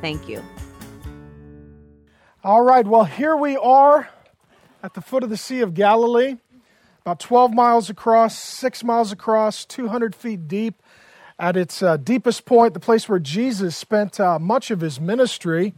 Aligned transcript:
Thank 0.00 0.28
you. 0.28 0.42
All 2.44 2.62
right, 2.62 2.86
well, 2.86 3.04
here 3.04 3.36
we 3.36 3.56
are 3.56 4.08
at 4.82 4.94
the 4.94 5.00
foot 5.00 5.24
of 5.24 5.30
the 5.30 5.36
Sea 5.36 5.60
of 5.60 5.74
Galilee, 5.74 6.36
about 7.04 7.18
12 7.18 7.52
miles 7.52 7.90
across, 7.90 8.38
6 8.38 8.84
miles 8.84 9.10
across, 9.10 9.64
200 9.64 10.14
feet 10.14 10.46
deep. 10.46 10.82
At 11.40 11.56
its 11.56 11.82
uh, 11.82 11.96
deepest 11.96 12.44
point, 12.44 12.74
the 12.74 12.80
place 12.80 13.08
where 13.08 13.20
Jesus 13.20 13.76
spent 13.76 14.18
uh, 14.18 14.38
much 14.38 14.70
of 14.72 14.80
his 14.80 15.00
ministry. 15.00 15.74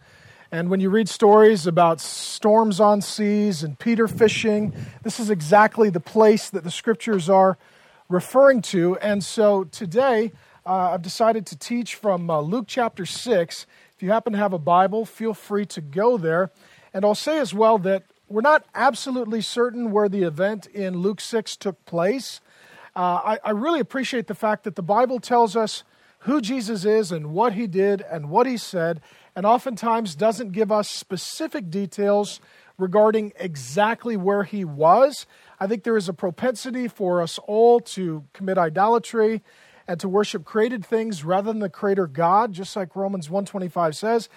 And 0.51 0.71
when 0.71 0.81
you 0.81 0.91
read 0.91 1.09
stories 1.09 1.67
about 1.67 2.01
storms 2.01 2.81
on 2.81 3.03
seas 3.03 3.63
and 3.63 3.79
Peter 3.79 4.09
fishing, 4.09 4.75
this 5.03 5.21
is 5.21 5.29
exactly 5.29 5.91
the 5.91 6.01
place 6.01 6.51
that 6.51 6.65
the 6.65 6.71
scriptures 6.71 7.29
are 7.29 7.59
referring 8.09 8.63
to. 8.63 8.97
And 8.99 9.23
so 9.23 9.65
today, 9.65 10.33
uh, 10.67 10.93
I've 10.93 11.03
decided 11.03 11.47
to 11.47 11.59
teach 11.59 11.95
from 11.95 12.31
uh, 12.31 12.41
Luke 12.41 12.67
chapter 12.67 13.07
6. 13.07 13.67
If 14.01 14.05
you 14.05 14.13
happen 14.13 14.33
to 14.33 14.39
have 14.39 14.55
a 14.55 14.59
Bible, 14.59 15.05
feel 15.05 15.35
free 15.35 15.67
to 15.67 15.83
go 15.83 16.17
there. 16.17 16.51
And 16.95 17.05
I'll 17.05 17.15
say 17.15 17.39
as 17.39 17.53
well 17.53 17.77
that 17.81 18.05
we're 18.31 18.41
not 18.41 18.65
absolutely 18.75 19.43
certain 19.43 19.91
where 19.91 20.09
the 20.09 20.23
event 20.23 20.65
in 20.69 20.97
Luke 20.97 21.21
6 21.21 21.55
took 21.57 21.85
place. 21.85 22.41
Uh, 22.97 23.21
I, 23.23 23.39
I 23.45 23.51
really 23.51 23.79
appreciate 23.79 24.27
the 24.27 24.35
fact 24.35 24.65
that 24.65 24.75
the 24.75 24.83
Bible 24.83 25.21
tells 25.21 25.55
us 25.55 25.85
who 26.21 26.41
Jesus 26.41 26.87
is 26.87 27.13
and 27.13 27.35
what 27.35 27.53
he 27.53 27.67
did 27.67 28.01
and 28.01 28.31
what 28.31 28.47
he 28.47 28.57
said 28.57 29.03
and 29.37 29.45
oftentimes 29.45 30.15
doesn't 30.15 30.53
give 30.53 30.73
us 30.73 30.89
specific 30.89 31.69
details 31.69 32.41
regarding 32.79 33.35
exactly 33.39 34.17
where 34.17 34.45
he 34.45 34.65
was. 34.65 35.27
I 35.61 35.67
think 35.67 35.85
there 35.85 35.99
is 35.99 36.09
a 36.09 36.15
propensity 36.15 36.89
for 36.89 37.21
us 37.21 37.39
all 37.47 37.81
to 37.81 38.25
commit 38.33 38.57
idolatry 38.57 39.43
and 39.91 39.99
to 39.99 40.09
worship 40.09 40.45
created 40.45 40.87
things 40.87 41.25
rather 41.25 41.51
than 41.51 41.59
the 41.59 41.69
creator 41.69 42.07
God, 42.07 42.53
just 42.53 42.77
like 42.77 42.95
Romans 42.95 43.29
125 43.29 43.97
says. 43.97 44.29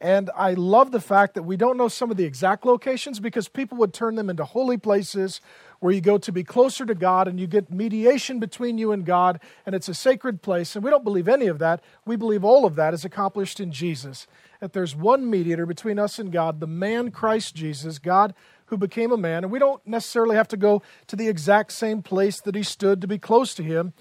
And 0.00 0.30
I 0.34 0.54
love 0.54 0.90
the 0.90 1.02
fact 1.02 1.34
that 1.34 1.42
we 1.42 1.58
don't 1.58 1.76
know 1.76 1.88
some 1.88 2.10
of 2.10 2.16
the 2.16 2.24
exact 2.24 2.64
locations 2.64 3.20
because 3.20 3.46
people 3.46 3.76
would 3.76 3.92
turn 3.92 4.14
them 4.14 4.30
into 4.30 4.46
holy 4.46 4.78
places 4.78 5.42
where 5.80 5.92
you 5.92 6.00
go 6.00 6.16
to 6.16 6.32
be 6.32 6.42
closer 6.42 6.86
to 6.86 6.94
God 6.94 7.28
and 7.28 7.38
you 7.38 7.46
get 7.46 7.70
mediation 7.70 8.40
between 8.40 8.78
you 8.78 8.90
and 8.90 9.04
God, 9.04 9.38
and 9.66 9.74
it's 9.74 9.88
a 9.88 9.94
sacred 9.94 10.40
place. 10.40 10.74
And 10.74 10.82
we 10.82 10.90
don't 10.90 11.04
believe 11.04 11.28
any 11.28 11.46
of 11.46 11.58
that. 11.58 11.84
We 12.06 12.16
believe 12.16 12.42
all 12.42 12.64
of 12.64 12.74
that 12.76 12.94
is 12.94 13.04
accomplished 13.04 13.60
in 13.60 13.70
Jesus. 13.70 14.26
That 14.60 14.72
there's 14.72 14.96
one 14.96 15.28
mediator 15.28 15.66
between 15.66 15.98
us 15.98 16.18
and 16.18 16.32
God, 16.32 16.58
the 16.58 16.66
man 16.66 17.10
Christ 17.10 17.54
Jesus, 17.54 17.98
God 17.98 18.32
who 18.72 18.78
became 18.78 19.12
a 19.12 19.18
man. 19.18 19.44
And 19.44 19.52
we 19.52 19.58
don't 19.58 19.86
necessarily 19.86 20.36
have 20.36 20.48
to 20.48 20.56
go 20.56 20.80
to 21.08 21.16
the 21.16 21.28
exact 21.28 21.72
same 21.72 22.00
place 22.00 22.40
that 22.40 22.54
he 22.54 22.62
stood 22.62 23.02
to 23.02 23.06
be 23.06 23.18
close 23.18 23.54
to 23.56 23.62
him. 23.62 23.92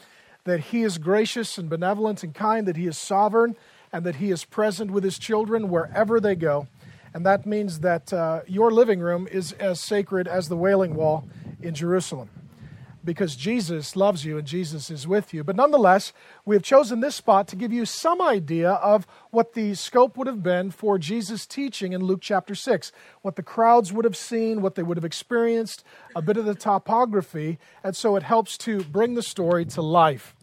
That 0.45 0.59
he 0.59 0.83
is 0.83 0.97
gracious 0.97 1.57
and 1.57 1.69
benevolent 1.69 2.23
and 2.23 2.33
kind, 2.33 2.67
that 2.67 2.77
he 2.77 2.87
is 2.87 2.97
sovereign, 2.97 3.55
and 3.93 4.05
that 4.05 4.15
he 4.15 4.31
is 4.31 4.45
present 4.45 4.91
with 4.91 5.03
his 5.03 5.19
children 5.19 5.69
wherever 5.69 6.19
they 6.19 6.35
go. 6.35 6.67
And 7.13 7.25
that 7.25 7.45
means 7.45 7.81
that 7.81 8.13
uh, 8.13 8.41
your 8.47 8.71
living 8.71 8.99
room 8.99 9.27
is 9.31 9.51
as 9.53 9.79
sacred 9.79 10.27
as 10.27 10.47
the 10.47 10.55
Wailing 10.55 10.95
Wall 10.95 11.27
in 11.61 11.75
Jerusalem 11.75 12.29
because 13.03 13.35
Jesus 13.35 13.95
loves 13.95 14.25
you 14.25 14.37
and 14.37 14.47
Jesus 14.47 14.89
is 14.89 15.07
with 15.07 15.33
you. 15.33 15.43
But 15.43 15.55
nonetheless, 15.55 16.13
we 16.45 16.55
have 16.55 16.63
chosen 16.63 16.99
this 16.99 17.15
spot 17.15 17.47
to 17.49 17.55
give 17.55 17.73
you 17.73 17.85
some 17.85 18.21
idea 18.21 18.71
of 18.71 19.07
what 19.31 19.53
the 19.53 19.73
scope 19.73 20.17
would 20.17 20.27
have 20.27 20.43
been 20.43 20.71
for 20.71 20.97
Jesus' 20.97 21.45
teaching 21.45 21.93
in 21.93 22.03
Luke 22.03 22.21
chapter 22.21 22.55
6, 22.55 22.91
what 23.21 23.35
the 23.35 23.43
crowds 23.43 23.91
would 23.91 24.05
have 24.05 24.17
seen, 24.17 24.61
what 24.61 24.75
they 24.75 24.83
would 24.83 24.97
have 24.97 25.05
experienced, 25.05 25.83
a 26.15 26.21
bit 26.21 26.37
of 26.37 26.45
the 26.45 26.55
topography, 26.55 27.57
and 27.83 27.95
so 27.95 28.15
it 28.15 28.23
helps 28.23 28.57
to 28.59 28.83
bring 28.83 29.15
the 29.15 29.23
story 29.23 29.65
to 29.65 29.81
life. 29.81 30.35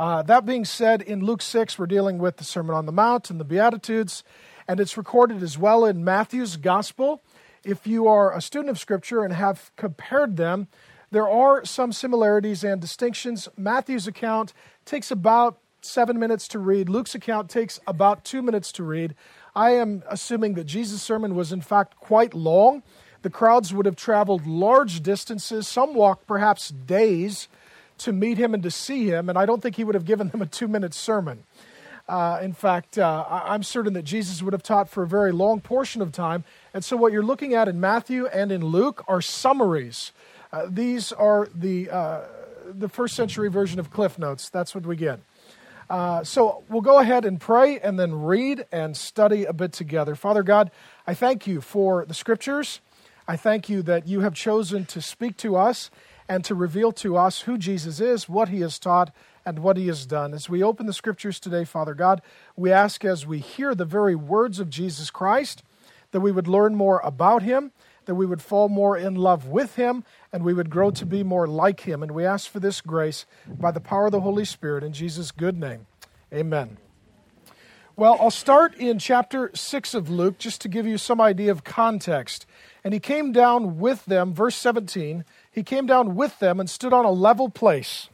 Uh, 0.00 0.22
that 0.22 0.46
being 0.46 0.64
said, 0.64 1.02
in 1.02 1.20
Luke 1.20 1.42
6, 1.42 1.78
we're 1.78 1.84
dealing 1.84 2.16
with 2.16 2.38
the 2.38 2.44
Sermon 2.44 2.74
on 2.74 2.86
the 2.86 2.92
Mount 2.92 3.28
and 3.28 3.38
the 3.38 3.44
Beatitudes, 3.44 4.24
and 4.66 4.80
it's 4.80 4.96
recorded 4.96 5.42
as 5.42 5.58
well 5.58 5.84
in 5.84 6.02
Matthew's 6.02 6.56
Gospel 6.56 7.20
if 7.64 7.86
you 7.86 8.08
are 8.08 8.34
a 8.34 8.40
student 8.40 8.70
of 8.70 8.78
Scripture 8.78 9.22
and 9.22 9.34
have 9.34 9.70
compared 9.76 10.38
them, 10.38 10.68
there 11.10 11.28
are 11.28 11.66
some 11.66 11.92
similarities 11.92 12.64
and 12.64 12.80
distinctions. 12.80 13.46
Matthew's 13.58 14.06
account 14.06 14.54
takes 14.86 15.10
about 15.10 15.58
seven 15.82 16.18
minutes 16.18 16.48
to 16.48 16.58
read, 16.58 16.88
Luke's 16.88 17.14
account 17.14 17.50
takes 17.50 17.78
about 17.86 18.24
two 18.24 18.40
minutes 18.40 18.72
to 18.72 18.82
read. 18.82 19.14
I 19.54 19.72
am 19.72 20.02
assuming 20.08 20.54
that 20.54 20.64
Jesus' 20.64 21.02
sermon 21.02 21.34
was, 21.34 21.52
in 21.52 21.60
fact, 21.60 21.96
quite 21.96 22.32
long. 22.32 22.82
The 23.20 23.28
crowds 23.28 23.74
would 23.74 23.84
have 23.84 23.96
traveled 23.96 24.46
large 24.46 25.02
distances, 25.02 25.68
some 25.68 25.92
walked 25.92 26.26
perhaps 26.26 26.70
days 26.70 27.48
to 28.00 28.12
meet 28.12 28.38
him 28.38 28.54
and 28.54 28.62
to 28.62 28.70
see 28.70 29.06
him, 29.06 29.28
and 29.28 29.38
I 29.38 29.46
don't 29.46 29.62
think 29.62 29.76
he 29.76 29.84
would 29.84 29.94
have 29.94 30.04
given 30.04 30.28
them 30.28 30.42
a 30.42 30.46
two 30.46 30.68
minute 30.68 30.94
sermon. 30.94 31.44
Uh, 32.08 32.40
in 32.42 32.52
fact, 32.52 32.98
uh, 32.98 33.24
I'm 33.30 33.62
certain 33.62 33.92
that 33.92 34.02
Jesus 34.02 34.42
would 34.42 34.52
have 34.52 34.64
taught 34.64 34.88
for 34.88 35.04
a 35.04 35.06
very 35.06 35.30
long 35.30 35.60
portion 35.60 36.02
of 36.02 36.10
time. 36.10 36.42
And 36.74 36.84
so, 36.84 36.96
what 36.96 37.12
you're 37.12 37.22
looking 37.22 37.54
at 37.54 37.68
in 37.68 37.78
Matthew 37.78 38.26
and 38.26 38.50
in 38.50 38.64
Luke 38.64 39.04
are 39.06 39.20
summaries. 39.20 40.10
Uh, 40.52 40.66
these 40.68 41.12
are 41.12 41.48
the, 41.54 41.88
uh, 41.88 42.22
the 42.66 42.88
first 42.88 43.14
century 43.14 43.48
version 43.48 43.78
of 43.78 43.90
Cliff 43.92 44.18
Notes. 44.18 44.48
That's 44.48 44.74
what 44.74 44.84
we 44.84 44.96
get. 44.96 45.20
Uh, 45.88 46.24
so, 46.24 46.64
we'll 46.68 46.80
go 46.80 46.98
ahead 46.98 47.24
and 47.24 47.40
pray 47.40 47.78
and 47.78 47.96
then 47.96 48.22
read 48.22 48.66
and 48.72 48.96
study 48.96 49.44
a 49.44 49.52
bit 49.52 49.72
together. 49.72 50.16
Father 50.16 50.42
God, 50.42 50.72
I 51.06 51.14
thank 51.14 51.46
you 51.46 51.60
for 51.60 52.04
the 52.06 52.14
scriptures. 52.14 52.80
I 53.28 53.36
thank 53.36 53.68
you 53.68 53.82
that 53.82 54.08
you 54.08 54.22
have 54.22 54.34
chosen 54.34 54.84
to 54.86 55.00
speak 55.00 55.36
to 55.36 55.54
us 55.54 55.92
and 56.30 56.44
to 56.44 56.54
reveal 56.54 56.92
to 56.92 57.16
us 57.16 57.40
who 57.40 57.58
Jesus 57.58 57.98
is, 57.98 58.28
what 58.28 58.50
he 58.50 58.60
has 58.60 58.78
taught, 58.78 59.12
and 59.44 59.58
what 59.58 59.76
he 59.76 59.88
has 59.88 60.06
done. 60.06 60.32
As 60.32 60.48
we 60.48 60.62
open 60.62 60.86
the 60.86 60.92
scriptures 60.92 61.40
today, 61.40 61.64
Father 61.64 61.92
God, 61.92 62.22
we 62.54 62.70
ask 62.70 63.04
as 63.04 63.26
we 63.26 63.40
hear 63.40 63.74
the 63.74 63.84
very 63.84 64.14
words 64.14 64.60
of 64.60 64.70
Jesus 64.70 65.10
Christ 65.10 65.64
that 66.12 66.20
we 66.20 66.30
would 66.30 66.46
learn 66.46 66.76
more 66.76 67.00
about 67.00 67.42
him, 67.42 67.72
that 68.04 68.14
we 68.14 68.26
would 68.26 68.40
fall 68.40 68.68
more 68.68 68.96
in 68.96 69.16
love 69.16 69.48
with 69.48 69.74
him, 69.74 70.04
and 70.32 70.44
we 70.44 70.54
would 70.54 70.70
grow 70.70 70.92
to 70.92 71.04
be 71.04 71.24
more 71.24 71.48
like 71.48 71.80
him. 71.80 72.00
And 72.00 72.12
we 72.12 72.24
ask 72.24 72.48
for 72.48 72.60
this 72.60 72.80
grace 72.80 73.26
by 73.48 73.72
the 73.72 73.80
power 73.80 74.06
of 74.06 74.12
the 74.12 74.20
Holy 74.20 74.44
Spirit 74.44 74.84
in 74.84 74.92
Jesus' 74.92 75.32
good 75.32 75.58
name. 75.58 75.86
Amen. 76.32 76.76
Well, 77.96 78.16
I'll 78.20 78.30
start 78.30 78.76
in 78.76 79.00
chapter 79.00 79.50
6 79.52 79.94
of 79.94 80.08
Luke 80.08 80.38
just 80.38 80.60
to 80.60 80.68
give 80.68 80.86
you 80.86 80.96
some 80.96 81.20
idea 81.20 81.50
of 81.50 81.64
context. 81.64 82.46
And 82.82 82.94
he 82.94 83.00
came 83.00 83.32
down 83.32 83.78
with 83.78 84.06
them, 84.06 84.32
verse 84.32 84.54
17, 84.56 85.24
he 85.50 85.62
came 85.62 85.86
down 85.86 86.14
with 86.14 86.38
them 86.38 86.60
and 86.60 86.70
stood 86.70 86.92
on 86.92 87.04
a 87.04 87.10
level 87.10 87.48
place 87.48 88.08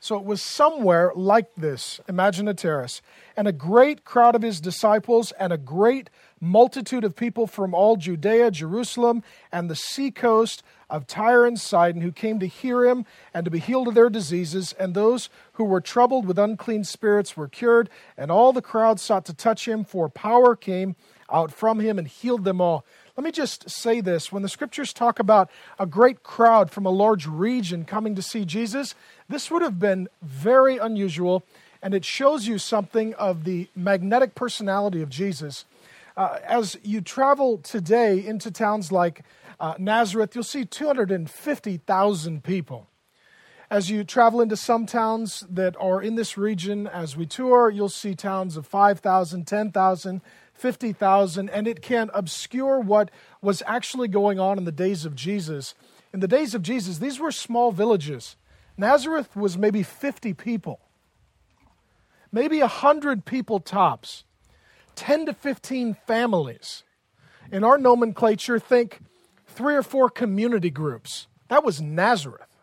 so 0.00 0.16
it 0.16 0.24
was 0.24 0.40
somewhere 0.40 1.12
like 1.16 1.54
this. 1.56 2.00
Imagine 2.08 2.46
a 2.46 2.54
terrace. 2.54 3.02
And 3.36 3.48
a 3.48 3.52
great 3.52 4.04
crowd 4.04 4.36
of 4.36 4.42
his 4.42 4.60
disciples 4.60 5.32
and 5.32 5.52
a 5.52 5.58
great 5.58 6.08
multitude 6.40 7.02
of 7.02 7.16
people 7.16 7.48
from 7.48 7.74
all 7.74 7.96
Judea, 7.96 8.52
Jerusalem, 8.52 9.24
and 9.50 9.68
the 9.68 9.74
seacoast 9.74 10.62
of 10.88 11.08
Tyre 11.08 11.46
and 11.46 11.58
Sidon 11.58 12.00
who 12.00 12.12
came 12.12 12.38
to 12.38 12.46
hear 12.46 12.86
him 12.86 13.06
and 13.34 13.44
to 13.44 13.50
be 13.50 13.58
healed 13.58 13.88
of 13.88 13.94
their 13.94 14.08
diseases. 14.08 14.72
And 14.78 14.94
those 14.94 15.30
who 15.54 15.64
were 15.64 15.80
troubled 15.80 16.26
with 16.26 16.38
unclean 16.38 16.84
spirits 16.84 17.36
were 17.36 17.48
cured. 17.48 17.90
And 18.16 18.30
all 18.30 18.52
the 18.52 18.62
crowd 18.62 19.00
sought 19.00 19.24
to 19.26 19.34
touch 19.34 19.66
him, 19.66 19.84
for 19.84 20.08
power 20.08 20.54
came 20.54 20.94
out 21.30 21.52
from 21.52 21.80
him 21.80 21.98
and 21.98 22.06
healed 22.06 22.44
them 22.44 22.60
all. 22.60 22.86
Let 23.18 23.24
me 23.24 23.32
just 23.32 23.68
say 23.68 24.00
this 24.00 24.30
when 24.30 24.44
the 24.44 24.48
scriptures 24.48 24.92
talk 24.92 25.18
about 25.18 25.50
a 25.76 25.86
great 25.86 26.22
crowd 26.22 26.70
from 26.70 26.86
a 26.86 26.90
large 26.90 27.26
region 27.26 27.84
coming 27.84 28.14
to 28.14 28.22
see 28.22 28.44
Jesus, 28.44 28.94
this 29.28 29.50
would 29.50 29.60
have 29.60 29.80
been 29.80 30.06
very 30.22 30.78
unusual, 30.78 31.42
and 31.82 31.94
it 31.94 32.04
shows 32.04 32.46
you 32.46 32.58
something 32.58 33.14
of 33.14 33.42
the 33.42 33.66
magnetic 33.74 34.36
personality 34.36 35.02
of 35.02 35.08
Jesus. 35.08 35.64
Uh, 36.16 36.38
as 36.44 36.78
you 36.84 37.00
travel 37.00 37.58
today 37.58 38.24
into 38.24 38.52
towns 38.52 38.92
like 38.92 39.24
uh, 39.58 39.74
Nazareth, 39.80 40.36
you'll 40.36 40.44
see 40.44 40.64
250,000 40.64 42.44
people. 42.44 42.86
As 43.68 43.90
you 43.90 44.04
travel 44.04 44.40
into 44.40 44.56
some 44.56 44.86
towns 44.86 45.44
that 45.50 45.74
are 45.80 46.00
in 46.00 46.14
this 46.14 46.38
region, 46.38 46.86
as 46.86 47.16
we 47.16 47.26
tour, 47.26 47.68
you'll 47.68 47.88
see 47.88 48.14
towns 48.14 48.56
of 48.56 48.64
5,000, 48.64 49.44
10,000, 49.44 50.20
50,000, 50.58 51.48
and 51.48 51.66
it 51.66 51.82
can 51.82 52.10
obscure 52.12 52.80
what 52.80 53.10
was 53.40 53.62
actually 53.66 54.08
going 54.08 54.38
on 54.38 54.58
in 54.58 54.64
the 54.64 54.72
days 54.72 55.04
of 55.04 55.14
Jesus. 55.14 55.74
In 56.12 56.20
the 56.20 56.28
days 56.28 56.54
of 56.54 56.62
Jesus, 56.62 56.98
these 56.98 57.20
were 57.20 57.32
small 57.32 57.72
villages. 57.72 58.36
Nazareth 58.76 59.34
was 59.36 59.58
maybe 59.58 59.82
50 59.82 60.34
people, 60.34 60.80
maybe 62.30 62.60
100 62.60 63.24
people 63.24 63.60
tops. 63.60 64.24
10 64.98 65.26
to 65.26 65.32
15 65.32 65.96
families. 66.08 66.82
In 67.52 67.62
our 67.62 67.78
nomenclature, 67.78 68.58
think 68.58 69.00
three 69.46 69.76
or 69.76 69.82
four 69.82 70.10
community 70.10 70.70
groups. 70.70 71.28
That 71.48 71.64
was 71.64 71.80
Nazareth. 71.80 72.56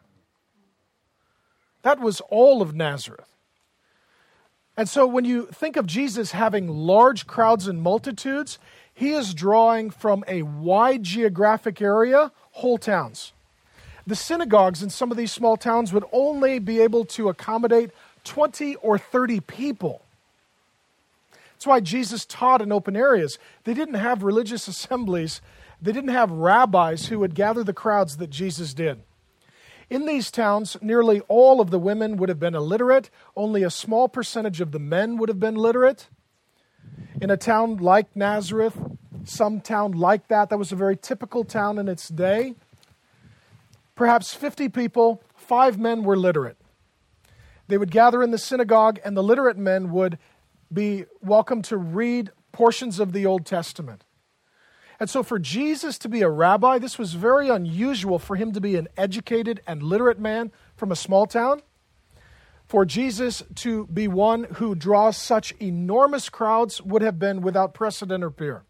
That 1.84 2.00
was 2.02 2.22
all 2.30 2.62
of 2.62 2.76
Nazareth. 2.76 3.35
And 4.78 4.90
so 4.90 5.08
when 5.08 5.26
you 5.26 5.48
think 5.48 5.78
of 5.78 5.88
Jesus 5.88 6.32
having 6.32 6.68
large 6.68 7.28
crowds 7.28 7.68
and 7.68 7.82
multitudes, 7.82 8.60
he 8.94 9.12
is 9.12 9.34
drawing 9.34 9.90
from 9.90 10.24
a 10.28 10.42
wide 10.42 11.04
geographic 11.04 11.82
area, 11.82 12.32
whole 12.52 12.78
towns. 12.78 13.32
The 14.08 14.16
synagogues 14.16 14.84
in 14.84 14.90
some 14.90 15.12
of 15.12 15.18
these 15.18 15.32
small 15.32 15.58
towns 15.58 15.92
would 15.92 16.06
only 16.12 16.60
be 16.60 16.82
able 16.82 17.06
to 17.06 17.30
accommodate 17.30 17.92
20 18.24 18.76
or 18.76 18.98
30 18.98 19.40
people. 19.42 20.02
That's 21.54 21.66
why 21.66 21.80
Jesus 21.80 22.26
taught 22.26 22.62
in 22.62 22.72
open 22.72 22.96
areas. 22.96 23.40
They 23.64 23.74
didn't 23.74 23.96
have 23.96 24.24
religious 24.24 24.68
assemblies, 24.70 25.42
they 25.82 25.92
didn't 25.92 26.12
have 26.12 26.32
rabbis 26.32 27.08
who 27.08 27.20
would 27.20 27.36
gather 27.36 27.64
the 27.64 27.74
crowds 27.74 28.18
that 28.18 28.30
Jesus 28.30 28.74
did. 28.74 29.02
In 29.90 30.06
these 30.06 30.32
towns, 30.32 30.78
nearly 30.82 31.22
all 31.28 31.62
of 31.62 31.70
the 31.70 31.80
women 31.80 32.18
would 32.18 32.30
have 32.30 32.40
been 32.40 32.56
illiterate, 32.56 33.10
only 33.36 33.64
a 33.64 33.70
small 33.70 34.10
percentage 34.10 34.60
of 34.62 34.72
the 34.72 34.80
men 34.80 35.18
would 35.18 35.30
have 35.30 35.40
been 35.40 35.56
literate. 35.56 36.08
In 37.22 37.30
a 37.30 37.38
town 37.38 37.78
like 37.78 38.16
Nazareth, 38.16 38.78
some 39.24 39.62
town 39.62 39.92
like 39.92 40.28
that, 40.28 40.50
that 40.50 40.58
was 40.58 40.72
a 40.72 40.76
very 40.76 40.98
typical 40.98 41.44
town 41.44 41.78
in 41.78 41.88
its 41.88 42.10
day, 42.10 42.56
perhaps 43.96 44.34
50 44.34 44.70
people, 44.70 45.22
five 45.36 45.80
men 45.80 46.04
were 46.04 46.18
literate. 46.18 46.58
They 47.68 47.78
would 47.78 47.92
gather 47.92 48.22
in 48.22 48.32
the 48.32 48.38
synagogue, 48.38 49.00
and 49.04 49.16
the 49.16 49.24
literate 49.24 49.58
men 49.58 49.92
would 49.92 50.18
be 50.72 51.06
welcome 51.22 51.62
to 51.64 51.78
read 51.78 52.32
portions 52.52 53.00
of 53.00 53.12
the 53.12 53.26
Old 53.26 53.46
Testament. 53.46 54.04
And 55.00 55.10
so, 55.10 55.24
for 55.24 55.40
Jesus 55.40 55.98
to 56.00 56.10
be 56.10 56.22
a 56.22 56.30
rabbi, 56.30 56.80
this 56.80 56.98
was 56.98 57.14
very 57.14 57.50
unusual 57.50 58.18
for 58.18 58.36
him 58.36 58.54
to 58.54 58.62
be 58.62 58.76
an 58.78 58.88
educated 58.96 59.62
and 59.68 59.84
literate 59.84 60.20
man 60.20 60.52
from 60.76 60.92
a 60.92 60.96
small 60.96 61.26
town. 61.26 61.62
For 62.66 62.86
Jesus 62.86 63.44
to 63.56 63.86
be 63.88 64.08
one 64.08 64.46
who 64.56 64.74
draws 64.74 65.18
such 65.18 65.52
enormous 65.60 66.30
crowds 66.30 66.82
would 66.82 67.02
have 67.02 67.20
been 67.20 67.42
without 67.42 67.74
precedent 67.74 68.24
or 68.24 68.32
peer. 68.32 68.64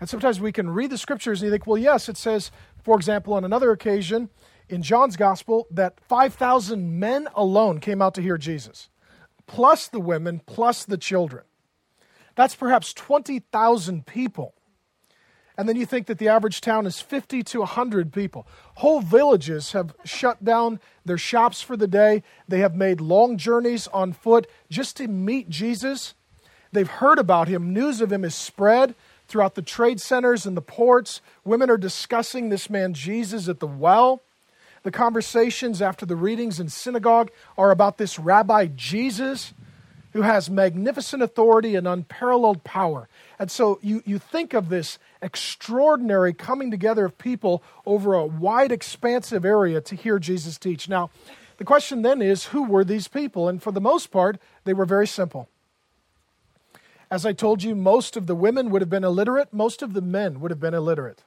And 0.00 0.08
sometimes 0.08 0.40
we 0.40 0.52
can 0.52 0.70
read 0.70 0.90
the 0.90 0.98
scriptures 0.98 1.40
and 1.40 1.46
you 1.46 1.52
think, 1.52 1.66
well, 1.66 1.78
yes, 1.78 2.08
it 2.08 2.16
says, 2.16 2.50
for 2.82 2.96
example, 2.96 3.34
on 3.34 3.44
another 3.44 3.70
occasion 3.70 4.30
in 4.68 4.82
John's 4.82 5.16
gospel, 5.16 5.66
that 5.70 6.00
5,000 6.08 6.98
men 6.98 7.28
alone 7.34 7.80
came 7.80 8.00
out 8.00 8.14
to 8.14 8.22
hear 8.22 8.38
Jesus, 8.38 8.88
plus 9.46 9.88
the 9.88 10.00
women, 10.00 10.40
plus 10.44 10.84
the 10.84 10.96
children. 10.96 11.44
That's 12.34 12.54
perhaps 12.54 12.92
20,000 12.94 14.06
people 14.06 14.54
and 15.60 15.68
then 15.68 15.76
you 15.76 15.84
think 15.84 16.06
that 16.06 16.16
the 16.16 16.28
average 16.28 16.62
town 16.62 16.86
is 16.86 17.02
50 17.02 17.42
to 17.42 17.58
100 17.58 18.14
people. 18.14 18.46
Whole 18.76 19.02
villages 19.02 19.72
have 19.72 19.94
shut 20.06 20.42
down 20.42 20.80
their 21.04 21.18
shops 21.18 21.60
for 21.60 21.76
the 21.76 21.86
day. 21.86 22.22
They 22.48 22.60
have 22.60 22.74
made 22.74 22.98
long 22.98 23.36
journeys 23.36 23.86
on 23.88 24.14
foot 24.14 24.46
just 24.70 24.96
to 24.96 25.06
meet 25.06 25.50
Jesus. 25.50 26.14
They've 26.72 26.88
heard 26.88 27.18
about 27.18 27.48
him. 27.48 27.74
News 27.74 28.00
of 28.00 28.10
him 28.10 28.24
is 28.24 28.34
spread 28.34 28.94
throughout 29.28 29.54
the 29.54 29.60
trade 29.60 30.00
centers 30.00 30.46
and 30.46 30.56
the 30.56 30.62
ports. 30.62 31.20
Women 31.44 31.68
are 31.68 31.76
discussing 31.76 32.48
this 32.48 32.70
man 32.70 32.94
Jesus 32.94 33.46
at 33.46 33.60
the 33.60 33.66
well. 33.66 34.22
The 34.82 34.90
conversations 34.90 35.82
after 35.82 36.06
the 36.06 36.16
readings 36.16 36.58
in 36.58 36.70
synagogue 36.70 37.30
are 37.58 37.70
about 37.70 37.98
this 37.98 38.18
rabbi 38.18 38.68
Jesus 38.74 39.52
who 40.12 40.22
has 40.22 40.50
magnificent 40.50 41.22
authority 41.22 41.76
and 41.76 41.86
unparalleled 41.86 42.64
power. 42.64 43.08
And 43.38 43.50
so 43.50 43.78
you, 43.82 44.02
you 44.04 44.18
think 44.18 44.54
of 44.54 44.68
this 44.68 44.98
extraordinary 45.22 46.32
coming 46.32 46.70
together 46.70 47.04
of 47.04 47.18
people 47.18 47.62
over 47.86 48.14
a 48.14 48.26
wide, 48.26 48.72
expansive 48.72 49.44
area 49.44 49.80
to 49.80 49.94
hear 49.94 50.18
Jesus 50.18 50.58
teach. 50.58 50.88
Now, 50.88 51.10
the 51.58 51.64
question 51.64 52.02
then 52.02 52.22
is 52.22 52.46
who 52.46 52.64
were 52.64 52.84
these 52.84 53.06
people? 53.06 53.48
And 53.48 53.62
for 53.62 53.70
the 53.70 53.80
most 53.80 54.10
part, 54.10 54.38
they 54.64 54.72
were 54.72 54.86
very 54.86 55.06
simple. 55.06 55.48
As 57.10 57.26
I 57.26 57.32
told 57.32 57.62
you, 57.62 57.74
most 57.74 58.16
of 58.16 58.26
the 58.26 58.36
women 58.36 58.70
would 58.70 58.82
have 58.82 58.90
been 58.90 59.04
illiterate, 59.04 59.52
most 59.52 59.82
of 59.82 59.92
the 59.92 60.00
men 60.00 60.40
would 60.40 60.50
have 60.50 60.60
been 60.60 60.74
illiterate. 60.74 61.22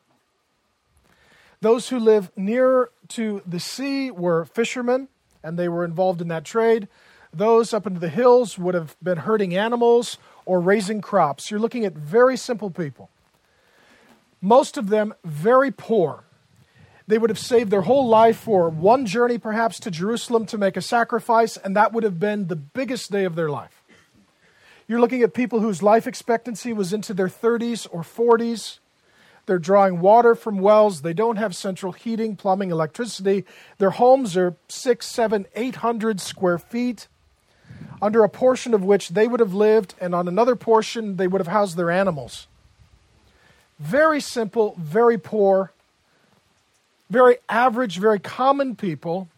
Those 1.62 1.90
who 1.90 2.00
live 2.00 2.32
near 2.36 2.90
to 3.10 3.42
the 3.46 3.60
sea 3.60 4.12
were 4.12 4.44
fishermen, 4.44 5.08
and 5.44 5.58
they 5.58 5.70
were 5.70 5.86
involved 5.86 6.22
in 6.22 6.30
that 6.30 6.46
trade. 6.46 6.88
Those 7.34 7.74
up 7.74 7.88
into 7.88 8.00
the 8.00 8.10
hills 8.10 8.60
would 8.60 8.76
have 8.76 8.96
been 9.02 9.18
herding 9.18 9.56
animals 9.56 10.18
or 10.46 10.60
raising 10.60 11.02
crops. 11.02 11.50
You're 11.50 11.60
looking 11.60 11.84
at 11.84 11.94
very 11.94 12.38
simple 12.38 12.70
people. 12.70 13.10
Most 14.40 14.78
of 14.78 14.90
them 14.90 15.14
very 15.24 15.72
poor. 15.72 16.26
They 17.08 17.18
would 17.18 17.30
have 17.30 17.40
saved 17.40 17.72
their 17.72 17.82
whole 17.82 18.08
life 18.08 18.38
for 18.38 18.70
one 18.70 19.06
journey, 19.06 19.38
perhaps, 19.38 19.80
to 19.82 19.92
Jerusalem 19.92 20.46
to 20.48 20.58
make 20.58 20.78
a 20.78 20.82
sacrifice, 20.82 21.58
and 21.58 21.76
that 21.76 21.92
would 21.92 22.04
have 22.04 22.20
been 22.20 22.48
the 22.48 22.56
biggest 22.56 23.12
day 23.12 23.26
of 23.26 23.36
their 23.36 23.50
life. 23.50 23.84
You're 24.88 25.02
looking 25.02 25.22
at 25.22 25.34
people 25.34 25.60
whose 25.60 25.82
life 25.82 26.08
expectancy 26.08 26.72
was 26.72 26.94
into 26.94 27.14
their 27.14 27.28
30s 27.28 27.88
or 27.92 28.02
40s. 28.04 28.80
They're 29.46 29.60
drawing 29.60 30.00
water 30.00 30.36
from 30.36 30.60
wells. 30.60 31.02
They 31.02 31.14
don't 31.14 31.38
have 31.38 31.56
central 31.56 31.92
heating, 31.92 32.36
plumbing, 32.36 32.72
electricity. 32.72 33.44
Their 33.78 33.92
homes 33.92 34.38
are 34.38 34.56
six, 34.70 35.08
seven, 35.08 35.46
eight 35.56 35.76
hundred 35.76 36.22
square 36.22 36.58
feet 36.58 37.08
under 38.02 38.24
a 38.24 38.30
portion 38.30 38.74
of 38.74 38.84
which 38.84 39.10
they 39.10 39.28
would 39.28 39.40
have 39.40 39.54
lived, 39.54 39.96
and 40.00 40.14
on 40.14 40.28
another 40.28 40.56
portion 40.56 41.16
they 41.18 41.28
would 41.28 41.40
have 41.40 41.48
housed 41.48 41.78
their 41.78 41.92
animals. 41.92 42.48
Very 43.80 44.20
simple, 44.20 44.76
very 44.78 45.18
poor, 45.18 45.72
very 47.10 47.38
average, 47.48 48.00
very 48.00 48.20
common 48.20 48.76
people 48.76 49.30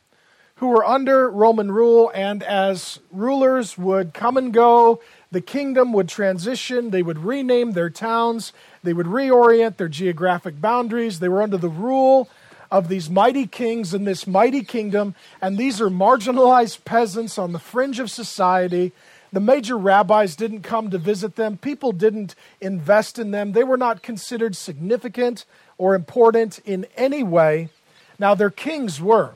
who 0.56 0.68
were 0.68 0.86
under 0.86 1.30
Roman 1.30 1.72
rule, 1.72 2.12
and 2.16 2.42
as 2.42 3.00
rulers 3.12 3.78
would 3.78 4.14
come 4.14 4.38
and 4.38 4.54
go, 4.54 5.02
the 5.32 5.42
kingdom 5.42 5.92
would 5.92 6.08
transition, 6.08 6.92
they 6.92 7.04
would 7.04 7.20
rename 7.20 7.74
their 7.74 7.90
towns, 7.90 8.54
they 8.82 8.94
would 8.94 9.08
reorient 9.08 9.76
their 9.76 9.90
geographic 9.90 10.62
boundaries, 10.62 11.20
they 11.20 11.28
were 11.28 11.42
under 11.42 11.58
the 11.58 11.70
rule 11.70 12.30
of 12.72 12.88
these 12.88 13.10
mighty 13.10 13.48
kings 13.48 13.94
in 13.94 14.04
this 14.04 14.26
mighty 14.28 14.64
kingdom, 14.64 15.16
and 15.42 15.58
these 15.58 15.80
are 15.82 15.90
marginalized 15.90 16.86
peasants 16.86 17.38
on 17.38 17.52
the 17.52 17.60
fringe 17.60 18.00
of 18.00 18.12
society. 18.12 18.92
The 19.32 19.40
major 19.40 19.78
rabbis 19.78 20.36
didn't 20.36 20.62
come 20.62 20.90
to 20.92 20.98
visit 20.98 21.36
them, 21.36 21.58
people 21.58 21.92
didn't 21.92 22.36
invest 22.62 23.20
in 23.20 23.32
them, 23.32 23.52
they 23.52 23.64
were 23.64 23.78
not 23.78 24.02
considered 24.02 24.56
significant 24.56 25.46
or 25.78 25.96
important 25.96 26.60
in 26.60 26.86
any 26.96 27.24
way. 27.24 27.70
Now, 28.18 28.36
their 28.36 28.50
kings 28.50 29.02
were. 29.02 29.36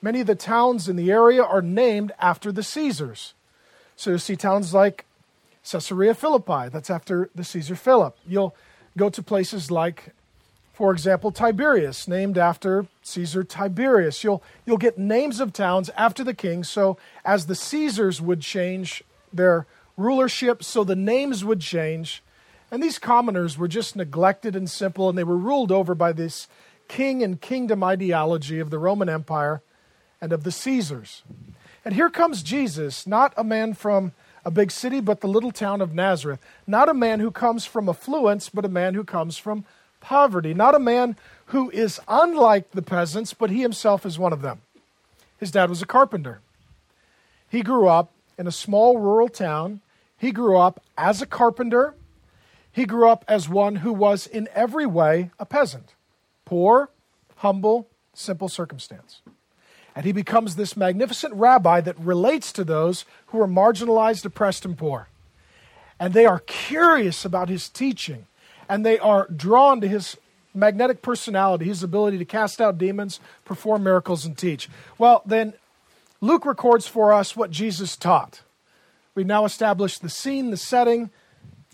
Many 0.00 0.20
of 0.20 0.26
the 0.26 0.34
towns 0.34 0.88
in 0.88 0.96
the 0.96 1.10
area 1.10 1.42
are 1.42 1.62
named 1.62 2.12
after 2.18 2.52
the 2.52 2.62
Caesars. 2.62 3.34
So 3.96 4.10
you 4.10 4.18
see 4.18 4.36
towns 4.36 4.74
like 4.74 5.06
Caesarea 5.70 6.14
Philippi, 6.14 6.68
that's 6.68 6.90
after 6.90 7.30
the 7.34 7.44
Caesar 7.44 7.76
Philip. 7.76 8.16
You'll 8.26 8.54
go 8.96 9.08
to 9.08 9.22
places 9.22 9.70
like 9.70 10.14
for 10.74 10.92
example, 10.92 11.30
Tiberias, 11.30 12.08
named 12.08 12.36
after 12.36 12.88
Caesar 13.02 13.44
Tiberius. 13.44 14.24
You'll, 14.24 14.42
you'll 14.66 14.76
get 14.76 14.98
names 14.98 15.38
of 15.38 15.52
towns 15.52 15.88
after 15.96 16.24
the 16.24 16.34
king. 16.34 16.64
So, 16.64 16.98
as 17.24 17.46
the 17.46 17.54
Caesars 17.54 18.20
would 18.20 18.40
change 18.40 19.04
their 19.32 19.66
rulership, 19.96 20.64
so 20.64 20.82
the 20.82 20.96
names 20.96 21.44
would 21.44 21.60
change. 21.60 22.24
And 22.72 22.82
these 22.82 22.98
commoners 22.98 23.56
were 23.56 23.68
just 23.68 23.94
neglected 23.94 24.56
and 24.56 24.68
simple, 24.68 25.08
and 25.08 25.16
they 25.16 25.22
were 25.22 25.36
ruled 25.36 25.70
over 25.70 25.94
by 25.94 26.12
this 26.12 26.48
king 26.88 27.22
and 27.22 27.40
kingdom 27.40 27.84
ideology 27.84 28.58
of 28.58 28.70
the 28.70 28.80
Roman 28.80 29.08
Empire 29.08 29.62
and 30.20 30.32
of 30.32 30.42
the 30.42 30.50
Caesars. 30.50 31.22
And 31.84 31.94
here 31.94 32.10
comes 32.10 32.42
Jesus, 32.42 33.06
not 33.06 33.32
a 33.36 33.44
man 33.44 33.74
from 33.74 34.10
a 34.44 34.50
big 34.50 34.72
city, 34.72 35.00
but 35.00 35.20
the 35.20 35.28
little 35.28 35.52
town 35.52 35.80
of 35.80 35.94
Nazareth. 35.94 36.40
Not 36.66 36.88
a 36.88 36.94
man 36.94 37.20
who 37.20 37.30
comes 37.30 37.64
from 37.64 37.88
affluence, 37.88 38.48
but 38.48 38.64
a 38.64 38.68
man 38.68 38.94
who 38.94 39.04
comes 39.04 39.38
from 39.38 39.64
poverty, 40.04 40.52
not 40.52 40.74
a 40.74 40.78
man 40.78 41.16
who 41.46 41.70
is 41.70 41.98
unlike 42.06 42.70
the 42.72 42.82
peasants, 42.82 43.32
but 43.32 43.50
he 43.50 43.62
himself 43.62 44.04
is 44.04 44.18
one 44.18 44.34
of 44.34 44.42
them. 44.42 44.60
His 45.38 45.50
dad 45.50 45.70
was 45.70 45.80
a 45.80 45.86
carpenter. 45.86 46.40
He 47.48 47.62
grew 47.62 47.88
up 47.88 48.12
in 48.38 48.46
a 48.46 48.52
small 48.52 48.98
rural 48.98 49.28
town. 49.28 49.80
He 50.18 50.30
grew 50.30 50.58
up 50.58 50.82
as 50.98 51.22
a 51.22 51.26
carpenter. 51.26 51.94
He 52.70 52.84
grew 52.84 53.08
up 53.08 53.24
as 53.26 53.48
one 53.48 53.76
who 53.76 53.92
was 53.92 54.26
in 54.26 54.48
every 54.54 54.86
way 54.86 55.30
a 55.38 55.46
peasant 55.46 55.94
poor, 56.44 56.90
humble, 57.36 57.88
simple 58.12 58.48
circumstance. 58.48 59.22
And 59.96 60.04
he 60.04 60.12
becomes 60.12 60.56
this 60.56 60.76
magnificent 60.76 61.32
rabbi 61.34 61.80
that 61.80 61.98
relates 61.98 62.52
to 62.52 62.64
those 62.64 63.06
who 63.28 63.40
are 63.40 63.48
marginalized, 63.48 64.26
oppressed, 64.26 64.66
and 64.66 64.76
poor. 64.76 65.08
And 65.98 66.12
they 66.12 66.26
are 66.26 66.40
curious 66.40 67.24
about 67.24 67.48
his 67.48 67.70
teaching 67.70 68.26
and 68.68 68.84
they 68.84 68.98
are 68.98 69.28
drawn 69.28 69.80
to 69.80 69.88
his 69.88 70.16
magnetic 70.54 71.02
personality, 71.02 71.64
his 71.64 71.82
ability 71.82 72.18
to 72.18 72.24
cast 72.24 72.60
out 72.60 72.78
demons, 72.78 73.20
perform 73.44 73.82
miracles, 73.82 74.24
and 74.24 74.38
teach. 74.38 74.68
Well, 74.98 75.22
then 75.26 75.54
Luke 76.20 76.46
records 76.46 76.86
for 76.86 77.12
us 77.12 77.36
what 77.36 77.50
Jesus 77.50 77.96
taught. 77.96 78.42
We've 79.14 79.26
now 79.26 79.44
established 79.44 80.02
the 80.02 80.08
scene, 80.08 80.50
the 80.50 80.56
setting. 80.56 81.10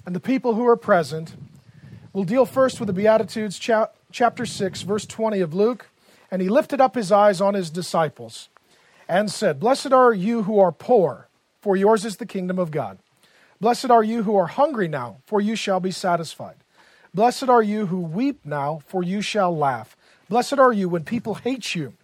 and 0.06 0.16
the 0.16 0.20
people 0.20 0.54
who 0.54 0.66
are 0.66 0.76
present. 0.76 1.34
We'll 2.12 2.24
deal 2.24 2.46
first 2.46 2.80
with 2.80 2.86
the 2.86 2.92
Beatitudes, 2.92 3.58
cha- 3.58 3.90
chapter 4.10 4.46
6, 4.46 4.82
verse 4.82 5.04
20 5.04 5.40
of 5.40 5.54
Luke. 5.54 5.88
And 6.30 6.40
he 6.40 6.48
lifted 6.48 6.80
up 6.80 6.94
his 6.94 7.12
eyes 7.12 7.40
on 7.40 7.54
his 7.54 7.70
disciples 7.70 8.48
and 9.08 9.30
said, 9.30 9.60
Blessed 9.60 9.92
are 9.92 10.12
you 10.12 10.44
who 10.44 10.58
are 10.58 10.72
poor, 10.72 11.28
for 11.60 11.76
yours 11.76 12.04
is 12.04 12.16
the 12.16 12.26
kingdom 12.26 12.58
of 12.58 12.70
God. 12.70 12.98
Blessed 13.60 13.90
are 13.90 14.02
you 14.02 14.22
who 14.22 14.36
are 14.36 14.46
hungry 14.46 14.88
now, 14.88 15.18
for 15.26 15.40
you 15.40 15.54
shall 15.54 15.80
be 15.80 15.90
satisfied. 15.90 16.56
Blessed 17.12 17.48
are 17.48 17.62
you 17.62 17.86
who 17.86 18.00
weep 18.00 18.40
now, 18.44 18.82
for 18.86 19.02
you 19.02 19.20
shall 19.20 19.56
laugh. 19.56 19.96
Blessed 20.28 20.58
are 20.58 20.72
you 20.72 20.88
when 20.88 21.02
people 21.02 21.34
hate 21.34 21.74
you, 21.74 21.94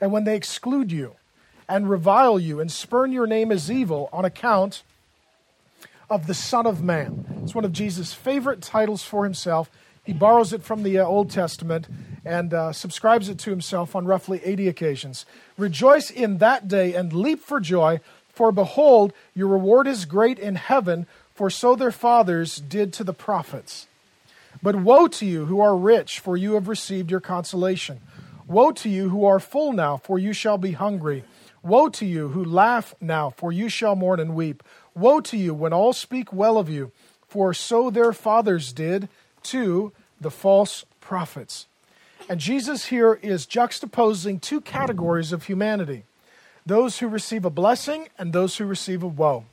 and 0.00 0.12
when 0.12 0.24
they 0.24 0.34
exclude 0.34 0.90
you, 0.90 1.16
and 1.68 1.90
revile 1.90 2.40
you, 2.40 2.58
and 2.58 2.72
spurn 2.72 3.12
your 3.12 3.26
name 3.26 3.52
as 3.52 3.70
evil 3.70 4.08
on 4.10 4.24
account 4.24 4.82
of 6.08 6.26
the 6.26 6.32
Son 6.34 6.66
of 6.66 6.82
Man. 6.82 7.26
It's 7.42 7.54
one 7.54 7.66
of 7.66 7.72
Jesus' 7.72 8.14
favorite 8.14 8.62
titles 8.62 9.02
for 9.02 9.24
himself. 9.24 9.70
He 10.04 10.14
borrows 10.14 10.54
it 10.54 10.62
from 10.62 10.84
the 10.84 10.98
uh, 10.98 11.04
Old 11.04 11.30
Testament 11.30 11.86
and 12.24 12.54
uh, 12.54 12.72
subscribes 12.72 13.28
it 13.28 13.38
to 13.40 13.50
himself 13.50 13.94
on 13.94 14.06
roughly 14.06 14.40
80 14.42 14.68
occasions. 14.68 15.26
Rejoice 15.58 16.10
in 16.10 16.38
that 16.38 16.66
day 16.66 16.94
and 16.94 17.12
leap 17.12 17.40
for 17.40 17.60
joy, 17.60 18.00
for 18.32 18.52
behold, 18.52 19.12
your 19.34 19.48
reward 19.48 19.86
is 19.86 20.06
great 20.06 20.38
in 20.38 20.54
heaven, 20.54 21.06
for 21.34 21.50
so 21.50 21.76
their 21.76 21.92
fathers 21.92 22.56
did 22.56 22.94
to 22.94 23.04
the 23.04 23.12
prophets. 23.12 23.86
But 24.62 24.76
woe 24.76 25.06
to 25.08 25.26
you 25.26 25.46
who 25.46 25.60
are 25.60 25.76
rich, 25.76 26.20
for 26.20 26.36
you 26.36 26.54
have 26.54 26.68
received 26.68 27.10
your 27.10 27.20
consolation. 27.20 28.00
Woe 28.46 28.72
to 28.72 28.88
you 28.88 29.10
who 29.10 29.24
are 29.24 29.40
full 29.40 29.72
now, 29.72 29.96
for 29.96 30.18
you 30.18 30.32
shall 30.32 30.58
be 30.58 30.72
hungry. 30.72 31.24
Woe 31.62 31.88
to 31.90 32.06
you 32.06 32.28
who 32.28 32.44
laugh 32.44 32.94
now, 33.00 33.30
for 33.30 33.52
you 33.52 33.68
shall 33.68 33.94
mourn 33.94 34.20
and 34.20 34.34
weep. 34.34 34.62
Woe 34.94 35.20
to 35.20 35.36
you 35.36 35.54
when 35.54 35.72
all 35.72 35.92
speak 35.92 36.32
well 36.32 36.58
of 36.58 36.68
you, 36.68 36.92
for 37.26 37.52
so 37.52 37.90
their 37.90 38.12
fathers 38.12 38.72
did 38.72 39.08
to 39.44 39.92
the 40.20 40.30
false 40.30 40.84
prophets. 41.00 41.66
And 42.28 42.40
Jesus 42.40 42.86
here 42.86 43.14
is 43.22 43.46
juxtaposing 43.46 44.40
two 44.40 44.60
categories 44.60 45.32
of 45.32 45.44
humanity 45.44 46.04
those 46.66 46.98
who 46.98 47.08
receive 47.08 47.46
a 47.46 47.50
blessing 47.50 48.08
and 48.18 48.32
those 48.32 48.58
who 48.58 48.66
receive 48.66 49.02
a 49.02 49.08
woe. 49.08 49.46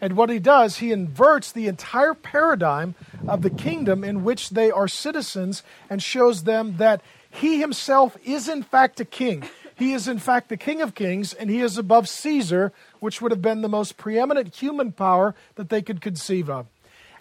And 0.00 0.16
what 0.16 0.30
he 0.30 0.38
does, 0.38 0.78
he 0.78 0.92
inverts 0.92 1.52
the 1.52 1.68
entire 1.68 2.14
paradigm 2.14 2.94
of 3.26 3.42
the 3.42 3.50
kingdom 3.50 4.04
in 4.04 4.24
which 4.24 4.50
they 4.50 4.70
are 4.70 4.88
citizens 4.88 5.62
and 5.88 6.02
shows 6.02 6.44
them 6.44 6.76
that 6.76 7.00
he 7.30 7.60
himself 7.60 8.16
is, 8.24 8.48
in 8.48 8.62
fact, 8.62 9.00
a 9.00 9.04
king. 9.04 9.44
He 9.74 9.92
is, 9.92 10.08
in 10.08 10.18
fact, 10.18 10.48
the 10.48 10.56
King 10.56 10.80
of 10.80 10.94
Kings, 10.94 11.34
and 11.34 11.50
he 11.50 11.60
is 11.60 11.76
above 11.76 12.08
Caesar, 12.08 12.72
which 12.98 13.20
would 13.20 13.30
have 13.30 13.42
been 13.42 13.60
the 13.60 13.68
most 13.68 13.98
preeminent 13.98 14.54
human 14.54 14.90
power 14.90 15.34
that 15.56 15.68
they 15.68 15.82
could 15.82 16.00
conceive 16.00 16.48
of. 16.48 16.66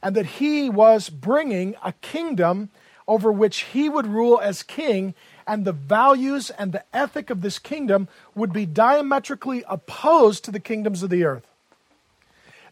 And 0.01 0.15
that 0.15 0.25
he 0.25 0.69
was 0.69 1.09
bringing 1.09 1.75
a 1.83 1.91
kingdom 1.93 2.69
over 3.07 3.29
which 3.29 3.61
he 3.73 3.89
would 3.89 4.07
rule 4.07 4.39
as 4.39 4.63
king, 4.63 5.13
and 5.45 5.65
the 5.65 5.73
values 5.73 6.49
and 6.51 6.71
the 6.71 6.83
ethic 6.93 7.29
of 7.29 7.41
this 7.41 7.59
kingdom 7.59 8.07
would 8.33 8.53
be 8.53 8.65
diametrically 8.65 9.63
opposed 9.67 10.45
to 10.45 10.51
the 10.51 10.59
kingdoms 10.59 11.03
of 11.03 11.09
the 11.09 11.25
earth. 11.25 11.45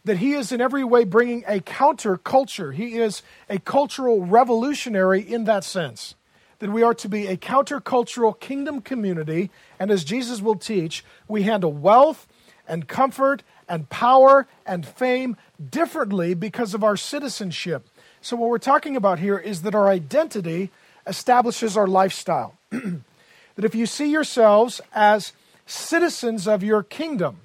That 0.04 0.18
he 0.18 0.34
is 0.34 0.52
in 0.52 0.60
every 0.60 0.84
way 0.84 1.04
bringing 1.04 1.44
a 1.46 1.60
counterculture. 1.60 2.74
He 2.74 2.98
is 2.98 3.22
a 3.48 3.58
cultural 3.58 4.24
revolutionary 4.24 5.20
in 5.20 5.44
that 5.44 5.64
sense 5.64 6.14
that 6.58 6.70
we 6.70 6.82
are 6.82 6.94
to 6.94 7.08
be 7.08 7.26
a 7.26 7.36
countercultural 7.36 8.38
kingdom 8.38 8.80
community. 8.80 9.50
And 9.78 9.90
as 9.90 10.04
Jesus 10.04 10.40
will 10.40 10.56
teach, 10.56 11.04
we 11.28 11.42
handle 11.42 11.72
wealth 11.72 12.26
and 12.66 12.88
comfort 12.88 13.42
and 13.68 13.88
power 13.90 14.46
and 14.66 14.86
fame 14.86 15.36
differently 15.70 16.34
because 16.34 16.74
of 16.74 16.82
our 16.82 16.96
citizenship. 16.96 17.86
So, 18.20 18.36
what 18.36 18.48
we're 18.48 18.58
talking 18.58 18.96
about 18.96 19.18
here 19.18 19.38
is 19.38 19.62
that 19.62 19.74
our 19.74 19.88
identity 19.88 20.70
establishes 21.06 21.76
our 21.76 21.86
lifestyle. 21.86 22.56
that 22.70 23.64
if 23.64 23.74
you 23.74 23.84
see 23.84 24.10
yourselves 24.10 24.80
as 24.94 25.32
citizens 25.66 26.48
of 26.48 26.62
your 26.62 26.82
kingdom, 26.82 27.40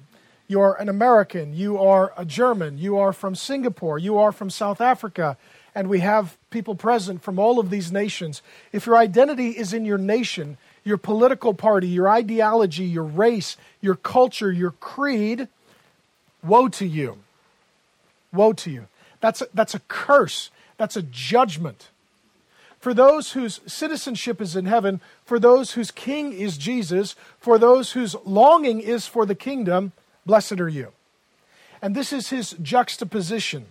you're 0.50 0.74
an 0.80 0.88
American, 0.88 1.54
you 1.54 1.78
are 1.78 2.12
a 2.16 2.24
German, 2.24 2.76
you 2.76 2.98
are 2.98 3.12
from 3.12 3.36
Singapore, 3.36 4.00
you 4.00 4.18
are 4.18 4.32
from 4.32 4.50
South 4.50 4.80
Africa, 4.80 5.36
and 5.76 5.88
we 5.88 6.00
have 6.00 6.36
people 6.50 6.74
present 6.74 7.22
from 7.22 7.38
all 7.38 7.60
of 7.60 7.70
these 7.70 7.92
nations. 7.92 8.42
If 8.72 8.84
your 8.84 8.96
identity 8.96 9.50
is 9.50 9.72
in 9.72 9.84
your 9.84 9.96
nation, 9.96 10.58
your 10.82 10.96
political 10.96 11.54
party, 11.54 11.86
your 11.86 12.08
ideology, 12.08 12.82
your 12.82 13.04
race, 13.04 13.56
your 13.80 13.94
culture, 13.94 14.50
your 14.50 14.72
creed, 14.72 15.46
woe 16.42 16.66
to 16.66 16.84
you. 16.84 17.18
Woe 18.32 18.52
to 18.54 18.72
you. 18.72 18.88
That's 19.20 19.42
a, 19.42 19.46
that's 19.54 19.76
a 19.76 19.80
curse. 19.86 20.50
That's 20.78 20.96
a 20.96 21.02
judgment. 21.02 21.90
For 22.80 22.92
those 22.92 23.32
whose 23.32 23.60
citizenship 23.66 24.40
is 24.40 24.56
in 24.56 24.66
heaven, 24.66 25.00
for 25.24 25.38
those 25.38 25.72
whose 25.72 25.92
king 25.92 26.32
is 26.32 26.58
Jesus, 26.58 27.14
for 27.38 27.56
those 27.56 27.92
whose 27.92 28.16
longing 28.24 28.80
is 28.80 29.06
for 29.06 29.24
the 29.24 29.36
kingdom, 29.36 29.92
blessed 30.30 30.60
are 30.60 30.68
you. 30.68 30.92
And 31.82 31.96
this 31.96 32.12
is 32.12 32.30
his 32.30 32.52
juxtaposition. 32.62 33.66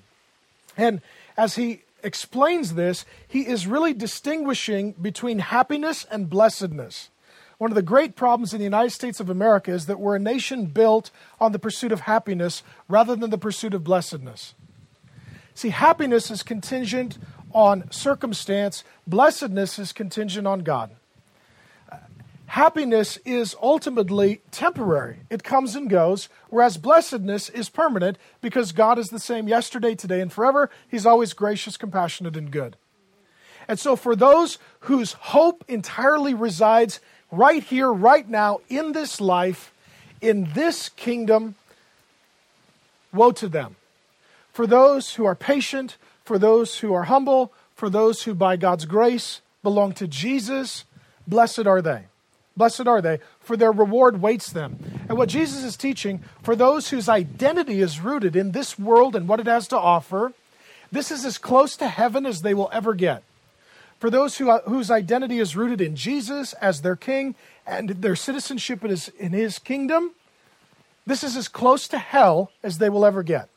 And 0.75 0.99
as 1.37 1.55
he 1.55 1.83
explains 2.03 2.73
this, 2.73 3.05
he 3.25 3.47
is 3.47 3.65
really 3.65 3.93
distinguishing 3.93 4.91
between 5.01 5.39
happiness 5.39 6.05
and 6.11 6.29
blessedness. 6.29 7.11
One 7.59 7.71
of 7.71 7.75
the 7.75 7.81
great 7.81 8.17
problems 8.17 8.53
in 8.53 8.57
the 8.57 8.65
United 8.65 8.91
States 8.91 9.21
of 9.21 9.29
America 9.29 9.71
is 9.71 9.85
that 9.85 10.01
we're 10.01 10.17
a 10.17 10.19
nation 10.19 10.65
built 10.65 11.11
on 11.39 11.53
the 11.53 11.59
pursuit 11.59 11.93
of 11.93 12.01
happiness 12.01 12.61
rather 12.89 13.15
than 13.15 13.29
the 13.29 13.37
pursuit 13.37 13.73
of 13.73 13.85
blessedness. 13.85 14.53
See, 15.53 15.69
happiness 15.69 16.29
is 16.29 16.43
contingent 16.43 17.17
on 17.53 17.89
circumstance, 17.89 18.83
blessedness 19.07 19.79
is 19.79 19.93
contingent 19.93 20.45
on 20.45 20.59
God 20.59 20.91
happiness 22.49 23.17
is 23.25 23.55
ultimately 23.61 24.41
temporary. 24.49 25.17
It 25.29 25.43
comes 25.43 25.75
and 25.75 25.89
goes, 25.89 26.29
whereas 26.49 26.77
blessedness 26.77 27.49
is 27.49 27.69
permanent 27.69 28.17
because 28.41 28.71
God 28.71 28.97
is 28.97 29.09
the 29.09 29.19
same 29.19 29.47
yesterday, 29.47 29.93
today, 29.93 30.19
and 30.19 30.33
forever. 30.33 30.69
He's 30.89 31.05
always 31.05 31.33
gracious, 31.33 31.77
compassionate, 31.77 32.35
and 32.35 32.49
good. 32.49 32.75
And 33.67 33.79
so, 33.79 33.95
for 33.95 34.15
those 34.15 34.57
whose 34.81 35.13
hope 35.13 35.63
entirely 35.67 36.33
resides 36.33 36.99
right 37.31 37.63
here, 37.63 37.91
right 37.93 38.27
now, 38.27 38.61
in 38.67 38.93
this 38.93 39.21
life, 39.21 39.71
in 40.19 40.49
this 40.53 40.89
kingdom, 40.89 41.53
woe 43.13 43.31
to 43.31 43.47
them. 43.47 43.75
For 44.51 44.65
those 44.65 45.13
who 45.13 45.25
are 45.25 45.35
patient, 45.35 45.97
for 46.25 46.39
those 46.39 46.79
who 46.79 46.93
are 46.93 47.03
humble, 47.03 47.53
for 47.75 47.91
those 47.91 48.23
who, 48.23 48.33
by 48.33 48.57
God's 48.57 48.85
grace, 48.85 49.41
belong 49.61 49.93
to 49.93 50.07
Jesus, 50.07 50.85
blessed 51.27 51.67
are 51.67 51.81
they. 51.81 52.05
Blessed 52.59 52.87
are 52.87 53.01
they, 53.01 53.19
for 53.39 53.55
their 53.55 53.71
reward 53.71 54.21
waits 54.21 54.51
them. 54.51 54.77
And 55.07 55.17
what 55.17 55.29
Jesus 55.29 55.63
is 55.63 55.77
teaching, 55.77 56.19
for 56.43 56.57
those 56.57 56.89
whose 56.89 57.07
identity 57.07 57.79
is 57.79 58.01
rooted 58.01 58.35
in 58.35 58.51
this 58.51 58.77
world 58.77 59.15
and 59.15 59.29
what 59.29 59.39
it 59.39 59.47
has 59.47 59.65
to 59.69 59.77
offer, 59.77 60.33
this 60.91 61.09
is 61.09 61.23
as 61.23 61.37
close 61.37 61.77
to 61.77 61.87
heaven 61.87 62.25
as 62.25 62.41
they 62.41 62.53
will 62.53 62.69
ever 62.73 62.93
get. 62.93 63.23
For 63.97 64.09
those 64.09 64.39
who, 64.39 64.49
uh, 64.49 64.61
whose 64.63 64.91
identity 64.91 65.39
is 65.39 65.55
rooted 65.55 65.79
in 65.79 65.95
Jesus 65.95 66.51
as 66.53 66.81
their 66.81 66.97
king 66.97 67.33
and 67.65 67.89
their 67.89 68.17
citizenship 68.17 68.83
is 68.83 69.07
in 69.07 69.31
his 69.31 69.57
kingdom, 69.57 70.11
this 71.07 71.23
is 71.23 71.37
as 71.37 71.47
close 71.47 71.87
to 71.87 71.97
hell 71.97 72.51
as 72.61 72.79
they 72.79 72.89
will 72.89 73.05
ever 73.05 73.23
get. 73.23 73.47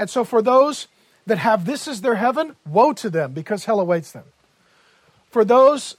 And 0.00 0.10
so, 0.10 0.24
for 0.24 0.42
those 0.42 0.88
that 1.26 1.38
have 1.38 1.64
this 1.64 1.86
as 1.86 2.00
their 2.00 2.16
heaven, 2.16 2.56
woe 2.66 2.92
to 2.94 3.08
them 3.08 3.34
because 3.34 3.66
hell 3.66 3.78
awaits 3.78 4.10
them. 4.10 4.24
For 5.30 5.44
those 5.44 5.96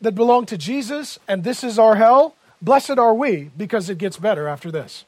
that 0.00 0.14
belong 0.14 0.46
to 0.46 0.58
Jesus 0.58 1.18
and 1.26 1.44
this 1.44 1.64
is 1.64 1.78
our 1.78 1.96
hell, 1.96 2.36
blessed 2.62 2.98
are 2.98 3.14
we 3.14 3.50
because 3.56 3.90
it 3.90 3.98
gets 3.98 4.16
better 4.16 4.48
after 4.48 4.70
this. 4.70 5.04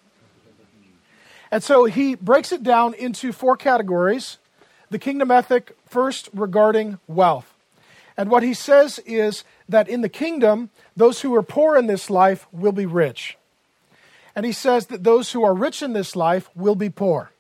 And 1.50 1.62
so 1.62 1.85
he 1.85 2.14
breaks 2.14 2.52
it 2.52 2.62
down 2.62 2.94
into 2.94 3.32
four 3.32 3.56
categories. 3.56 4.38
The 4.90 4.99
kingdom 4.99 5.30
ethic, 5.30 5.76
first 5.88 6.28
regarding 6.32 6.99
wealth. 7.06 7.54
And 8.16 8.30
what 8.30 8.42
he 8.42 8.54
says 8.54 8.99
is 9.06 9.44
that 9.68 9.88
in 9.88 10.02
the 10.02 10.09
kingdom, 10.09 10.70
those 10.97 11.23
who 11.23 11.35
are 11.35 11.42
poor 11.42 11.76
in 11.76 11.87
this 11.87 12.11
life 12.11 12.47
will 12.52 12.73
be 12.73 12.87
rich. 12.87 13.37
And 14.37 14.47
he 14.47 14.52
says 14.52 14.87
that 14.87 15.04
those 15.04 15.32
who 15.32 15.42
are 15.42 15.54
rich 15.54 15.82
in 15.82 15.92
this 15.92 16.14
life 16.14 16.50
will 16.54 16.75
be 16.75 16.90
poor. 16.90 17.32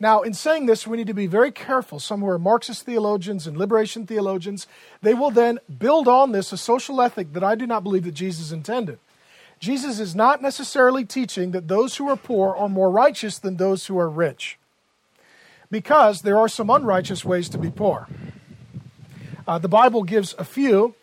Now, 0.00 0.22
in 0.22 0.32
saying 0.32 0.66
this, 0.66 0.86
we 0.86 0.96
need 0.96 1.08
to 1.08 1.14
be 1.14 1.26
very 1.26 1.50
careful. 1.50 1.98
Some 1.98 2.20
who 2.20 2.28
are 2.28 2.38
Marxist 2.38 2.84
theologians 2.84 3.48
and 3.48 3.56
liberation 3.56 4.06
theologians, 4.06 4.68
they 5.02 5.12
will 5.12 5.32
then 5.32 5.58
build 5.78 6.06
on 6.06 6.30
this 6.30 6.52
a 6.52 6.56
social 6.56 7.00
ethic 7.00 7.32
that 7.32 7.42
I 7.42 7.56
do 7.56 7.66
not 7.66 7.82
believe 7.82 8.04
that 8.04 8.12
Jesus 8.12 8.52
intended. 8.52 9.00
Jesus 9.58 9.98
is 9.98 10.14
not 10.14 10.40
necessarily 10.40 11.04
teaching 11.04 11.50
that 11.50 11.66
those 11.66 11.96
who 11.96 12.08
are 12.08 12.16
poor 12.16 12.54
are 12.54 12.68
more 12.68 12.92
righteous 12.92 13.40
than 13.40 13.56
those 13.56 13.86
who 13.86 13.98
are 13.98 14.08
rich, 14.08 14.56
because 15.68 16.22
there 16.22 16.38
are 16.38 16.48
some 16.48 16.70
unrighteous 16.70 17.24
ways 17.24 17.48
to 17.48 17.58
be 17.58 17.68
poor. 17.70 18.06
Uh, 19.48 19.58
the 19.58 19.68
Bible 19.68 20.04
gives 20.04 20.32
a 20.38 20.44
few. 20.44 20.94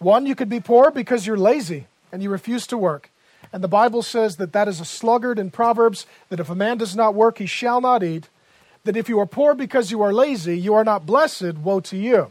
One, 0.00 0.26
you 0.26 0.34
could 0.34 0.48
be 0.48 0.58
poor 0.58 0.90
because 0.90 1.28
you're 1.28 1.36
lazy 1.36 1.86
and 2.10 2.24
you 2.24 2.28
refuse 2.28 2.66
to 2.66 2.76
work. 2.76 3.11
And 3.52 3.62
the 3.62 3.68
Bible 3.68 4.02
says 4.02 4.36
that 4.36 4.52
that 4.54 4.66
is 4.66 4.80
a 4.80 4.84
sluggard 4.84 5.38
in 5.38 5.50
Proverbs, 5.50 6.06
that 6.30 6.40
if 6.40 6.48
a 6.48 6.54
man 6.54 6.78
does 6.78 6.96
not 6.96 7.14
work, 7.14 7.38
he 7.38 7.46
shall 7.46 7.80
not 7.80 8.02
eat. 8.02 8.28
that 8.84 8.96
if 8.96 9.08
you 9.08 9.20
are 9.20 9.26
poor 9.26 9.54
because 9.54 9.90
you 9.90 10.02
are 10.02 10.12
lazy, 10.12 10.58
you 10.58 10.74
are 10.74 10.84
not 10.84 11.06
blessed, 11.06 11.58
woe 11.58 11.80
to 11.80 11.96
you. 11.96 12.28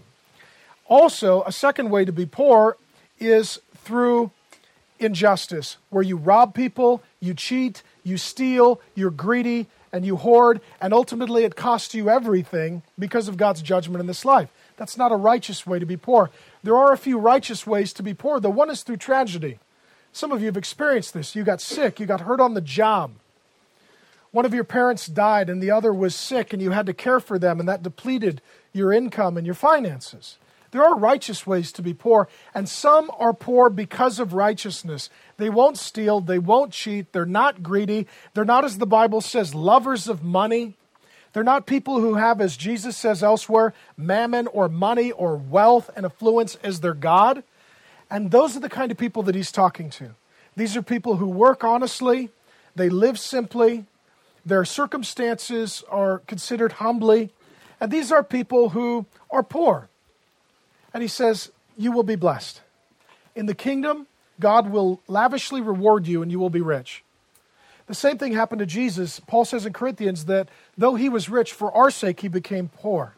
Also, 0.88 1.44
a 1.44 1.52
second 1.52 1.90
way 1.90 2.04
to 2.04 2.12
be 2.12 2.26
poor 2.26 2.78
is 3.20 3.60
through 3.78 4.32
injustice, 5.00 5.78
where 5.90 6.04
you 6.04 6.18
rob 6.18 6.54
people, 6.54 7.02
you 7.20 7.34
cheat, 7.34 7.82
you 8.04 8.18
steal, 8.18 8.82
you're 8.96 9.10
greedy, 9.10 9.68
and 9.94 10.06
you 10.06 10.16
hoard, 10.16 10.62
and 10.80 10.94
ultimately 10.94 11.44
it 11.44 11.56
costs 11.56 11.94
you 11.94 12.10
everything 12.10 12.82
because 13.00 13.28
of 13.28 13.38
God's 13.38 13.62
judgment 13.62 14.00
in 14.00 14.08
this 14.08 14.26
life. 14.26 14.50
That's 14.78 14.98
not 14.98 15.12
a 15.12 15.16
righteous 15.18 15.66
way 15.66 15.80
to 15.80 15.86
be 15.86 15.98
poor. 15.98 16.30
There 16.64 16.78
are 16.78 16.92
a 16.92 16.98
few 16.98 17.18
righteous 17.18 17.66
ways 17.68 17.94
to 17.94 18.04
be 18.04 18.14
poor. 18.14 18.40
The 18.40 18.50
one 18.50 18.70
is 18.70 18.84
through 18.84 18.98
tragedy. 18.98 19.60
Some 20.14 20.32
of 20.32 20.42
you 20.42 20.48
have 20.48 20.58
experienced 20.58 21.14
this. 21.14 21.36
You 21.36 21.44
got 21.44 21.62
sick, 21.62 22.00
you 22.00 22.06
got 22.06 22.22
hurt 22.22 22.40
on 22.40 22.54
the 22.54 22.62
job. 22.62 23.12
One 24.32 24.46
of 24.46 24.54
your 24.54 24.64
parents 24.64 25.08
died, 25.08 25.50
and 25.50 25.62
the 25.62 25.72
other 25.72 25.94
was 25.94 26.16
sick, 26.16 26.54
and 26.54 26.62
you 26.62 26.72
had 26.72 26.86
to 26.86 26.94
care 26.94 27.20
for 27.20 27.38
them, 27.38 27.60
and 27.60 27.68
that 27.68 27.84
depleted 27.84 28.42
your 28.72 28.94
income 28.94 29.38
and 29.38 29.46
your 29.46 29.56
finances. 29.56 30.38
There 30.72 30.84
are 30.84 30.96
righteous 30.96 31.46
ways 31.46 31.74
to 31.74 31.82
be 31.82 31.94
poor, 31.94 32.30
and 32.54 32.68
some 32.68 33.12
are 33.20 33.34
poor 33.34 33.70
because 33.70 34.20
of 34.20 34.34
righteousness. 34.34 35.10
They 35.36 35.50
won't 35.50 35.78
steal, 35.78 36.22
they 36.22 36.40
won't 36.40 36.72
cheat, 36.72 37.12
they're 37.12 37.26
not 37.26 37.62
greedy, 37.62 38.08
they're 38.34 38.46
not, 38.46 38.64
as 38.64 38.78
the 38.78 38.86
Bible 38.86 39.20
says, 39.20 39.54
lovers 39.54 40.08
of 40.08 40.24
money. 40.24 40.76
They're 41.34 41.44
not 41.44 41.66
people 41.66 42.00
who 42.00 42.16
have, 42.16 42.40
as 42.40 42.56
Jesus 42.56 42.96
says 42.96 43.22
elsewhere, 43.22 43.74
mammon 43.98 44.48
or 44.48 44.70
money 44.70 45.12
or 45.12 45.36
wealth 45.36 45.90
and 45.96 46.06
affluence 46.06 46.56
as 46.64 46.80
their 46.80 46.94
God. 46.94 47.44
And 48.12 48.30
those 48.30 48.58
are 48.58 48.60
the 48.60 48.70
kind 48.70 48.92
of 48.92 48.98
people 48.98 49.24
that 49.24 49.36
he's 49.36 49.54
talking 49.54 49.90
to. 49.92 50.12
These 50.58 50.76
are 50.76 50.82
people 50.82 51.16
who 51.16 51.28
work 51.28 51.64
honestly, 51.64 52.30
they 52.76 52.90
live 52.90 53.18
simply, 53.18 53.86
their 54.46 54.66
circumstances 54.66 55.84
are 55.90 56.20
considered 56.20 56.74
humbly, 56.74 57.32
and 57.80 57.90
these 57.90 58.12
are 58.12 58.22
people 58.22 58.70
who 58.70 59.06
are 59.30 59.44
poor. 59.44 59.88
And 60.94 61.02
he 61.02 61.08
says, 61.08 61.52
You 61.78 61.94
will 61.94 62.04
be 62.04 62.18
blessed. 62.18 62.62
In 63.34 63.46
the 63.46 63.56
kingdom, 63.56 64.08
God 64.42 64.70
will 64.70 65.00
lavishly 65.08 65.62
reward 65.62 66.06
you 66.06 66.22
and 66.22 66.30
you 66.30 66.40
will 66.40 66.50
be 66.50 66.62
rich. 66.62 67.06
The 67.88 67.94
same 67.94 68.18
thing 68.18 68.34
happened 68.34 68.60
to 68.60 68.66
Jesus. 68.66 69.22
Paul 69.22 69.46
says 69.46 69.66
in 69.66 69.72
Corinthians 69.72 70.26
that 70.26 70.50
though 70.78 70.96
he 70.96 71.08
was 71.08 71.30
rich, 71.30 71.54
for 71.54 71.74
our 71.76 71.92
sake 71.92 72.20
he 72.20 72.28
became 72.28 72.70
poor. 72.70 73.16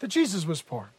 That 0.00 0.08
Jesus 0.08 0.44
was 0.44 0.60
poor. 0.60 0.90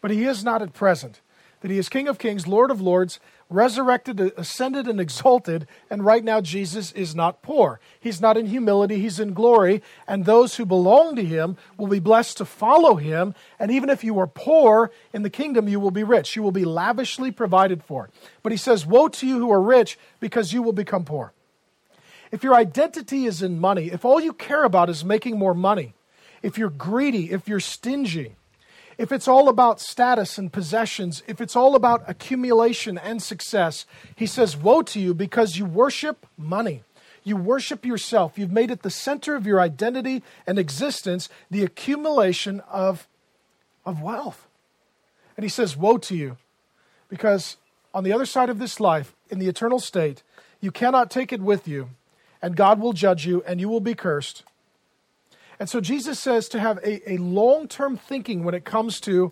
But 0.00 0.12
he 0.12 0.24
is 0.24 0.44
not 0.44 0.62
at 0.62 0.72
present. 0.72 1.20
That 1.62 1.70
he 1.70 1.78
is 1.78 1.88
King 1.88 2.08
of 2.08 2.18
kings, 2.18 2.48
Lord 2.48 2.72
of 2.72 2.80
lords, 2.80 3.20
resurrected, 3.48 4.20
ascended, 4.36 4.88
and 4.88 5.00
exalted, 5.00 5.68
and 5.88 6.04
right 6.04 6.24
now 6.24 6.40
Jesus 6.40 6.90
is 6.92 7.14
not 7.14 7.40
poor. 7.40 7.78
He's 8.00 8.20
not 8.20 8.36
in 8.36 8.46
humility, 8.46 8.98
he's 8.98 9.20
in 9.20 9.32
glory, 9.32 9.80
and 10.06 10.24
those 10.24 10.56
who 10.56 10.66
belong 10.66 11.14
to 11.16 11.24
him 11.24 11.56
will 11.76 11.86
be 11.86 12.00
blessed 12.00 12.36
to 12.38 12.44
follow 12.44 12.96
him. 12.96 13.34
And 13.58 13.70
even 13.70 13.90
if 13.90 14.02
you 14.02 14.18
are 14.18 14.26
poor 14.26 14.90
in 15.12 15.22
the 15.22 15.30
kingdom, 15.30 15.68
you 15.68 15.78
will 15.78 15.92
be 15.92 16.02
rich. 16.02 16.34
You 16.34 16.42
will 16.42 16.52
be 16.52 16.64
lavishly 16.64 17.30
provided 17.30 17.84
for. 17.84 18.10
But 18.42 18.52
he 18.52 18.58
says, 18.58 18.84
Woe 18.84 19.08
to 19.08 19.26
you 19.26 19.38
who 19.38 19.52
are 19.52 19.62
rich, 19.62 19.98
because 20.18 20.52
you 20.52 20.62
will 20.62 20.72
become 20.72 21.04
poor. 21.04 21.32
If 22.32 22.42
your 22.42 22.54
identity 22.54 23.26
is 23.26 23.42
in 23.42 23.60
money, 23.60 23.90
if 23.92 24.04
all 24.04 24.20
you 24.20 24.32
care 24.32 24.64
about 24.64 24.90
is 24.90 25.04
making 25.04 25.38
more 25.38 25.54
money, 25.54 25.94
if 26.42 26.58
you're 26.58 26.70
greedy, 26.70 27.30
if 27.30 27.46
you're 27.46 27.60
stingy, 27.60 28.34
if 29.02 29.10
it's 29.10 29.26
all 29.26 29.48
about 29.48 29.80
status 29.80 30.38
and 30.38 30.52
possessions, 30.52 31.24
if 31.26 31.40
it's 31.40 31.56
all 31.56 31.74
about 31.74 32.04
accumulation 32.08 32.96
and 32.96 33.20
success, 33.20 33.84
he 34.14 34.26
says, 34.26 34.56
Woe 34.56 34.82
to 34.82 35.00
you 35.00 35.12
because 35.12 35.56
you 35.56 35.64
worship 35.66 36.24
money. 36.38 36.84
You 37.24 37.36
worship 37.36 37.84
yourself. 37.84 38.38
You've 38.38 38.52
made 38.52 38.70
it 38.70 38.82
the 38.82 38.90
center 38.90 39.34
of 39.34 39.44
your 39.44 39.60
identity 39.60 40.22
and 40.46 40.56
existence, 40.56 41.28
the 41.50 41.64
accumulation 41.64 42.60
of, 42.70 43.08
of 43.84 44.00
wealth. 44.00 44.46
And 45.36 45.42
he 45.42 45.50
says, 45.50 45.76
Woe 45.76 45.98
to 45.98 46.14
you 46.14 46.36
because 47.08 47.56
on 47.92 48.04
the 48.04 48.12
other 48.12 48.24
side 48.24 48.50
of 48.50 48.60
this 48.60 48.78
life, 48.78 49.16
in 49.30 49.40
the 49.40 49.48
eternal 49.48 49.80
state, 49.80 50.22
you 50.60 50.70
cannot 50.70 51.10
take 51.10 51.32
it 51.32 51.42
with 51.42 51.66
you, 51.66 51.90
and 52.40 52.54
God 52.54 52.78
will 52.78 52.92
judge 52.92 53.26
you, 53.26 53.42
and 53.48 53.60
you 53.60 53.68
will 53.68 53.80
be 53.80 53.96
cursed. 53.96 54.44
And 55.62 55.70
so 55.70 55.80
Jesus 55.80 56.18
says 56.18 56.48
to 56.48 56.58
have 56.58 56.78
a, 56.78 57.12
a 57.12 57.18
long 57.18 57.68
term 57.68 57.96
thinking 57.96 58.42
when 58.42 58.52
it 58.52 58.64
comes 58.64 59.00
to 59.02 59.30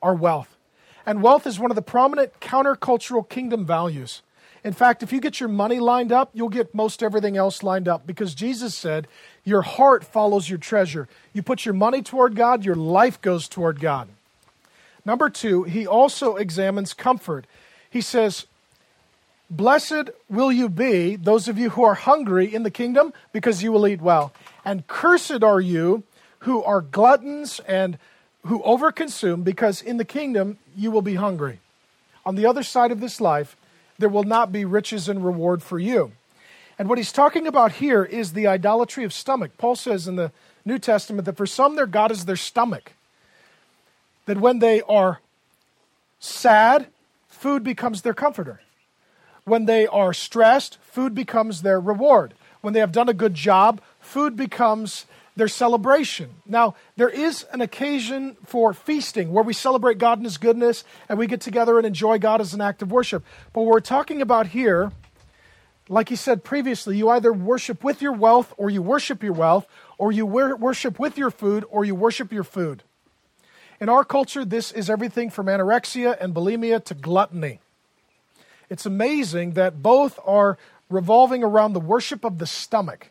our 0.00 0.14
wealth. 0.14 0.56
And 1.04 1.22
wealth 1.22 1.46
is 1.46 1.58
one 1.58 1.70
of 1.70 1.74
the 1.74 1.82
prominent 1.82 2.40
countercultural 2.40 3.28
kingdom 3.28 3.66
values. 3.66 4.22
In 4.64 4.72
fact, 4.72 5.02
if 5.02 5.12
you 5.12 5.20
get 5.20 5.38
your 5.38 5.50
money 5.50 5.78
lined 5.78 6.12
up, 6.12 6.30
you'll 6.32 6.48
get 6.48 6.74
most 6.74 7.02
everything 7.02 7.36
else 7.36 7.62
lined 7.62 7.88
up 7.88 8.06
because 8.06 8.34
Jesus 8.34 8.74
said, 8.74 9.06
Your 9.44 9.60
heart 9.60 10.02
follows 10.02 10.48
your 10.48 10.58
treasure. 10.58 11.08
You 11.34 11.42
put 11.42 11.66
your 11.66 11.74
money 11.74 12.00
toward 12.00 12.36
God, 12.36 12.64
your 12.64 12.74
life 12.74 13.20
goes 13.20 13.46
toward 13.46 13.78
God. 13.78 14.08
Number 15.04 15.28
two, 15.28 15.64
he 15.64 15.86
also 15.86 16.36
examines 16.36 16.94
comfort. 16.94 17.46
He 17.90 18.00
says, 18.00 18.46
Blessed 19.48 20.10
will 20.28 20.50
you 20.50 20.68
be, 20.68 21.16
those 21.16 21.46
of 21.46 21.58
you 21.58 21.70
who 21.70 21.84
are 21.84 21.94
hungry 21.94 22.52
in 22.52 22.64
the 22.64 22.70
kingdom, 22.70 23.12
because 23.32 23.62
you 23.62 23.70
will 23.70 23.86
eat 23.86 24.00
well. 24.00 24.32
And 24.64 24.86
cursed 24.86 25.44
are 25.44 25.60
you 25.60 26.02
who 26.40 26.64
are 26.64 26.80
gluttons 26.80 27.60
and 27.60 27.98
who 28.44 28.60
overconsume, 28.60 29.44
because 29.44 29.82
in 29.82 29.96
the 29.96 30.04
kingdom 30.04 30.58
you 30.76 30.90
will 30.90 31.02
be 31.02 31.14
hungry. 31.14 31.60
On 32.24 32.34
the 32.34 32.46
other 32.46 32.64
side 32.64 32.90
of 32.90 33.00
this 33.00 33.20
life, 33.20 33.56
there 33.98 34.08
will 34.08 34.24
not 34.24 34.50
be 34.50 34.64
riches 34.64 35.08
and 35.08 35.24
reward 35.24 35.62
for 35.62 35.78
you. 35.78 36.12
And 36.78 36.88
what 36.88 36.98
he's 36.98 37.12
talking 37.12 37.46
about 37.46 37.72
here 37.72 38.04
is 38.04 38.32
the 38.32 38.46
idolatry 38.46 39.04
of 39.04 39.12
stomach. 39.12 39.52
Paul 39.58 39.76
says 39.76 40.06
in 40.06 40.16
the 40.16 40.32
New 40.64 40.78
Testament 40.78 41.24
that 41.24 41.36
for 41.36 41.46
some 41.46 41.76
their 41.76 41.86
God 41.86 42.10
is 42.10 42.24
their 42.24 42.36
stomach. 42.36 42.92
That 44.26 44.38
when 44.38 44.58
they 44.58 44.82
are 44.82 45.20
sad, 46.18 46.88
food 47.28 47.62
becomes 47.62 48.02
their 48.02 48.12
comforter. 48.12 48.60
When 49.46 49.66
they 49.66 49.86
are 49.86 50.12
stressed, 50.12 50.76
food 50.82 51.14
becomes 51.14 51.62
their 51.62 51.78
reward. 51.78 52.34
When 52.62 52.74
they 52.74 52.80
have 52.80 52.90
done 52.90 53.08
a 53.08 53.14
good 53.14 53.34
job, 53.34 53.80
food 54.00 54.34
becomes 54.34 55.06
their 55.36 55.46
celebration. 55.46 56.30
Now, 56.46 56.74
there 56.96 57.08
is 57.08 57.46
an 57.52 57.60
occasion 57.60 58.36
for 58.44 58.74
feasting 58.74 59.32
where 59.32 59.44
we 59.44 59.52
celebrate 59.52 59.98
God 59.98 60.18
and 60.18 60.26
His 60.26 60.36
goodness 60.36 60.82
and 61.08 61.16
we 61.16 61.28
get 61.28 61.40
together 61.40 61.78
and 61.78 61.86
enjoy 61.86 62.18
God 62.18 62.40
as 62.40 62.54
an 62.54 62.60
act 62.60 62.82
of 62.82 62.90
worship. 62.90 63.24
But 63.52 63.60
what 63.60 63.70
we're 63.70 63.80
talking 63.80 64.20
about 64.20 64.48
here, 64.48 64.90
like 65.88 66.08
he 66.08 66.16
said 66.16 66.42
previously, 66.42 66.96
you 66.96 67.08
either 67.10 67.32
worship 67.32 67.84
with 67.84 68.02
your 68.02 68.14
wealth 68.14 68.52
or 68.56 68.68
you 68.68 68.82
worship 68.82 69.22
your 69.22 69.34
wealth, 69.34 69.68
or 69.96 70.10
you 70.10 70.26
worship 70.26 70.98
with 70.98 71.16
your 71.16 71.30
food 71.30 71.64
or 71.70 71.84
you 71.84 71.94
worship 71.94 72.32
your 72.32 72.42
food. 72.42 72.82
In 73.80 73.88
our 73.88 74.02
culture, 74.02 74.44
this 74.44 74.72
is 74.72 74.90
everything 74.90 75.30
from 75.30 75.46
anorexia 75.46 76.16
and 76.20 76.34
bulimia 76.34 76.84
to 76.86 76.94
gluttony. 76.94 77.60
It's 78.68 78.86
amazing 78.86 79.52
that 79.52 79.82
both 79.82 80.18
are 80.24 80.58
revolving 80.88 81.42
around 81.42 81.72
the 81.72 81.80
worship 81.80 82.24
of 82.24 82.38
the 82.38 82.46
stomach. 82.46 83.10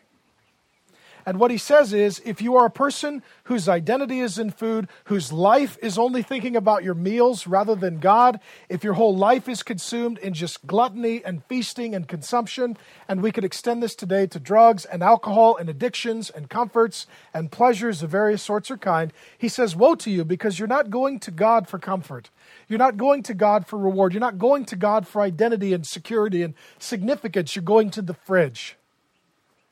And 1.28 1.40
what 1.40 1.50
he 1.50 1.58
says 1.58 1.92
is 1.92 2.22
if 2.24 2.40
you 2.40 2.54
are 2.54 2.66
a 2.66 2.70
person 2.70 3.20
whose 3.44 3.68
identity 3.68 4.20
is 4.20 4.38
in 4.38 4.52
food, 4.52 4.86
whose 5.06 5.32
life 5.32 5.76
is 5.82 5.98
only 5.98 6.22
thinking 6.22 6.54
about 6.54 6.84
your 6.84 6.94
meals 6.94 7.48
rather 7.48 7.74
than 7.74 7.98
God, 7.98 8.38
if 8.68 8.84
your 8.84 8.92
whole 8.92 9.14
life 9.14 9.48
is 9.48 9.64
consumed 9.64 10.18
in 10.18 10.34
just 10.34 10.64
gluttony 10.68 11.24
and 11.24 11.44
feasting 11.46 11.96
and 11.96 12.06
consumption, 12.06 12.78
and 13.08 13.24
we 13.24 13.32
could 13.32 13.44
extend 13.44 13.82
this 13.82 13.96
today 13.96 14.28
to 14.28 14.38
drugs 14.38 14.84
and 14.84 15.02
alcohol 15.02 15.56
and 15.56 15.68
addictions 15.68 16.30
and 16.30 16.48
comforts 16.48 17.08
and 17.34 17.50
pleasures 17.50 18.04
of 18.04 18.10
various 18.10 18.44
sorts 18.44 18.70
or 18.70 18.76
kind, 18.76 19.12
he 19.36 19.48
says, 19.48 19.74
Woe 19.74 19.96
to 19.96 20.12
you 20.12 20.24
because 20.24 20.60
you're 20.60 20.68
not 20.68 20.90
going 20.90 21.18
to 21.18 21.32
God 21.32 21.66
for 21.66 21.80
comfort. 21.80 22.30
You're 22.68 22.78
not 22.78 22.96
going 22.96 23.22
to 23.24 23.34
God 23.34 23.66
for 23.66 23.78
reward. 23.78 24.12
You're 24.12 24.20
not 24.20 24.38
going 24.38 24.64
to 24.66 24.76
God 24.76 25.06
for 25.06 25.22
identity 25.22 25.72
and 25.72 25.86
security 25.86 26.42
and 26.42 26.54
significance. 26.78 27.54
You're 27.54 27.62
going 27.62 27.90
to 27.90 28.02
the 28.02 28.14
fridge. 28.14 28.76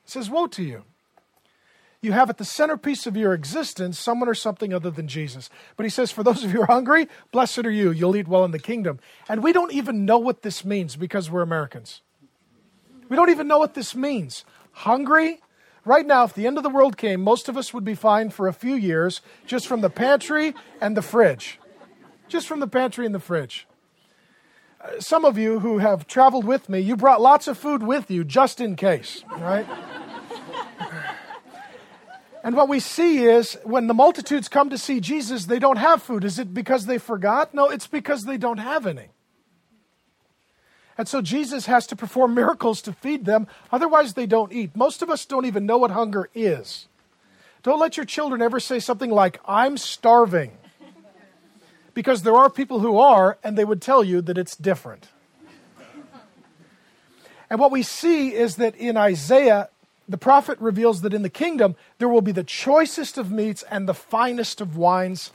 Says, 0.04 0.30
Woe 0.30 0.46
to 0.48 0.62
you 0.62 0.84
you 2.04 2.12
have 2.12 2.30
at 2.30 2.36
the 2.36 2.44
centerpiece 2.44 3.06
of 3.06 3.16
your 3.16 3.32
existence 3.32 3.98
someone 3.98 4.28
or 4.28 4.34
something 4.34 4.72
other 4.72 4.90
than 4.90 5.08
Jesus. 5.08 5.48
But 5.76 5.84
he 5.84 5.90
says, 5.90 6.12
For 6.12 6.22
those 6.22 6.44
of 6.44 6.50
you 6.50 6.58
who 6.58 6.62
are 6.62 6.66
hungry, 6.66 7.08
blessed 7.32 7.64
are 7.64 7.70
you. 7.70 7.90
You'll 7.90 8.14
eat 8.14 8.28
well 8.28 8.44
in 8.44 8.50
the 8.50 8.58
kingdom. 8.58 9.00
And 9.28 9.42
we 9.42 9.52
don't 9.52 9.72
even 9.72 10.04
know 10.04 10.18
what 10.18 10.42
this 10.42 10.64
means 10.64 10.96
because 10.96 11.30
we're 11.30 11.42
Americans. 11.42 12.02
We 13.08 13.16
don't 13.16 13.30
even 13.30 13.48
know 13.48 13.58
what 13.58 13.74
this 13.74 13.96
means. 13.96 14.44
Hungry? 14.72 15.40
Right 15.84 16.06
now, 16.06 16.24
if 16.24 16.34
the 16.34 16.46
end 16.46 16.56
of 16.56 16.62
the 16.62 16.70
world 16.70 16.96
came, 16.96 17.20
most 17.22 17.48
of 17.48 17.56
us 17.56 17.74
would 17.74 17.84
be 17.84 17.94
fine 17.94 18.30
for 18.30 18.48
a 18.48 18.52
few 18.52 18.74
years 18.74 19.20
just 19.46 19.66
from 19.66 19.80
the 19.80 19.90
pantry 19.90 20.54
and 20.80 20.96
the 20.96 21.02
fridge. 21.02 21.58
Just 22.28 22.46
from 22.46 22.60
the 22.60 22.66
pantry 22.66 23.06
and 23.06 23.14
the 23.14 23.20
fridge. 23.20 23.66
Uh, 24.80 25.00
some 25.00 25.24
of 25.24 25.38
you 25.38 25.60
who 25.60 25.78
have 25.78 26.06
traveled 26.06 26.44
with 26.44 26.68
me, 26.68 26.80
you 26.80 26.96
brought 26.96 27.20
lots 27.20 27.48
of 27.48 27.56
food 27.56 27.82
with 27.82 28.10
you 28.10 28.24
just 28.24 28.60
in 28.60 28.76
case, 28.76 29.24
right? 29.38 29.66
And 32.44 32.54
what 32.56 32.68
we 32.68 32.78
see 32.78 33.24
is 33.24 33.56
when 33.64 33.86
the 33.86 33.94
multitudes 33.94 34.50
come 34.50 34.68
to 34.68 34.76
see 34.76 35.00
Jesus, 35.00 35.46
they 35.46 35.58
don't 35.58 35.78
have 35.78 36.02
food. 36.02 36.24
Is 36.24 36.38
it 36.38 36.52
because 36.52 36.84
they 36.84 36.98
forgot? 36.98 37.54
No, 37.54 37.70
it's 37.70 37.86
because 37.86 38.24
they 38.24 38.36
don't 38.36 38.58
have 38.58 38.86
any. 38.86 39.08
And 40.98 41.08
so 41.08 41.22
Jesus 41.22 41.64
has 41.64 41.86
to 41.86 41.96
perform 41.96 42.34
miracles 42.44 42.82
to 42.82 42.92
feed 42.92 43.24
them, 43.24 43.46
otherwise, 43.72 44.12
they 44.12 44.26
don't 44.26 44.52
eat. 44.52 44.76
Most 44.76 45.00
of 45.00 45.08
us 45.08 45.24
don't 45.24 45.46
even 45.46 45.64
know 45.64 45.78
what 45.78 45.90
hunger 45.90 46.28
is 46.34 46.86
Don't 47.62 47.80
let 47.80 47.96
your 47.96 48.04
children 48.04 48.42
ever 48.42 48.60
say 48.60 48.78
something 48.78 49.10
like, 49.10 49.40
I'm 49.48 49.78
starving. 49.78 50.52
Because 51.94 52.22
there 52.22 52.34
are 52.34 52.50
people 52.50 52.80
who 52.80 52.98
are, 52.98 53.38
and 53.42 53.56
they 53.56 53.64
would 53.64 53.80
tell 53.80 54.04
you 54.04 54.20
that 54.22 54.36
it's 54.36 54.56
different. 54.56 55.08
And 57.48 57.60
what 57.60 57.70
we 57.70 57.82
see 57.82 58.34
is 58.34 58.56
that 58.56 58.74
in 58.74 58.96
Isaiah, 58.96 59.68
the 60.08 60.18
prophet 60.18 60.58
reveals 60.60 61.02
that 61.02 61.14
in 61.14 61.22
the 61.22 61.30
kingdom 61.30 61.76
there 61.98 62.08
will 62.08 62.20
be 62.20 62.32
the 62.32 62.44
choicest 62.44 63.16
of 63.16 63.30
meats 63.30 63.62
and 63.70 63.88
the 63.88 63.94
finest 63.94 64.60
of 64.60 64.76
wines. 64.76 65.30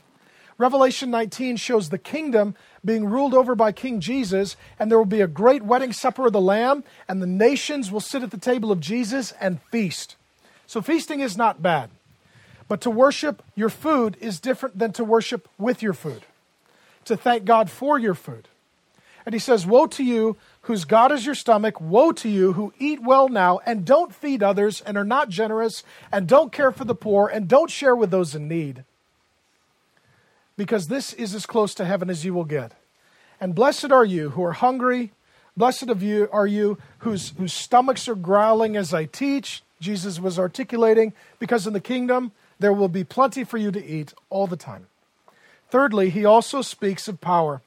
Revelation 0.58 1.10
19 1.10 1.56
shows 1.56 1.88
the 1.88 1.98
kingdom 1.98 2.54
being 2.84 3.06
ruled 3.06 3.32
over 3.32 3.54
by 3.54 3.72
King 3.72 4.00
Jesus, 4.00 4.56
and 4.78 4.90
there 4.90 4.98
will 4.98 5.06
be 5.06 5.22
a 5.22 5.26
great 5.26 5.62
wedding 5.62 5.92
supper 5.92 6.26
of 6.26 6.34
the 6.34 6.40
Lamb, 6.40 6.84
and 7.08 7.22
the 7.22 7.26
nations 7.26 7.90
will 7.90 8.00
sit 8.00 8.22
at 8.22 8.30
the 8.30 8.36
table 8.36 8.70
of 8.70 8.80
Jesus 8.80 9.32
and 9.40 9.62
feast. 9.70 10.16
So, 10.66 10.82
feasting 10.82 11.20
is 11.20 11.36
not 11.36 11.62
bad. 11.62 11.90
But 12.68 12.82
to 12.82 12.90
worship 12.90 13.42
your 13.56 13.70
food 13.70 14.16
is 14.20 14.38
different 14.38 14.78
than 14.78 14.92
to 14.92 15.02
worship 15.02 15.48
with 15.58 15.82
your 15.82 15.94
food, 15.94 16.24
to 17.04 17.16
thank 17.16 17.44
God 17.44 17.70
for 17.70 17.98
your 17.98 18.14
food. 18.14 18.48
And 19.26 19.34
he 19.34 19.38
says, 19.38 19.66
Woe 19.66 19.86
to 19.88 20.02
you 20.02 20.36
whose 20.62 20.84
God 20.84 21.12
is 21.12 21.26
your 21.26 21.34
stomach. 21.34 21.80
Woe 21.80 22.12
to 22.12 22.28
you 22.28 22.54
who 22.54 22.72
eat 22.78 23.02
well 23.02 23.28
now 23.28 23.60
and 23.66 23.84
don't 23.84 24.14
feed 24.14 24.42
others 24.42 24.80
and 24.80 24.96
are 24.96 25.04
not 25.04 25.28
generous 25.28 25.82
and 26.10 26.26
don't 26.26 26.52
care 26.52 26.72
for 26.72 26.84
the 26.84 26.94
poor 26.94 27.28
and 27.28 27.48
don't 27.48 27.70
share 27.70 27.94
with 27.94 28.10
those 28.10 28.34
in 28.34 28.48
need. 28.48 28.84
Because 30.56 30.88
this 30.88 31.12
is 31.14 31.34
as 31.34 31.46
close 31.46 31.74
to 31.74 31.84
heaven 31.84 32.10
as 32.10 32.24
you 32.24 32.34
will 32.34 32.44
get. 32.44 32.72
And 33.40 33.54
blessed 33.54 33.90
are 33.90 34.04
you 34.04 34.30
who 34.30 34.44
are 34.44 34.52
hungry. 34.52 35.12
Blessed 35.56 35.88
of 35.88 36.02
you 36.02 36.28
are 36.32 36.46
you 36.46 36.78
whose, 36.98 37.30
whose 37.38 37.52
stomachs 37.52 38.08
are 38.08 38.14
growling 38.14 38.76
as 38.76 38.92
I 38.92 39.06
teach. 39.06 39.62
Jesus 39.80 40.20
was 40.20 40.38
articulating, 40.38 41.14
because 41.38 41.66
in 41.66 41.72
the 41.72 41.80
kingdom 41.80 42.32
there 42.58 42.72
will 42.72 42.88
be 42.88 43.04
plenty 43.04 43.44
for 43.44 43.56
you 43.56 43.70
to 43.70 43.84
eat 43.84 44.12
all 44.28 44.46
the 44.46 44.56
time. 44.56 44.86
Thirdly, 45.70 46.10
he 46.10 46.24
also 46.24 46.62
speaks 46.62 47.08
of 47.08 47.20
power. 47.20 47.62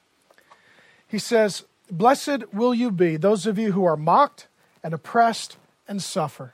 He 1.08 1.20
says, 1.20 1.64
Blessed 1.90 2.54
will 2.54 2.74
you 2.74 2.92
be, 2.92 3.18
those 3.18 3.46
of 3.46 3.58
you 3.58 3.72
who 3.72 3.86
are 3.86 3.98
mocked 3.98 4.48
and 4.84 4.94
oppressed 4.94 5.58
and 5.88 6.02
suffer, 6.02 6.54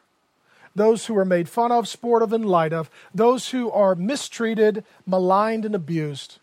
those 0.76 1.06
who 1.06 1.18
are 1.18 1.26
made 1.26 1.50
fun 1.50 1.72
of, 1.72 1.88
sport 1.88 2.22
of, 2.22 2.34
and 2.34 2.46
light 2.46 2.74
of, 2.74 2.90
those 3.14 3.50
who 3.50 3.72
are 3.72 3.96
mistreated, 3.96 4.84
maligned, 5.06 5.66
and 5.66 5.76
abused. 5.76 6.40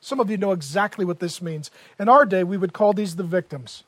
Some 0.00 0.20
of 0.20 0.30
you 0.30 0.36
know 0.36 0.52
exactly 0.52 1.04
what 1.04 1.20
this 1.20 1.40
means. 1.40 1.70
In 1.98 2.08
our 2.08 2.24
day, 2.24 2.44
we 2.44 2.56
would 2.56 2.72
call 2.72 2.92
these 2.92 3.16
the 3.16 3.22
victims 3.22 3.84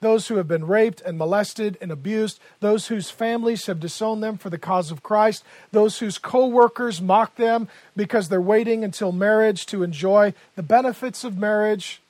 those 0.00 0.28
who 0.28 0.36
have 0.36 0.48
been 0.48 0.66
raped 0.66 1.00
and 1.00 1.16
molested 1.16 1.78
and 1.80 1.90
abused, 1.90 2.38
those 2.60 2.88
whose 2.88 3.10
families 3.10 3.66
have 3.66 3.80
disowned 3.80 4.22
them 4.22 4.36
for 4.36 4.50
the 4.50 4.58
cause 4.58 4.90
of 4.90 5.02
Christ, 5.02 5.42
those 5.72 5.98
whose 5.98 6.18
co 6.18 6.46
workers 6.46 7.00
mock 7.00 7.36
them 7.36 7.68
because 7.96 8.28
they're 8.28 8.40
waiting 8.40 8.84
until 8.84 9.12
marriage 9.12 9.66
to 9.66 9.82
enjoy 9.82 10.34
the 10.54 10.62
benefits 10.62 11.24
of 11.24 11.38
marriage, 11.38 12.00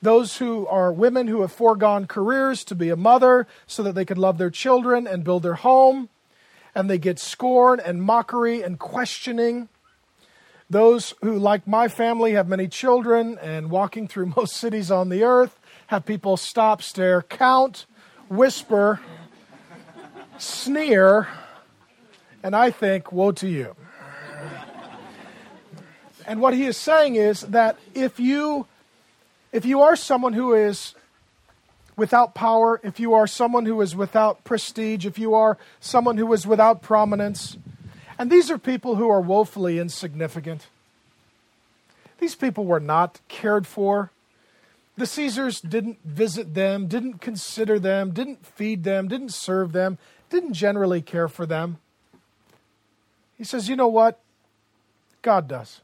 those 0.00 0.36
who 0.36 0.66
are 0.68 0.92
women 0.92 1.26
who 1.26 1.40
have 1.40 1.50
foregone 1.50 2.06
careers 2.06 2.62
to 2.64 2.74
be 2.74 2.90
a 2.90 2.96
mother 2.96 3.46
so 3.66 3.82
that 3.82 3.94
they 3.94 4.04
could 4.04 4.18
love 4.18 4.38
their 4.38 4.50
children 4.50 5.06
and 5.06 5.24
build 5.24 5.42
their 5.42 5.54
home, 5.54 6.08
and 6.74 6.88
they 6.88 6.98
get 6.98 7.18
scorn 7.18 7.80
and 7.80 8.02
mockery 8.02 8.62
and 8.62 8.78
questioning. 8.78 9.68
Those 10.68 11.14
who, 11.22 11.38
like 11.38 11.66
my 11.66 11.88
family, 11.88 12.32
have 12.32 12.48
many 12.48 12.68
children 12.68 13.38
and 13.38 13.70
walking 13.70 14.06
through 14.06 14.26
most 14.36 14.56
cities 14.56 14.90
on 14.90 15.08
the 15.08 15.24
earth 15.24 15.58
have 15.88 16.04
people 16.04 16.36
stop, 16.36 16.82
stare, 16.82 17.22
count, 17.22 17.86
whisper, 18.28 19.00
sneer, 20.38 21.28
and 22.42 22.54
I 22.54 22.70
think, 22.70 23.12
woe 23.12 23.32
to 23.32 23.48
you. 23.48 23.74
And 26.26 26.40
what 26.40 26.54
he 26.54 26.64
is 26.64 26.76
saying 26.76 27.14
is 27.14 27.42
that 27.42 27.78
if 27.94 28.18
you 28.18 28.66
if 29.52 29.64
you 29.64 29.80
are 29.80 29.96
someone 29.96 30.32
who 30.32 30.52
is 30.54 30.94
without 31.96 32.34
power, 32.34 32.80
if 32.82 33.00
you 33.00 33.14
are 33.14 33.26
someone 33.26 33.64
who 33.64 33.80
is 33.80 33.96
without 33.96 34.44
prestige, 34.44 35.06
if 35.06 35.18
you 35.18 35.34
are 35.34 35.56
someone 35.80 36.18
who 36.18 36.30
is 36.32 36.46
without 36.46 36.82
prominence, 36.82 37.56
and 38.18 38.30
these 38.30 38.50
are 38.50 38.58
people 38.58 38.96
who 38.96 39.08
are 39.08 39.20
woefully 39.20 39.78
insignificant. 39.78 40.66
These 42.18 42.34
people 42.34 42.64
were 42.64 42.80
not 42.80 43.20
cared 43.28 43.66
for. 43.66 44.10
The 44.96 45.06
Caesars 45.06 45.60
didn't 45.60 45.98
visit 46.04 46.54
them, 46.54 46.86
didn't 46.86 47.20
consider 47.20 47.78
them, 47.78 48.12
didn't 48.12 48.46
feed 48.46 48.84
them, 48.84 49.08
didn't 49.08 49.34
serve 49.34 49.72
them, 49.72 49.98
didn't 50.30 50.54
generally 50.54 51.02
care 51.02 51.28
for 51.28 51.44
them. 51.44 51.78
He 53.36 53.44
says, 53.44 53.68
You 53.68 53.76
know 53.76 53.88
what? 53.88 54.20
God 55.20 55.48
does. 55.48 55.80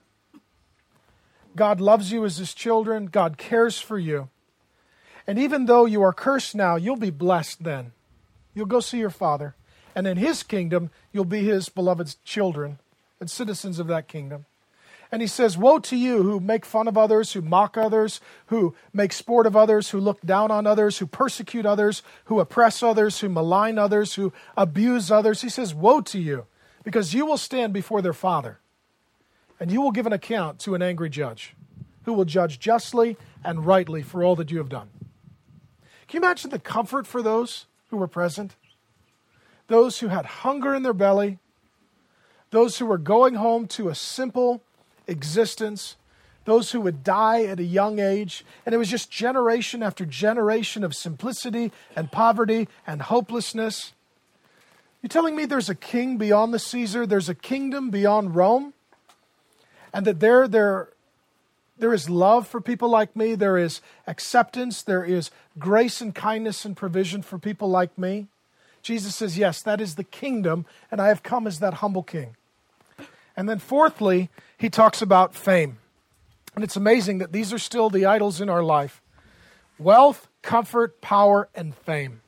God 1.54 1.80
loves 1.80 2.10
you 2.10 2.24
as 2.24 2.38
his 2.38 2.54
children, 2.54 3.06
God 3.06 3.36
cares 3.36 3.78
for 3.78 3.98
you. 3.98 4.28
And 5.26 5.38
even 5.38 5.66
though 5.66 5.84
you 5.84 6.02
are 6.02 6.12
cursed 6.12 6.54
now, 6.54 6.76
you'll 6.76 6.96
be 6.96 7.10
blessed 7.10 7.62
then. 7.62 7.92
You'll 8.54 8.66
go 8.66 8.80
see 8.80 8.98
your 8.98 9.10
Father. 9.10 9.54
And 9.94 10.06
in 10.06 10.16
his 10.16 10.42
kingdom, 10.42 10.90
you'll 11.12 11.24
be 11.24 11.44
his 11.44 11.68
beloved 11.68 12.16
children 12.24 12.78
and 13.20 13.30
citizens 13.30 13.78
of 13.78 13.86
that 13.88 14.08
kingdom. 14.08 14.46
And 15.12 15.20
he 15.20 15.28
says, 15.28 15.58
Woe 15.58 15.78
to 15.80 15.96
you 15.96 16.22
who 16.22 16.40
make 16.40 16.64
fun 16.64 16.88
of 16.88 16.96
others, 16.96 17.34
who 17.34 17.42
mock 17.42 17.76
others, 17.76 18.18
who 18.46 18.74
make 18.94 19.12
sport 19.12 19.46
of 19.46 19.54
others, 19.54 19.90
who 19.90 20.00
look 20.00 20.22
down 20.22 20.50
on 20.50 20.66
others, 20.66 20.98
who 20.98 21.06
persecute 21.06 21.66
others, 21.66 22.02
who 22.24 22.40
oppress 22.40 22.82
others, 22.82 23.20
who 23.20 23.28
malign 23.28 23.78
others, 23.78 24.14
who 24.14 24.32
abuse 24.56 25.10
others. 25.10 25.42
He 25.42 25.50
says, 25.50 25.74
Woe 25.74 26.00
to 26.00 26.18
you, 26.18 26.46
because 26.82 27.12
you 27.12 27.26
will 27.26 27.36
stand 27.36 27.74
before 27.74 28.00
their 28.00 28.14
Father, 28.14 28.58
and 29.60 29.70
you 29.70 29.82
will 29.82 29.90
give 29.90 30.06
an 30.06 30.14
account 30.14 30.58
to 30.60 30.74
an 30.74 30.80
angry 30.80 31.10
judge, 31.10 31.54
who 32.04 32.14
will 32.14 32.24
judge 32.24 32.58
justly 32.58 33.18
and 33.44 33.66
rightly 33.66 34.00
for 34.00 34.24
all 34.24 34.34
that 34.36 34.50
you 34.50 34.56
have 34.56 34.70
done. 34.70 34.88
Can 36.08 36.22
you 36.22 36.26
imagine 36.26 36.50
the 36.50 36.58
comfort 36.58 37.06
for 37.06 37.20
those 37.20 37.66
who 37.90 37.98
were 37.98 38.08
present? 38.08 38.56
Those 39.68 39.98
who 39.98 40.08
had 40.08 40.24
hunger 40.24 40.74
in 40.74 40.82
their 40.82 40.94
belly, 40.94 41.38
those 42.50 42.78
who 42.78 42.86
were 42.86 42.98
going 42.98 43.34
home 43.34 43.66
to 43.68 43.90
a 43.90 43.94
simple, 43.94 44.62
existence, 45.06 45.96
those 46.44 46.72
who 46.72 46.80
would 46.80 47.04
die 47.04 47.44
at 47.44 47.60
a 47.60 47.64
young 47.64 47.98
age. 47.98 48.44
And 48.66 48.74
it 48.74 48.78
was 48.78 48.90
just 48.90 49.10
generation 49.10 49.82
after 49.82 50.04
generation 50.04 50.84
of 50.84 50.94
simplicity 50.94 51.72
and 51.94 52.10
poverty 52.10 52.68
and 52.86 53.02
hopelessness. 53.02 53.92
You're 55.00 55.08
telling 55.08 55.34
me 55.34 55.44
there's 55.44 55.68
a 55.68 55.74
king 55.74 56.16
beyond 56.16 56.54
the 56.54 56.58
Caesar, 56.58 57.06
there's 57.06 57.28
a 57.28 57.34
kingdom 57.34 57.90
beyond 57.90 58.34
Rome? 58.34 58.72
And 59.92 60.06
that 60.06 60.20
there, 60.20 60.48
there, 60.48 60.88
there 61.76 61.92
is 61.92 62.08
love 62.08 62.46
for 62.46 62.60
people 62.60 62.88
like 62.88 63.14
me, 63.14 63.34
there 63.34 63.58
is 63.58 63.80
acceptance, 64.06 64.82
there 64.82 65.04
is 65.04 65.30
grace 65.58 66.00
and 66.00 66.14
kindness 66.14 66.64
and 66.64 66.76
provision 66.76 67.22
for 67.22 67.38
people 67.38 67.68
like 67.68 67.98
me? 67.98 68.28
Jesus 68.82 69.14
says, 69.14 69.38
Yes, 69.38 69.62
that 69.62 69.80
is 69.80 69.94
the 69.96 70.04
kingdom, 70.04 70.66
and 70.90 71.00
I 71.00 71.08
have 71.08 71.22
come 71.22 71.46
as 71.46 71.58
that 71.60 71.74
humble 71.74 72.02
king. 72.02 72.36
And 73.36 73.48
then, 73.48 73.58
fourthly, 73.58 74.30
he 74.58 74.68
talks 74.68 75.02
about 75.02 75.34
fame. 75.34 75.78
And 76.54 76.62
it's 76.62 76.76
amazing 76.76 77.18
that 77.18 77.32
these 77.32 77.52
are 77.52 77.58
still 77.58 77.88
the 77.90 78.06
idols 78.06 78.40
in 78.40 78.48
our 78.48 78.62
life 78.62 79.00
wealth, 79.78 80.28
comfort, 80.42 81.00
power, 81.00 81.48
and 81.54 81.74
fame. 81.74 82.20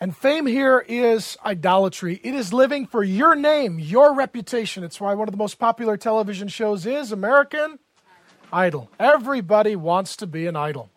And 0.00 0.16
fame 0.16 0.46
here 0.46 0.84
is 0.88 1.36
idolatry. 1.44 2.20
It 2.24 2.34
is 2.34 2.52
living 2.52 2.86
for 2.86 3.04
your 3.04 3.36
name, 3.36 3.78
your 3.78 4.14
reputation. 4.14 4.82
It's 4.82 5.00
why 5.00 5.14
one 5.14 5.28
of 5.28 5.32
the 5.32 5.38
most 5.38 5.60
popular 5.60 5.96
television 5.96 6.48
shows 6.48 6.86
is 6.86 7.12
American 7.12 7.78
Idol. 8.52 8.90
Everybody 8.98 9.76
wants 9.76 10.16
to 10.16 10.26
be 10.26 10.46
an 10.46 10.56
idol. 10.56 10.90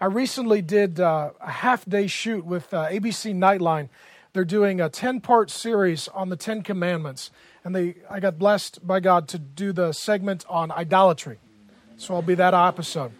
I 0.00 0.06
recently 0.06 0.62
did 0.62 1.00
uh, 1.00 1.30
a 1.40 1.50
half 1.50 1.84
day 1.86 2.06
shoot 2.06 2.44
with 2.44 2.72
uh, 2.72 2.88
ABC 2.88 3.34
Nightline. 3.34 3.88
They're 4.34 4.44
doing 4.44 4.80
a 4.80 4.88
10 4.88 5.20
part 5.20 5.48
series 5.48 6.08
on 6.08 6.28
the 6.28 6.36
Ten 6.36 6.62
Commandments 6.62 7.30
and 7.62 7.74
they 7.74 7.94
I 8.10 8.18
got 8.18 8.36
blessed 8.36 8.84
by 8.84 8.98
God 8.98 9.28
to 9.28 9.38
do 9.38 9.72
the 9.72 9.92
segment 9.92 10.44
on 10.48 10.72
idolatry. 10.72 11.38
So 11.96 12.14
I'll 12.14 12.22
be 12.22 12.34
that 12.34 12.52
episode. 12.52 13.12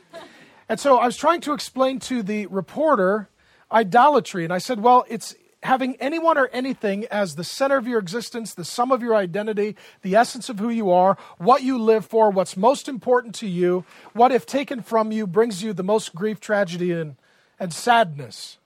And 0.68 0.80
so 0.80 0.98
I 0.98 1.06
was 1.06 1.16
trying 1.16 1.40
to 1.42 1.52
explain 1.52 2.00
to 2.00 2.22
the 2.24 2.46
reporter 2.46 3.28
idolatry, 3.70 4.42
and 4.44 4.52
I 4.52 4.58
said, 4.58 4.80
well, 4.80 5.04
it's 5.08 5.36
having 5.62 5.94
anyone 5.96 6.36
or 6.36 6.48
anything 6.48 7.06
as 7.12 7.36
the 7.36 7.44
center 7.44 7.76
of 7.76 7.86
your 7.86 8.00
existence, 8.00 8.54
the 8.54 8.64
sum 8.64 8.90
of 8.90 9.00
your 9.00 9.14
identity, 9.14 9.76
the 10.02 10.16
essence 10.16 10.48
of 10.48 10.58
who 10.58 10.68
you 10.68 10.90
are, 10.90 11.16
what 11.38 11.62
you 11.62 11.78
live 11.78 12.04
for, 12.04 12.30
what's 12.30 12.56
most 12.56 12.88
important 12.88 13.36
to 13.36 13.46
you, 13.46 13.84
what, 14.14 14.32
if 14.32 14.46
taken 14.46 14.82
from 14.82 15.12
you, 15.12 15.26
brings 15.28 15.62
you 15.62 15.72
the 15.72 15.84
most 15.84 16.14
grief, 16.14 16.40
tragedy, 16.40 16.90
and, 16.92 17.16
and 17.60 17.72
sadness. 17.72 18.58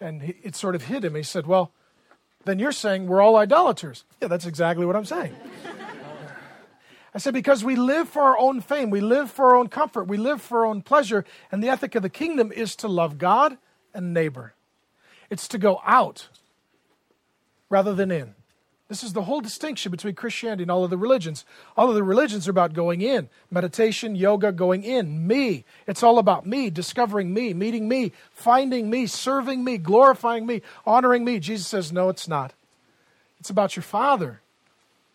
And 0.00 0.34
it 0.42 0.54
sort 0.54 0.74
of 0.74 0.84
hit 0.84 1.04
him. 1.04 1.14
He 1.14 1.24
said, 1.24 1.46
Well, 1.46 1.72
then 2.48 2.58
you're 2.58 2.72
saying 2.72 3.06
we're 3.06 3.20
all 3.20 3.36
idolaters. 3.36 4.04
Yeah, 4.22 4.28
that's 4.28 4.46
exactly 4.46 4.86
what 4.86 4.96
I'm 4.96 5.04
saying. 5.04 5.34
I 7.14 7.18
said, 7.18 7.34
because 7.34 7.64
we 7.64 7.74
live 7.74 8.08
for 8.08 8.22
our 8.22 8.38
own 8.38 8.60
fame, 8.60 8.90
we 8.90 9.00
live 9.00 9.30
for 9.30 9.46
our 9.46 9.56
own 9.56 9.68
comfort, 9.68 10.04
we 10.04 10.18
live 10.18 10.42
for 10.42 10.60
our 10.60 10.66
own 10.66 10.82
pleasure, 10.82 11.24
and 11.50 11.62
the 11.62 11.68
ethic 11.68 11.94
of 11.94 12.02
the 12.02 12.10
kingdom 12.10 12.52
is 12.52 12.76
to 12.76 12.88
love 12.88 13.18
God 13.18 13.56
and 13.94 14.12
neighbor. 14.12 14.54
It's 15.30 15.48
to 15.48 15.58
go 15.58 15.80
out 15.84 16.28
rather 17.70 17.94
than 17.94 18.10
in. 18.10 18.34
This 18.88 19.04
is 19.04 19.12
the 19.12 19.24
whole 19.24 19.42
distinction 19.42 19.90
between 19.90 20.14
Christianity 20.14 20.62
and 20.62 20.70
all 20.70 20.82
of 20.82 20.88
the 20.88 20.96
religions. 20.96 21.44
All 21.76 21.90
of 21.90 21.94
the 21.94 22.02
religions 22.02 22.48
are 22.48 22.52
about 22.52 22.72
going 22.72 23.02
in 23.02 23.28
meditation, 23.50 24.16
yoga, 24.16 24.50
going 24.50 24.82
in, 24.82 25.26
me. 25.26 25.66
It's 25.86 26.02
all 26.02 26.18
about 26.18 26.46
me, 26.46 26.70
discovering 26.70 27.34
me, 27.34 27.52
meeting 27.52 27.86
me, 27.86 28.12
finding 28.30 28.88
me, 28.88 29.06
serving 29.06 29.62
me, 29.62 29.76
glorifying 29.76 30.46
me, 30.46 30.62
honoring 30.86 31.22
me. 31.22 31.38
Jesus 31.38 31.66
says, 31.66 31.92
No, 31.92 32.08
it's 32.08 32.26
not. 32.26 32.54
It's 33.40 33.50
about 33.50 33.76
your 33.76 33.82
Father, 33.82 34.40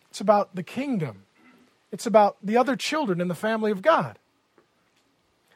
it's 0.08 0.20
about 0.20 0.54
the 0.54 0.62
kingdom, 0.62 1.24
it's 1.90 2.06
about 2.06 2.36
the 2.42 2.56
other 2.56 2.76
children 2.76 3.20
in 3.20 3.26
the 3.26 3.34
family 3.34 3.72
of 3.72 3.82
God. 3.82 4.18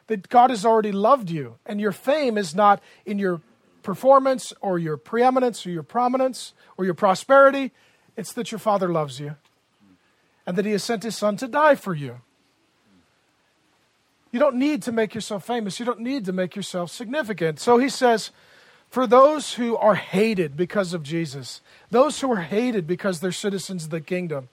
That 0.07 0.27
God 0.27 0.49
has 0.49 0.65
already 0.65 0.91
loved 0.91 1.29
you, 1.29 1.55
and 1.65 1.79
your 1.79 1.91
fame 1.93 2.37
is 2.37 2.53
not 2.53 2.81
in 3.05 3.17
your 3.17 3.41
performance 3.81 4.51
or 4.59 4.77
your 4.77 4.97
preeminence 4.97 5.65
or 5.65 5.69
your 5.69 5.83
prominence 5.83 6.53
or 6.77 6.83
your 6.83 6.93
prosperity. 6.93 7.71
It's 8.19 8.33
that 8.33 8.51
your 8.51 8.59
Father 8.59 8.89
loves 8.89 9.21
you 9.21 9.35
and 10.45 10.57
that 10.57 10.65
He 10.65 10.73
has 10.73 10.83
sent 10.83 11.03
His 11.03 11.15
Son 11.15 11.37
to 11.37 11.47
die 11.47 11.75
for 11.75 11.95
you. 11.95 12.19
You 14.33 14.41
don't 14.41 14.57
need 14.57 14.83
to 14.83 14.91
make 14.91 15.15
yourself 15.15 15.45
famous. 15.45 15.79
You 15.79 15.85
don't 15.85 16.01
need 16.01 16.25
to 16.25 16.33
make 16.33 16.53
yourself 16.53 16.91
significant. 16.91 17.61
So 17.61 17.77
He 17.77 17.87
says, 17.87 18.31
for 18.89 19.07
those 19.07 19.53
who 19.53 19.77
are 19.77 19.95
hated 19.95 20.57
because 20.57 20.93
of 20.93 21.01
Jesus, 21.01 21.61
those 21.91 22.19
who 22.19 22.29
are 22.33 22.41
hated 22.41 22.85
because 22.85 23.21
they're 23.21 23.31
citizens 23.31 23.85
of 23.85 23.89
the 23.89 24.01
kingdom, 24.01 24.49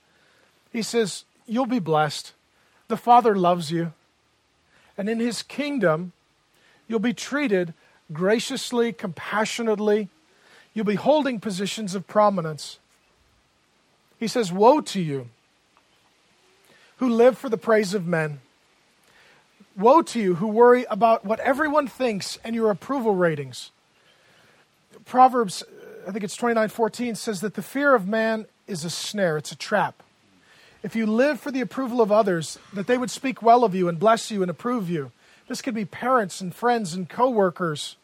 He 0.73 0.83
says, 0.83 1.25
you'll 1.45 1.67
be 1.67 1.81
blessed. 1.81 2.35
The 2.87 2.97
Father 2.97 3.35
loves 3.35 3.73
you. 3.73 3.93
And 4.97 5.09
in 5.09 5.19
His 5.19 5.43
kingdom, 5.43 6.13
you'll 6.87 7.01
be 7.01 7.13
treated 7.13 7.75
graciously, 8.13 8.93
compassionately. 8.93 10.09
You'll 10.73 10.85
be 10.85 10.95
holding 10.95 11.41
positions 11.41 11.97
of 11.97 12.07
prominence. 12.07 12.79
He 14.19 14.29
says, 14.29 14.53
Woe 14.53 14.81
to 14.81 15.01
you 15.01 15.29
who 16.97 17.09
live 17.09 17.37
for 17.37 17.49
the 17.49 17.59
praise 17.59 17.95
of 17.95 18.07
men. 18.07 18.41
Woe 19.77 20.03
to 20.03 20.21
you 20.21 20.37
who 20.37 20.47
worry 20.47 20.87
about 20.89 21.25
what 21.25 21.41
everyone 21.41 21.87
thinks 21.87 22.39
and 22.43 22.55
your 22.55 22.71
approval 22.71 23.15
ratings. 23.15 23.71
Proverbs, 25.05 25.63
I 26.09 26.13
think 26.13 26.25
it's 26.25 26.37
29 26.37 26.69
14, 26.69 27.15
says 27.15 27.41
that 27.43 27.55
the 27.55 27.63
fear 27.63 27.95
of 27.95 28.09
man 28.09 28.47
is 28.67 28.85
a 28.85 28.91
snare, 28.91 29.37
it's 29.37 29.53
a 29.53 29.57
trap. 29.57 30.03
If 30.83 30.97
you 30.97 31.07
live 31.07 31.41
for 31.41 31.51
the 31.51 31.61
approval 31.61 32.01
of 32.01 32.13
others, 32.13 32.59
that 32.73 32.87
they 32.87 32.97
would 32.97 33.11
speak 33.11 33.43
well 33.43 33.65
of 33.65 33.75
you 33.75 33.89
and 33.89 33.99
bless 33.99 34.31
you 34.31 34.43
and 34.43 34.51
approve 34.51 34.89
you. 34.89 35.11
This 35.49 35.63
could 35.63 35.75
be 35.75 35.85
parents 35.85 36.41
and 36.41 36.55
friends 36.55 36.95
and 36.95 37.09
coworkers. 37.09 37.97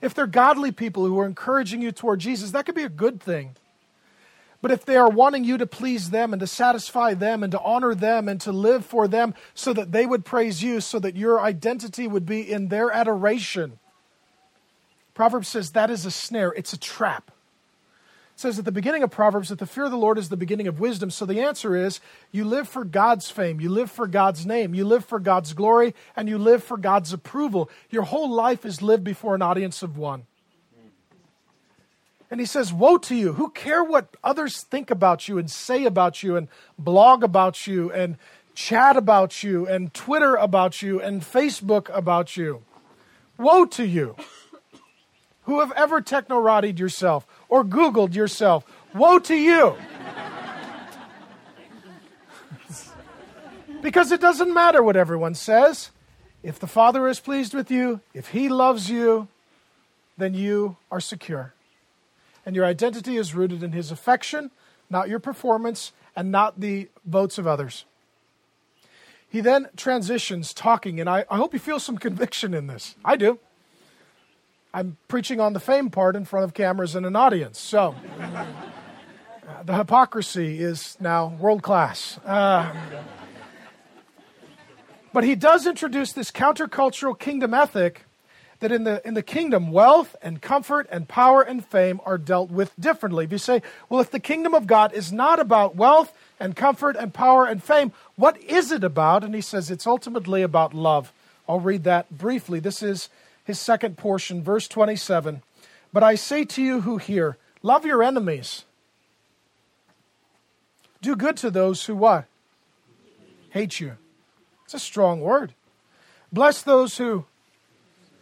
If 0.00 0.14
they're 0.14 0.26
godly 0.26 0.72
people 0.72 1.06
who 1.06 1.18
are 1.18 1.26
encouraging 1.26 1.80
you 1.80 1.92
toward 1.92 2.20
Jesus, 2.20 2.50
that 2.50 2.66
could 2.66 2.74
be 2.74 2.82
a 2.82 2.88
good 2.88 3.20
thing. 3.20 3.56
But 4.64 4.72
if 4.72 4.86
they 4.86 4.96
are 4.96 5.10
wanting 5.10 5.44
you 5.44 5.58
to 5.58 5.66
please 5.66 6.08
them 6.08 6.32
and 6.32 6.40
to 6.40 6.46
satisfy 6.46 7.12
them 7.12 7.42
and 7.42 7.50
to 7.50 7.60
honor 7.60 7.94
them 7.94 8.30
and 8.30 8.40
to 8.40 8.50
live 8.50 8.86
for 8.86 9.06
them 9.06 9.34
so 9.52 9.74
that 9.74 9.92
they 9.92 10.06
would 10.06 10.24
praise 10.24 10.62
you, 10.62 10.80
so 10.80 10.98
that 11.00 11.16
your 11.16 11.38
identity 11.38 12.08
would 12.08 12.24
be 12.24 12.50
in 12.50 12.68
their 12.68 12.90
adoration, 12.90 13.78
Proverbs 15.12 15.48
says 15.48 15.72
that 15.72 15.90
is 15.90 16.06
a 16.06 16.10
snare, 16.10 16.50
it's 16.56 16.72
a 16.72 16.78
trap. 16.78 17.30
It 18.36 18.40
says 18.40 18.58
at 18.58 18.64
the 18.64 18.72
beginning 18.72 19.02
of 19.02 19.10
Proverbs 19.10 19.50
that 19.50 19.58
the 19.58 19.66
fear 19.66 19.84
of 19.84 19.90
the 19.90 19.98
Lord 19.98 20.16
is 20.16 20.30
the 20.30 20.34
beginning 20.34 20.66
of 20.66 20.80
wisdom. 20.80 21.10
So 21.10 21.26
the 21.26 21.42
answer 21.42 21.76
is 21.76 22.00
you 22.32 22.46
live 22.46 22.66
for 22.66 22.86
God's 22.86 23.30
fame, 23.30 23.60
you 23.60 23.68
live 23.68 23.90
for 23.90 24.06
God's 24.06 24.46
name, 24.46 24.74
you 24.74 24.86
live 24.86 25.04
for 25.04 25.20
God's 25.20 25.52
glory, 25.52 25.94
and 26.16 26.26
you 26.26 26.38
live 26.38 26.64
for 26.64 26.78
God's 26.78 27.12
approval. 27.12 27.68
Your 27.90 28.04
whole 28.04 28.30
life 28.30 28.64
is 28.64 28.80
lived 28.80 29.04
before 29.04 29.34
an 29.34 29.42
audience 29.42 29.82
of 29.82 29.98
one. 29.98 30.24
And 32.34 32.40
he 32.40 32.46
says, 32.46 32.72
Woe 32.72 32.98
to 32.98 33.14
you. 33.14 33.34
Who 33.34 33.50
care 33.50 33.84
what 33.84 34.16
others 34.24 34.62
think 34.62 34.90
about 34.90 35.28
you 35.28 35.38
and 35.38 35.48
say 35.48 35.84
about 35.84 36.24
you 36.24 36.36
and 36.36 36.48
blog 36.76 37.22
about 37.22 37.68
you 37.68 37.92
and 37.92 38.16
chat 38.56 38.96
about 38.96 39.44
you 39.44 39.68
and 39.68 39.94
Twitter 39.94 40.34
about 40.34 40.82
you 40.82 41.00
and 41.00 41.22
Facebook 41.22 41.96
about 41.96 42.36
you? 42.36 42.64
Woe 43.38 43.66
to 43.66 43.86
you 43.86 44.16
who 45.44 45.60
have 45.60 45.70
ever 45.76 46.00
techno 46.00 46.60
yourself 46.60 47.24
or 47.48 47.64
Googled 47.64 48.16
yourself. 48.16 48.64
Woe 48.92 49.20
to 49.20 49.36
you. 49.36 49.76
because 53.80 54.10
it 54.10 54.20
doesn't 54.20 54.52
matter 54.52 54.82
what 54.82 54.96
everyone 54.96 55.36
says. 55.36 55.92
If 56.42 56.58
the 56.58 56.66
Father 56.66 57.06
is 57.06 57.20
pleased 57.20 57.54
with 57.54 57.70
you, 57.70 58.00
if 58.12 58.30
He 58.30 58.48
loves 58.48 58.90
you, 58.90 59.28
then 60.18 60.34
you 60.34 60.78
are 60.90 60.98
secure 60.98 61.53
and 62.46 62.54
your 62.54 62.64
identity 62.64 63.16
is 63.16 63.34
rooted 63.34 63.62
in 63.62 63.72
His 63.72 63.90
affection, 63.90 64.50
not 64.90 65.08
your 65.08 65.18
performance, 65.18 65.92
and 66.16 66.30
not 66.30 66.60
the 66.60 66.88
votes 67.04 67.38
of 67.38 67.46
others. 67.46 67.84
He 69.28 69.40
then 69.40 69.68
transitions 69.76 70.54
talking, 70.54 71.00
and 71.00 71.08
I, 71.10 71.24
I 71.30 71.36
hope 71.36 71.52
you 71.52 71.58
feel 71.58 71.80
some 71.80 71.98
conviction 71.98 72.54
in 72.54 72.68
this. 72.68 72.94
I 73.04 73.16
do. 73.16 73.38
I'm 74.72 74.96
preaching 75.08 75.40
on 75.40 75.52
the 75.52 75.60
fame 75.60 75.90
part 75.90 76.16
in 76.16 76.24
front 76.24 76.44
of 76.44 76.54
cameras 76.54 76.94
and 76.94 77.04
an 77.04 77.16
audience, 77.16 77.58
so 77.58 77.94
uh, 78.20 78.44
the 79.64 79.74
hypocrisy 79.74 80.60
is 80.60 80.96
now 81.00 81.36
world 81.40 81.62
class. 81.62 82.18
Uh, 82.24 82.72
but 85.12 85.24
he 85.24 85.34
does 85.34 85.66
introduce 85.66 86.12
this 86.12 86.30
countercultural 86.30 87.18
kingdom 87.18 87.54
ethic 87.54 88.03
that 88.64 88.72
in 88.72 88.84
the, 88.84 89.06
in 89.06 89.12
the 89.12 89.22
kingdom, 89.22 89.70
wealth 89.72 90.16
and 90.22 90.40
comfort 90.40 90.86
and 90.90 91.06
power 91.06 91.42
and 91.42 91.62
fame 91.62 92.00
are 92.06 92.16
dealt 92.16 92.50
with 92.50 92.72
differently. 92.80 93.26
If 93.26 93.32
you 93.32 93.36
say, 93.36 93.60
well, 93.90 94.00
if 94.00 94.10
the 94.10 94.18
kingdom 94.18 94.54
of 94.54 94.66
God 94.66 94.94
is 94.94 95.12
not 95.12 95.38
about 95.38 95.76
wealth 95.76 96.16
and 96.40 96.56
comfort 96.56 96.96
and 96.96 97.12
power 97.12 97.44
and 97.44 97.62
fame, 97.62 97.92
what 98.16 98.40
is 98.40 98.72
it 98.72 98.82
about? 98.82 99.22
And 99.22 99.34
he 99.34 99.42
says 99.42 99.70
it's 99.70 99.86
ultimately 99.86 100.40
about 100.40 100.72
love. 100.72 101.12
I'll 101.46 101.60
read 101.60 101.84
that 101.84 102.16
briefly. 102.16 102.58
This 102.58 102.82
is 102.82 103.10
his 103.44 103.60
second 103.60 103.98
portion, 103.98 104.42
verse 104.42 104.66
27. 104.66 105.42
But 105.92 106.02
I 106.02 106.14
say 106.14 106.46
to 106.46 106.62
you 106.62 106.80
who 106.80 106.96
hear, 106.96 107.36
love 107.62 107.84
your 107.84 108.02
enemies. 108.02 108.64
Do 111.02 111.14
good 111.16 111.36
to 111.36 111.50
those 111.50 111.84
who 111.84 111.96
what? 111.96 112.24
Hate 113.50 113.78
you. 113.78 113.98
It's 114.64 114.72
a 114.72 114.78
strong 114.78 115.20
word. 115.20 115.52
Bless 116.32 116.62
those 116.62 116.96
who 116.96 117.26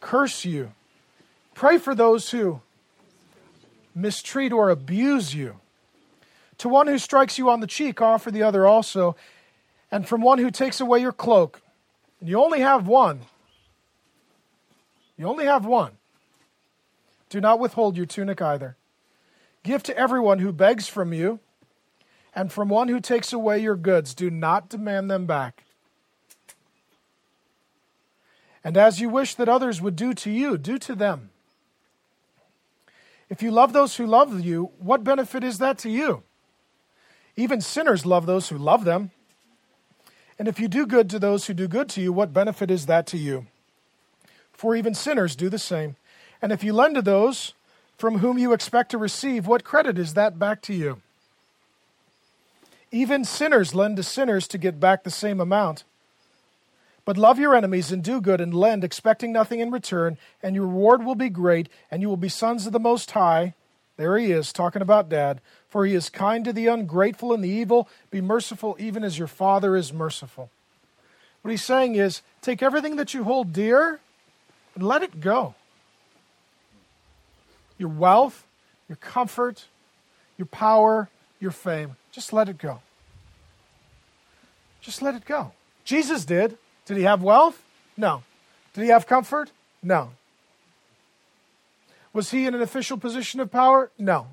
curse 0.03 0.45
you. 0.45 0.73
Pray 1.55 1.79
for 1.79 1.95
those 1.95 2.31
who 2.31 2.61
mistreat 3.95 4.53
or 4.53 4.69
abuse 4.69 5.35
you. 5.35 5.57
To 6.59 6.69
one 6.69 6.87
who 6.87 6.99
strikes 6.99 7.39
you 7.39 7.49
on 7.49 7.61
the 7.61 7.67
cheek, 7.67 8.03
offer 8.03 8.31
the 8.31 8.43
other 8.43 8.67
also. 8.67 9.17
And 9.91 10.07
from 10.07 10.21
one 10.21 10.39
who 10.39 10.51
takes 10.51 10.81
away 10.81 11.01
your 11.01 11.13
cloak, 11.13 11.63
and 12.21 12.29
you 12.29 12.43
only 12.43 12.61
have 12.61 12.87
one, 12.87 13.21
you 15.17 15.27
only 15.27 15.45
have 15.45 15.65
one, 15.65 15.93
do 17.29 17.41
not 17.41 17.61
withhold 17.61 17.97
your 17.97 18.07
tunic 18.07 18.41
either. 18.43 18.77
Give 19.63 19.83
to 19.85 19.97
everyone 19.97 20.39
who 20.39 20.53
begs 20.53 20.89
from 20.89 21.13
you, 21.13 21.41
and 22.35 22.51
from 22.51 22.69
one 22.69 22.89
who 22.89 23.01
takes 23.01 23.33
away 23.33 23.59
your 23.59 23.77
goods, 23.77 24.15
do 24.15 24.31
not 24.31 24.69
demand 24.69 25.11
them 25.11 25.27
back. 25.27 25.65
And 28.65 28.77
as 28.77 29.01
you 29.01 29.09
wish 29.09 29.35
that 29.35 29.49
others 29.49 29.81
would 29.81 29.97
do 29.97 30.15
to 30.15 30.31
you, 30.31 30.57
do 30.57 30.79
to 30.79 30.95
them. 30.95 31.31
If 33.29 33.43
you 33.43 33.51
love 33.51 33.73
those 33.73 33.97
who 33.97 34.07
love 34.07 34.41
you, 34.41 34.71
what 34.79 35.05
benefit 35.05 35.43
is 35.43 35.59
that 35.59 35.79
to 35.79 35.91
you? 35.91 36.23
Even 37.37 37.61
sinners 37.61 38.05
love 38.05 38.27
those 38.27 38.51
who 38.51 38.59
love 38.59 38.85
them. 38.85 39.11
And 40.39 40.49
if 40.49 40.61
you 40.61 40.69
do 40.69 40.87
good 40.87 41.09
to 41.11 41.19
those 41.19 41.47
who 41.47 41.55
do 41.55 41.67
good 41.67 41.89
to 41.91 42.01
you, 42.01 42.13
what 42.13 42.33
benefit 42.33 42.71
is 42.71 42.87
that 42.87 43.07
to 43.09 43.19
you? 43.19 43.47
For 44.53 44.77
even 44.77 44.95
sinners 44.95 45.35
do 45.35 45.49
the 45.49 45.59
same. 45.59 45.97
And 46.41 46.53
if 46.53 46.63
you 46.63 46.73
lend 46.73 46.97
to 46.97 47.03
those 47.03 47.55
from 47.97 48.19
whom 48.19 48.39
you 48.39 48.53
expect 48.53 48.91
to 48.91 48.99
receive, 48.99 49.47
what 49.47 49.65
credit 49.65 49.99
is 49.99 50.15
that 50.15 50.39
back 50.39 50.61
to 50.63 50.75
you? 50.75 51.01
Even 52.91 53.25
sinners 53.25 53.75
lend 53.75 53.97
to 53.97 54.03
sinners 54.03 54.47
to 54.49 54.59
get 54.59 54.79
back 54.79 55.05
the 55.05 55.11
same 55.11 55.41
amount. 55.41 55.85
But 57.05 57.19
love 57.19 57.39
your 57.39 57.55
enemies 57.57 57.91
and 57.91 58.03
do 58.03 58.21
good 58.21 58.41
and 58.41 58.55
lend, 58.55 58.85
expecting 58.85 59.33
nothing 59.33 59.61
in 59.61 59.71
return, 59.71 60.19
and 60.43 60.55
your 60.55 60.67
reward 60.67 61.05
will 61.05 61.17
be 61.17 61.29
great, 61.29 61.69
and 61.91 62.01
you 62.01 62.09
will 62.09 62.17
be 62.17 62.29
sons 62.29 62.67
of 62.67 62.73
the 62.73 62.79
Most 62.79 63.11
High. 63.11 63.55
There 63.97 64.17
he 64.17 64.31
is, 64.31 64.53
talking 64.53 64.83
about 64.83 65.09
dad. 65.09 65.41
For 65.69 65.85
he 65.85 65.95
is 65.95 66.09
kind 66.09 66.45
to 66.45 66.53
the 66.53 66.69
ungrateful 66.69 67.33
and 67.33 67.43
the 67.43 67.49
evil. 67.49 67.89
Be 68.11 68.21
merciful, 68.21 68.77
even 68.79 69.05
as 69.05 69.19
your 69.19 69.29
Father 69.29 69.77
is 69.77 69.93
merciful. 69.93 70.51
What 71.43 71.51
he's 71.51 71.65
saying 71.65 71.97
is 71.97 72.23
take 72.41 72.63
everything 72.63 72.97
that 72.97 73.15
you 73.15 73.25
hold 73.25 73.53
dear 73.53 74.01
and 74.75 74.85
let 74.85 75.03
it 75.03 75.21
go. 75.21 75.55
Your 77.79 77.89
wealth, 77.89 78.47
your 78.89 78.97
comfort, 78.97 79.67
your 80.39 80.47
power, 80.47 81.09
your 81.41 81.51
fame. 81.51 81.97
Just 82.13 82.33
let 82.33 82.49
it 82.49 82.59
go. 82.59 82.81
Just 84.81 85.03
let 85.03 85.15
it 85.15 85.25
go. 85.25 85.53
Jesus 85.85 86.25
did. 86.25 86.59
Did 86.87 86.97
he 86.97 87.03
have 87.05 87.23
wealth? 87.23 87.63
No. 87.97 88.23
Did 88.75 88.85
he 88.85 88.91
have 88.91 89.07
comfort? 89.07 89.51
No. 89.83 90.13
Was 92.13 92.31
he 92.31 92.47
in 92.47 92.55
an 92.55 92.63
official 92.63 92.99
position 92.99 93.41
of 93.41 93.51
power? 93.51 93.91
No. 93.99 94.29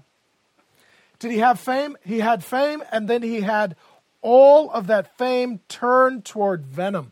Did 1.20 1.32
he 1.32 1.40
have 1.40 1.60
fame? 1.60 1.98
He 2.06 2.20
had 2.20 2.44
fame, 2.44 2.84
and 2.92 3.08
then 3.08 3.24
he 3.24 3.42
had 3.42 3.76
all 4.22 4.70
of 4.72 4.88
that 4.88 5.18
fame 5.18 5.60
turned 5.68 6.26
toward 6.26 6.66
venom. 6.66 7.12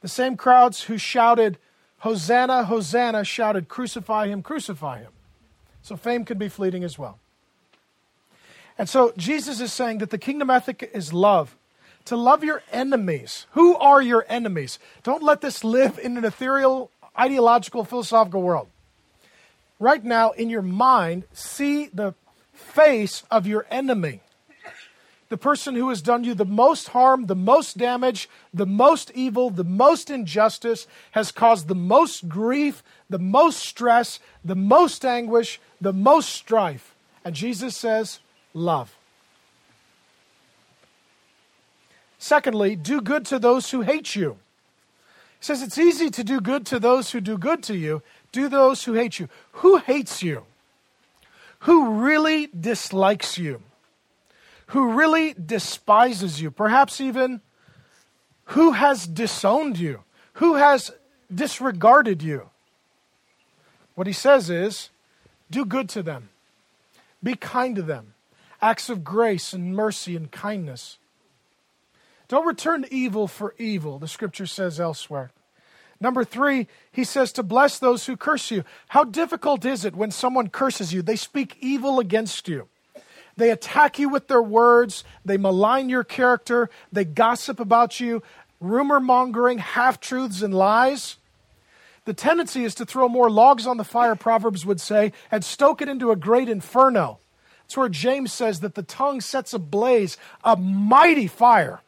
The 0.00 0.08
same 0.08 0.36
crowds 0.36 0.84
who 0.84 0.96
shouted, 0.96 1.58
Hosanna, 1.98 2.64
Hosanna, 2.64 3.24
shouted, 3.24 3.68
Crucify 3.68 4.28
him, 4.28 4.42
crucify 4.42 5.00
him. 5.00 5.12
So 5.82 5.96
fame 5.96 6.24
can 6.24 6.38
be 6.38 6.48
fleeting 6.48 6.84
as 6.84 6.98
well. 6.98 7.18
And 8.78 8.88
so 8.88 9.12
Jesus 9.16 9.60
is 9.60 9.72
saying 9.72 9.98
that 9.98 10.10
the 10.10 10.18
kingdom 10.18 10.50
ethic 10.50 10.88
is 10.94 11.12
love. 11.12 11.56
To 12.08 12.16
love 12.16 12.44
your 12.44 12.62
enemies. 12.72 13.46
Who 13.52 13.76
are 13.76 14.02
your 14.02 14.26
enemies? 14.28 14.78
Don't 15.02 15.22
let 15.22 15.40
this 15.40 15.64
live 15.64 15.98
in 15.98 16.16
an 16.16 16.24
ethereal, 16.24 16.90
ideological, 17.18 17.84
philosophical 17.84 18.42
world. 18.42 18.68
Right 19.78 20.02
now, 20.02 20.32
in 20.32 20.50
your 20.50 20.62
mind, 20.62 21.24
see 21.32 21.86
the 21.86 22.14
face 22.52 23.22
of 23.30 23.46
your 23.46 23.66
enemy 23.70 24.20
the 25.28 25.36
person 25.36 25.74
who 25.74 25.88
has 25.90 26.00
done 26.00 26.24
you 26.24 26.34
the 26.34 26.44
most 26.44 26.88
harm, 26.88 27.26
the 27.26 27.36
most 27.36 27.76
damage, 27.76 28.28
the 28.52 28.66
most 28.66 29.10
evil, 29.14 29.50
the 29.50 29.64
most 29.64 30.10
injustice, 30.10 30.86
has 31.12 31.32
caused 31.32 31.68
the 31.68 31.74
most 31.74 32.28
grief, 32.28 32.82
the 33.10 33.18
most 33.18 33.58
stress, 33.58 34.20
the 34.44 34.56
most 34.56 35.04
anguish, 35.04 35.60
the 35.80 35.92
most 35.92 36.30
strife. 36.30 36.94
And 37.24 37.34
Jesus 37.34 37.76
says, 37.76 38.20
love. 38.54 38.97
Secondly, 42.18 42.76
do 42.76 43.00
good 43.00 43.24
to 43.26 43.38
those 43.38 43.70
who 43.70 43.82
hate 43.82 44.16
you. 44.16 44.38
He 45.38 45.44
says 45.44 45.62
it's 45.62 45.78
easy 45.78 46.10
to 46.10 46.24
do 46.24 46.40
good 46.40 46.66
to 46.66 46.80
those 46.80 47.12
who 47.12 47.20
do 47.20 47.38
good 47.38 47.62
to 47.64 47.76
you. 47.76 48.02
Do 48.32 48.48
those 48.48 48.84
who 48.84 48.94
hate 48.94 49.18
you. 49.18 49.28
Who 49.52 49.78
hates 49.78 50.22
you? 50.22 50.44
Who 51.60 52.00
really 52.00 52.48
dislikes 52.48 53.38
you? 53.38 53.62
who 54.68 54.92
really 54.92 55.34
despises 55.34 56.40
you, 56.40 56.50
perhaps 56.50 57.00
even 57.00 57.40
who 58.46 58.72
has 58.72 59.06
disowned 59.06 59.78
you, 59.78 60.02
who 60.34 60.54
has 60.54 60.90
disregarded 61.34 62.22
you. 62.22 62.50
What 63.94 64.06
he 64.06 64.12
says 64.12 64.50
is 64.50 64.90
do 65.50 65.64
good 65.64 65.88
to 65.90 66.02
them, 66.02 66.28
be 67.22 67.34
kind 67.34 67.76
to 67.76 67.82
them, 67.82 68.12
acts 68.60 68.90
of 68.90 69.04
grace 69.04 69.52
and 69.54 69.74
mercy 69.74 70.14
and 70.16 70.30
kindness. 70.30 70.98
Don't 72.28 72.46
return 72.46 72.84
evil 72.90 73.26
for 73.26 73.54
evil, 73.58 73.98
the 73.98 74.08
scripture 74.08 74.46
says 74.46 74.78
elsewhere. 74.78 75.30
Number 76.00 76.24
three, 76.24 76.68
he 76.92 77.02
says 77.02 77.32
to 77.32 77.42
bless 77.42 77.78
those 77.78 78.06
who 78.06 78.16
curse 78.16 78.50
you. 78.50 78.64
How 78.88 79.02
difficult 79.02 79.64
is 79.64 79.84
it 79.84 79.96
when 79.96 80.10
someone 80.10 80.48
curses 80.48 80.92
you? 80.92 81.02
They 81.02 81.16
speak 81.16 81.56
evil 81.60 81.98
against 81.98 82.46
you. 82.46 82.68
They 83.36 83.50
attack 83.50 83.98
you 83.98 84.08
with 84.08 84.28
their 84.28 84.42
words. 84.42 85.04
They 85.24 85.36
malign 85.36 85.88
your 85.88 86.04
character. 86.04 86.70
They 86.92 87.04
gossip 87.04 87.58
about 87.60 87.98
you, 87.98 88.22
rumor 88.60 89.00
mongering, 89.00 89.58
half 89.58 89.98
truths, 89.98 90.42
and 90.42 90.54
lies. 90.54 91.16
The 92.04 92.14
tendency 92.14 92.64
is 92.64 92.74
to 92.76 92.86
throw 92.86 93.08
more 93.08 93.30
logs 93.30 93.66
on 93.66 93.76
the 93.76 93.84
fire, 93.84 94.16
Proverbs 94.16 94.64
would 94.64 94.80
say, 94.80 95.12
and 95.30 95.44
stoke 95.44 95.82
it 95.82 95.88
into 95.88 96.10
a 96.10 96.16
great 96.16 96.48
inferno. 96.48 97.18
That's 97.62 97.76
where 97.76 97.88
James 97.88 98.32
says 98.32 98.60
that 98.60 98.74
the 98.74 98.82
tongue 98.82 99.20
sets 99.20 99.52
ablaze 99.52 100.16
a 100.42 100.56
mighty 100.56 101.26
fire. 101.26 101.80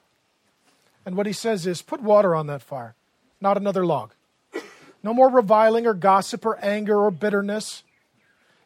And 1.04 1.16
what 1.16 1.26
he 1.26 1.32
says 1.32 1.66
is 1.66 1.82
put 1.82 2.02
water 2.02 2.34
on 2.34 2.46
that 2.48 2.62
fire, 2.62 2.94
not 3.40 3.56
another 3.56 3.86
log. 3.86 4.12
No 5.02 5.14
more 5.14 5.30
reviling 5.30 5.86
or 5.86 5.94
gossip 5.94 6.44
or 6.44 6.58
anger 6.62 6.98
or 7.00 7.10
bitterness. 7.10 7.82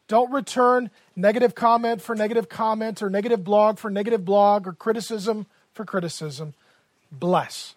Don't 0.07 0.31
return 0.31 0.91
negative 1.15 1.55
comment 1.55 2.01
for 2.01 2.13
negative 2.13 2.49
comment 2.49 3.01
or 3.01 3.09
negative 3.09 3.43
blog 3.43 3.79
for 3.79 3.89
negative 3.89 4.25
blog 4.25 4.67
or 4.67 4.73
criticism 4.73 5.45
for 5.73 5.85
criticism. 5.85 6.53
Bless. 7.11 7.75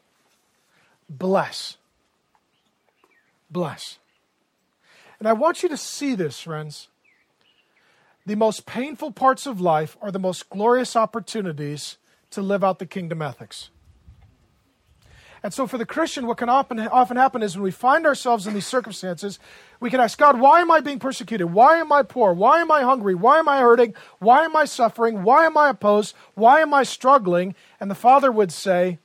Bless. 1.09 1.77
Bless. 3.51 3.99
And 5.19 5.29
I 5.29 5.33
want 5.33 5.63
you 5.63 5.69
to 5.69 5.77
see 5.77 6.15
this, 6.15 6.41
friends. 6.41 6.89
The 8.27 8.35
most 8.35 8.67
painful 8.67 9.13
parts 9.13 9.47
of 9.47 9.61
life 9.61 9.97
are 10.03 10.11
the 10.11 10.19
most 10.19 10.51
glorious 10.51 10.97
opportunities 10.97 11.97
to 12.31 12.43
live 12.43 12.63
out 12.63 12.79
the 12.79 12.87
kingdom 12.87 13.23
ethics. 13.23 13.71
And 15.43 15.55
so, 15.55 15.67
for 15.67 15.79
the 15.79 15.87
Christian, 15.87 16.27
what 16.27 16.39
can 16.39 16.49
often, 16.49 16.81
often 16.81 17.17
happen 17.17 17.43
is 17.43 17.57
when 17.57 17.63
we 17.63 17.71
find 17.71 18.07
ourselves 18.07 18.47
in 18.47 18.55
these 18.55 18.67
circumstances, 18.67 19.39
we 19.79 19.89
can 19.91 20.01
ask 20.01 20.19
God, 20.19 20.41
why 20.41 20.61
am 20.61 20.71
I 20.71 20.81
being 20.81 20.99
persecuted? 20.99 21.53
Why 21.53 21.79
am 21.79 21.93
I 21.93 22.03
poor? 22.03 22.33
Why 22.33 22.61
am 22.61 22.71
I 22.73 22.83
hungry? 22.83 23.15
Why 23.15 23.39
am 23.39 23.49
I 23.49 23.61
hurting? 23.61 23.95
Why 24.19 24.45
am 24.45 24.57
I 24.57 24.65
suffering? 24.65 25.23
Why 25.23 25.47
am 25.47 25.57
I 25.57 25.69
opposed? 25.69 26.15
Why 26.35 26.61
am 26.61 26.75
I 26.75 26.83
struggling? 26.83 27.55
And 27.79 27.91
the 27.91 27.95
Father 27.95 28.33
would 28.33 28.53
say, 28.53 28.99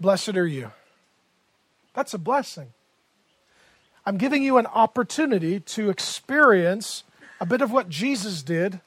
Blessed 0.00 0.36
are 0.36 0.46
you. 0.46 0.72
That's 1.94 2.14
a 2.14 2.18
blessing. 2.18 2.72
I'm 4.06 4.16
giving 4.16 4.42
you 4.42 4.58
an 4.58 4.66
opportunity 4.66 5.60
to 5.60 5.90
experience 5.90 7.04
a 7.40 7.46
bit 7.46 7.60
of 7.60 7.70
what 7.70 7.88
Jesus 7.88 8.42
did. 8.42 8.80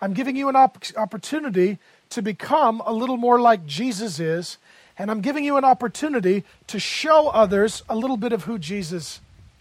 I'm 0.00 0.14
giving 0.14 0.36
you 0.36 0.48
an 0.48 0.56
op- 0.56 0.84
opportunity 0.96 1.78
to 2.10 2.22
become 2.22 2.82
a 2.84 2.92
little 2.92 3.16
more 3.16 3.40
like 3.40 3.66
Jesus 3.66 4.18
is 4.18 4.58
and 4.98 5.10
I'm 5.10 5.20
giving 5.20 5.44
you 5.44 5.56
an 5.56 5.64
opportunity 5.64 6.44
to 6.66 6.80
show 6.80 7.28
others 7.28 7.82
a 7.88 7.96
little 7.96 8.16
bit 8.16 8.32
of 8.32 8.44
who 8.44 8.58
Jesus 8.58 9.20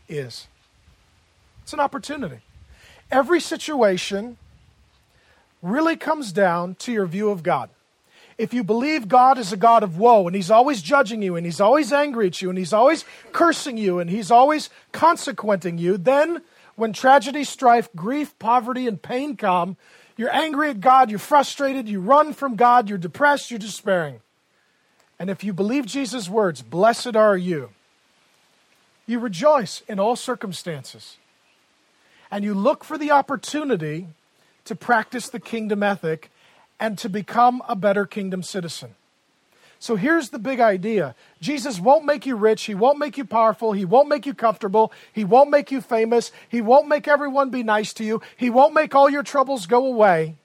is. 0.09 0.47
It's 1.61 1.73
an 1.73 1.79
opportunity. 1.79 2.39
Every 3.11 3.39
situation 3.39 4.37
really 5.61 5.95
comes 5.95 6.31
down 6.31 6.75
to 6.75 6.91
your 6.91 7.05
view 7.05 7.29
of 7.29 7.43
God. 7.43 7.69
If 8.37 8.53
you 8.53 8.63
believe 8.63 9.07
God 9.07 9.37
is 9.37 9.51
a 9.51 9.57
God 9.57 9.83
of 9.83 9.97
woe 9.97 10.27
and 10.27 10.35
He's 10.35 10.51
always 10.51 10.81
judging 10.81 11.21
you 11.21 11.35
and 11.35 11.45
He's 11.45 11.61
always 11.61 11.91
angry 11.91 12.27
at 12.27 12.41
you 12.41 12.49
and 12.49 12.57
He's 12.57 12.73
always 12.73 13.05
cursing 13.31 13.77
you 13.77 13.99
and 13.99 14.09
He's 14.09 14.29
always 14.29 14.69
consequenting 14.91 15.77
you, 15.77 15.97
then 15.97 16.41
when 16.75 16.93
tragedy, 16.93 17.43
strife, 17.43 17.89
grief, 17.95 18.37
poverty, 18.37 18.87
and 18.87 19.01
pain 19.01 19.35
come, 19.35 19.77
you're 20.15 20.33
angry 20.33 20.69
at 20.69 20.81
God, 20.81 21.09
you're 21.09 21.19
frustrated, 21.19 21.89
you 21.89 21.99
run 21.99 22.33
from 22.33 22.55
God, 22.55 22.89
you're 22.89 22.97
depressed, 22.99 23.49
you're 23.49 23.59
despairing. 23.59 24.21
And 25.19 25.29
if 25.29 25.43
you 25.43 25.53
believe 25.53 25.85
Jesus' 25.85 26.29
words, 26.29 26.61
blessed 26.61 27.15
are 27.15 27.37
you, 27.37 27.69
you 29.05 29.19
rejoice 29.19 29.81
in 29.87 29.99
all 29.99 30.15
circumstances. 30.15 31.17
And 32.29 32.43
you 32.43 32.53
look 32.53 32.83
for 32.83 32.97
the 32.97 33.11
opportunity 33.11 34.07
to 34.65 34.75
practice 34.75 35.29
the 35.29 35.39
kingdom 35.39 35.81
ethic 35.81 36.29
and 36.79 36.97
to 36.97 37.09
become 37.09 37.63
a 37.67 37.75
better 37.75 38.05
kingdom 38.05 38.43
citizen. 38.43 38.95
So 39.79 39.95
here's 39.95 40.29
the 40.29 40.39
big 40.39 40.59
idea 40.59 41.15
Jesus 41.39 41.79
won't 41.79 42.05
make 42.05 42.25
you 42.25 42.35
rich. 42.35 42.63
He 42.65 42.75
won't 42.75 42.97
make 42.97 43.17
you 43.17 43.25
powerful. 43.25 43.71
He 43.71 43.85
won't 43.85 44.09
make 44.09 44.25
you 44.25 44.33
comfortable. 44.33 44.91
He 45.13 45.23
won't 45.23 45.49
make 45.49 45.71
you 45.71 45.81
famous. 45.81 46.31
He 46.49 46.61
won't 46.61 46.87
make 46.87 47.07
everyone 47.07 47.49
be 47.49 47.63
nice 47.63 47.93
to 47.93 48.03
you. 48.03 48.21
He 48.35 48.49
won't 48.49 48.73
make 48.73 48.95
all 48.95 49.09
your 49.09 49.23
troubles 49.23 49.67
go 49.67 49.85
away. 49.85 50.35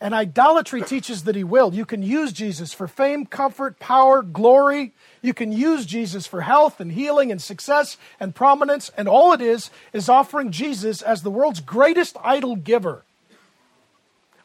And 0.00 0.12
idolatry 0.12 0.82
teaches 0.82 1.24
that 1.24 1.36
he 1.36 1.44
will. 1.44 1.72
You 1.72 1.86
can 1.86 2.02
use 2.02 2.32
Jesus 2.32 2.72
for 2.72 2.86
fame, 2.86 3.24
comfort, 3.26 3.78
power, 3.78 4.22
glory. 4.22 4.92
You 5.22 5.32
can 5.32 5.52
use 5.52 5.86
Jesus 5.86 6.26
for 6.26 6.42
health 6.42 6.80
and 6.80 6.92
healing 6.92 7.30
and 7.30 7.40
success 7.40 7.96
and 8.20 8.34
prominence. 8.34 8.90
And 8.96 9.08
all 9.08 9.32
it 9.32 9.40
is, 9.40 9.70
is 9.92 10.08
offering 10.08 10.50
Jesus 10.50 11.00
as 11.00 11.22
the 11.22 11.30
world's 11.30 11.60
greatest 11.60 12.16
idol 12.22 12.56
giver, 12.56 13.04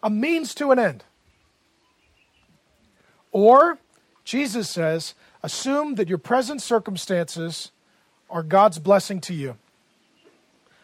a 0.01 0.09
means 0.09 0.53
to 0.55 0.71
an 0.71 0.79
end. 0.79 1.03
Or, 3.31 3.79
Jesus 4.23 4.69
says, 4.69 5.13
assume 5.43 5.95
that 5.95 6.07
your 6.07 6.17
present 6.17 6.62
circumstances 6.62 7.71
are 8.29 8.43
God's 8.43 8.79
blessing 8.79 9.19
to 9.21 9.33
you. 9.33 9.58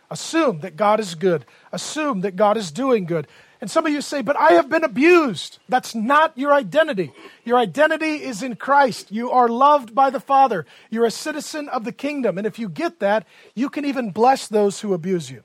Assume 0.09 0.59
that 0.59 0.76
God 0.76 0.99
is 0.99 1.16
good. 1.16 1.45
Assume 1.72 2.22
that 2.22 2.36
God 2.36 2.57
is 2.57 2.72
doing 2.72 3.05
good. 3.05 3.28
And 3.62 3.72
some 3.72 3.86
of 3.86 3.93
you 3.93 4.01
say, 4.01 4.22
but 4.22 4.36
I 4.36 4.53
have 4.53 4.70
been 4.70 4.84
abused. 4.84 5.60
That's 5.70 5.95
not 5.95 6.38
your 6.38 6.53
identity. 6.53 7.14
Your 7.45 7.58
identity 7.58 8.24
is 8.24 8.43
in 8.43 8.56
Christ. 8.58 9.12
You 9.12 9.32
are 9.32 9.47
loved 9.47 9.95
by 9.95 10.10
the 10.10 10.20
Father. 10.20 10.66
You're 10.89 11.06
a 11.06 11.12
citizen 11.12 11.70
of 11.70 11.86
the 11.86 11.91
kingdom. 11.91 12.38
And 12.38 12.45
if 12.45 12.60
you 12.60 12.68
get 12.68 12.99
that, 12.99 13.26
you 13.53 13.70
can 13.70 13.86
even 13.86 14.12
bless 14.12 14.47
those 14.47 14.82
who 14.82 14.93
abuse 14.93 15.32
you. 15.32 15.43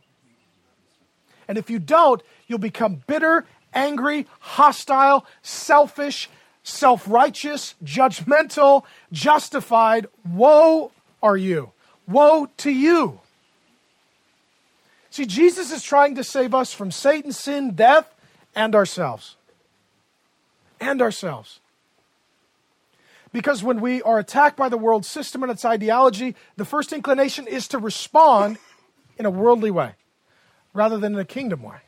And 1.46 1.56
if 1.56 1.70
you 1.70 1.78
don't, 1.78 2.22
you'll 2.46 2.58
become 2.58 3.02
bitter, 3.06 3.46
angry, 3.72 4.26
hostile, 4.40 5.24
selfish, 5.42 6.28
self 6.62 7.04
righteous, 7.08 7.74
judgmental, 7.82 8.84
justified. 9.12 10.06
Woe 10.28 10.92
are 11.22 11.36
you! 11.36 11.72
Woe 12.06 12.48
to 12.58 12.70
you! 12.70 13.20
See, 15.20 15.26
Jesus 15.26 15.70
is 15.70 15.82
trying 15.82 16.14
to 16.14 16.24
save 16.24 16.54
us 16.54 16.72
from 16.72 16.90
Satan, 16.90 17.30
sin, 17.30 17.72
death, 17.72 18.10
and 18.54 18.74
ourselves. 18.74 19.36
And 20.80 21.02
ourselves. 21.02 21.60
Because 23.30 23.62
when 23.62 23.82
we 23.82 24.00
are 24.00 24.18
attacked 24.18 24.56
by 24.56 24.70
the 24.70 24.78
world 24.78 25.04
system 25.04 25.42
and 25.42 25.52
its 25.52 25.62
ideology, 25.62 26.36
the 26.56 26.64
first 26.64 26.94
inclination 26.94 27.46
is 27.46 27.68
to 27.68 27.76
respond 27.76 28.56
in 29.18 29.26
a 29.26 29.30
worldly 29.30 29.70
way 29.70 29.92
rather 30.72 30.96
than 30.96 31.12
in 31.12 31.20
a 31.20 31.26
kingdom 31.26 31.64
way. 31.64 31.80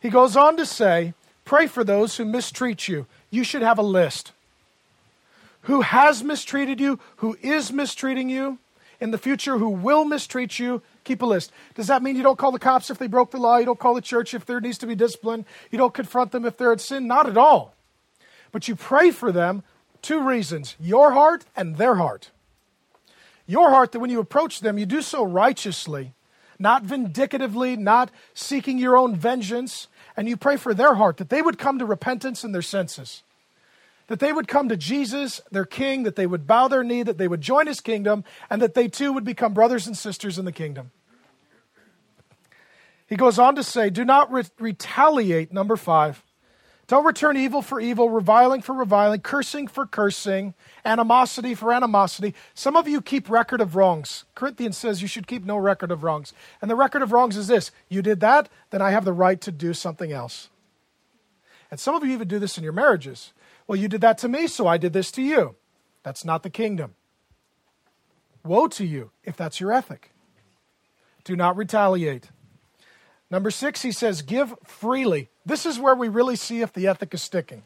He 0.00 0.08
goes 0.08 0.34
on 0.34 0.56
to 0.56 0.64
say, 0.64 1.12
Pray 1.44 1.66
for 1.66 1.84
those 1.84 2.16
who 2.16 2.24
mistreat 2.24 2.88
you. 2.88 3.04
You 3.28 3.44
should 3.44 3.60
have 3.60 3.78
a 3.78 3.82
list. 3.82 4.32
Who 5.64 5.82
has 5.82 6.24
mistreated 6.24 6.80
you? 6.80 7.00
Who 7.16 7.36
is 7.42 7.70
mistreating 7.70 8.30
you? 8.30 8.60
In 9.00 9.10
the 9.10 9.18
future, 9.18 9.58
who 9.58 9.68
will 9.68 10.04
mistreat 10.04 10.58
you? 10.58 10.82
Keep 11.04 11.22
a 11.22 11.26
list. 11.26 11.52
Does 11.74 11.86
that 11.88 12.02
mean 12.02 12.16
you 12.16 12.22
don't 12.22 12.38
call 12.38 12.52
the 12.52 12.58
cops 12.58 12.90
if 12.90 12.98
they 12.98 13.06
broke 13.06 13.30
the 13.30 13.38
law? 13.38 13.58
You 13.58 13.66
don't 13.66 13.78
call 13.78 13.94
the 13.94 14.00
church 14.00 14.32
if 14.34 14.46
there 14.46 14.60
needs 14.60 14.78
to 14.78 14.86
be 14.86 14.94
discipline? 14.94 15.44
You 15.70 15.78
don't 15.78 15.94
confront 15.94 16.32
them 16.32 16.44
if 16.44 16.56
they're 16.56 16.72
at 16.72 16.80
sin? 16.80 17.06
Not 17.06 17.28
at 17.28 17.36
all. 17.36 17.74
But 18.52 18.68
you 18.68 18.76
pray 18.76 19.10
for 19.10 19.32
them. 19.32 19.62
Two 20.02 20.22
reasons 20.22 20.76
your 20.78 21.12
heart 21.12 21.44
and 21.56 21.76
their 21.76 21.96
heart. 21.96 22.30
Your 23.46 23.70
heart, 23.70 23.92
that 23.92 24.00
when 24.00 24.10
you 24.10 24.20
approach 24.20 24.60
them, 24.60 24.78
you 24.78 24.86
do 24.86 25.02
so 25.02 25.24
righteously, 25.24 26.14
not 26.58 26.82
vindicatively, 26.82 27.76
not 27.76 28.10
seeking 28.34 28.78
your 28.78 28.96
own 28.96 29.14
vengeance, 29.14 29.88
and 30.16 30.28
you 30.28 30.36
pray 30.36 30.56
for 30.56 30.74
their 30.74 30.94
heart 30.94 31.18
that 31.18 31.28
they 31.28 31.42
would 31.42 31.58
come 31.58 31.78
to 31.78 31.86
repentance 31.86 32.42
in 32.42 32.52
their 32.52 32.62
senses. 32.62 33.22
That 34.08 34.20
they 34.20 34.32
would 34.32 34.46
come 34.46 34.68
to 34.68 34.76
Jesus, 34.76 35.40
their 35.50 35.64
King, 35.64 36.04
that 36.04 36.16
they 36.16 36.26
would 36.26 36.46
bow 36.46 36.68
their 36.68 36.84
knee, 36.84 37.02
that 37.02 37.18
they 37.18 37.26
would 37.26 37.40
join 37.40 37.66
his 37.66 37.80
kingdom, 37.80 38.24
and 38.48 38.62
that 38.62 38.74
they 38.74 38.88
too 38.88 39.12
would 39.12 39.24
become 39.24 39.52
brothers 39.52 39.86
and 39.86 39.96
sisters 39.96 40.38
in 40.38 40.44
the 40.44 40.52
kingdom. 40.52 40.92
He 43.08 43.16
goes 43.16 43.38
on 43.38 43.54
to 43.56 43.62
say, 43.62 43.90
Do 43.90 44.04
not 44.04 44.30
re- 44.32 44.44
retaliate, 44.58 45.52
number 45.52 45.76
five. 45.76 46.22
Don't 46.88 47.04
return 47.04 47.36
evil 47.36 47.62
for 47.62 47.80
evil, 47.80 48.10
reviling 48.10 48.62
for 48.62 48.72
reviling, 48.72 49.20
cursing 49.20 49.66
for 49.66 49.86
cursing, 49.86 50.54
animosity 50.84 51.54
for 51.54 51.72
animosity. 51.72 52.32
Some 52.54 52.76
of 52.76 52.86
you 52.86 53.00
keep 53.00 53.28
record 53.28 53.60
of 53.60 53.74
wrongs. 53.74 54.24
Corinthians 54.36 54.76
says 54.76 55.02
you 55.02 55.08
should 55.08 55.26
keep 55.26 55.44
no 55.44 55.56
record 55.56 55.90
of 55.90 56.04
wrongs. 56.04 56.32
And 56.62 56.70
the 56.70 56.76
record 56.76 57.02
of 57.02 57.10
wrongs 57.10 57.36
is 57.36 57.48
this 57.48 57.72
you 57.88 58.02
did 58.02 58.20
that, 58.20 58.48
then 58.70 58.82
I 58.82 58.90
have 58.90 59.04
the 59.04 59.12
right 59.12 59.40
to 59.40 59.50
do 59.50 59.74
something 59.74 60.12
else. 60.12 60.48
And 61.72 61.80
some 61.80 61.96
of 61.96 62.04
you 62.04 62.12
even 62.12 62.28
do 62.28 62.38
this 62.38 62.56
in 62.56 62.62
your 62.62 62.72
marriages. 62.72 63.32
Well, 63.66 63.78
you 63.78 63.88
did 63.88 64.00
that 64.00 64.18
to 64.18 64.28
me, 64.28 64.46
so 64.46 64.66
I 64.66 64.76
did 64.76 64.92
this 64.92 65.10
to 65.12 65.22
you. 65.22 65.56
That's 66.02 66.24
not 66.24 66.42
the 66.42 66.50
kingdom. 66.50 66.94
Woe 68.44 68.68
to 68.68 68.84
you 68.84 69.10
if 69.24 69.36
that's 69.36 69.58
your 69.58 69.72
ethic. 69.72 70.12
Do 71.24 71.34
not 71.34 71.56
retaliate. 71.56 72.30
Number 73.28 73.50
six, 73.50 73.82
he 73.82 73.90
says, 73.90 74.22
give 74.22 74.54
freely. 74.64 75.28
This 75.44 75.66
is 75.66 75.80
where 75.80 75.96
we 75.96 76.08
really 76.08 76.36
see 76.36 76.60
if 76.60 76.72
the 76.72 76.86
ethic 76.86 77.12
is 77.12 77.22
sticking. 77.22 77.64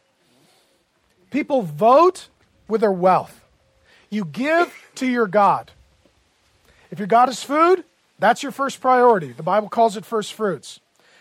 People 1.30 1.62
vote 1.62 2.28
with 2.66 2.80
their 2.80 2.90
wealth. 2.92 3.44
You 4.08 4.24
give 4.24 4.74
to 4.96 5.06
your 5.06 5.26
God. 5.26 5.70
If 6.90 6.98
your 6.98 7.06
God 7.06 7.28
is 7.28 7.42
food, 7.42 7.84
that's 8.18 8.42
your 8.42 8.52
first 8.52 8.80
priority. 8.80 9.32
The 9.32 9.42
Bible 9.42 9.68
calls 9.68 9.96
it 9.96 10.04
first 10.04 10.32
fruits. 10.32 10.80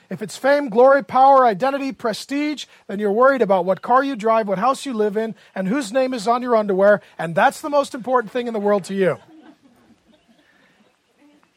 If 0.10 0.24
it's 0.24 0.38
fame, 0.38 0.70
glory, 0.70 1.04
power, 1.04 1.46
identity, 1.46 1.92
prestige, 1.92 2.66
then 2.88 2.98
you're 2.98 3.12
worried 3.12 3.44
about 3.44 3.66
what 3.66 3.84
car 3.84 4.04
you 4.04 4.16
drive, 4.16 4.48
what 4.48 4.58
house 4.58 4.86
you 4.86 4.94
live 4.94 5.16
in, 5.16 5.36
and 5.54 5.68
whose 5.68 5.92
name 5.94 6.14
is 6.16 6.28
on 6.28 6.42
your 6.42 6.56
underwear, 6.56 7.02
and 7.20 7.36
that's 7.36 7.62
the 7.62 7.70
most 7.70 7.94
important 7.94 8.32
thing 8.32 8.48
in 8.48 8.54
the 8.54 8.60
world 8.60 8.84
to 8.86 8.96
you. 8.96 9.18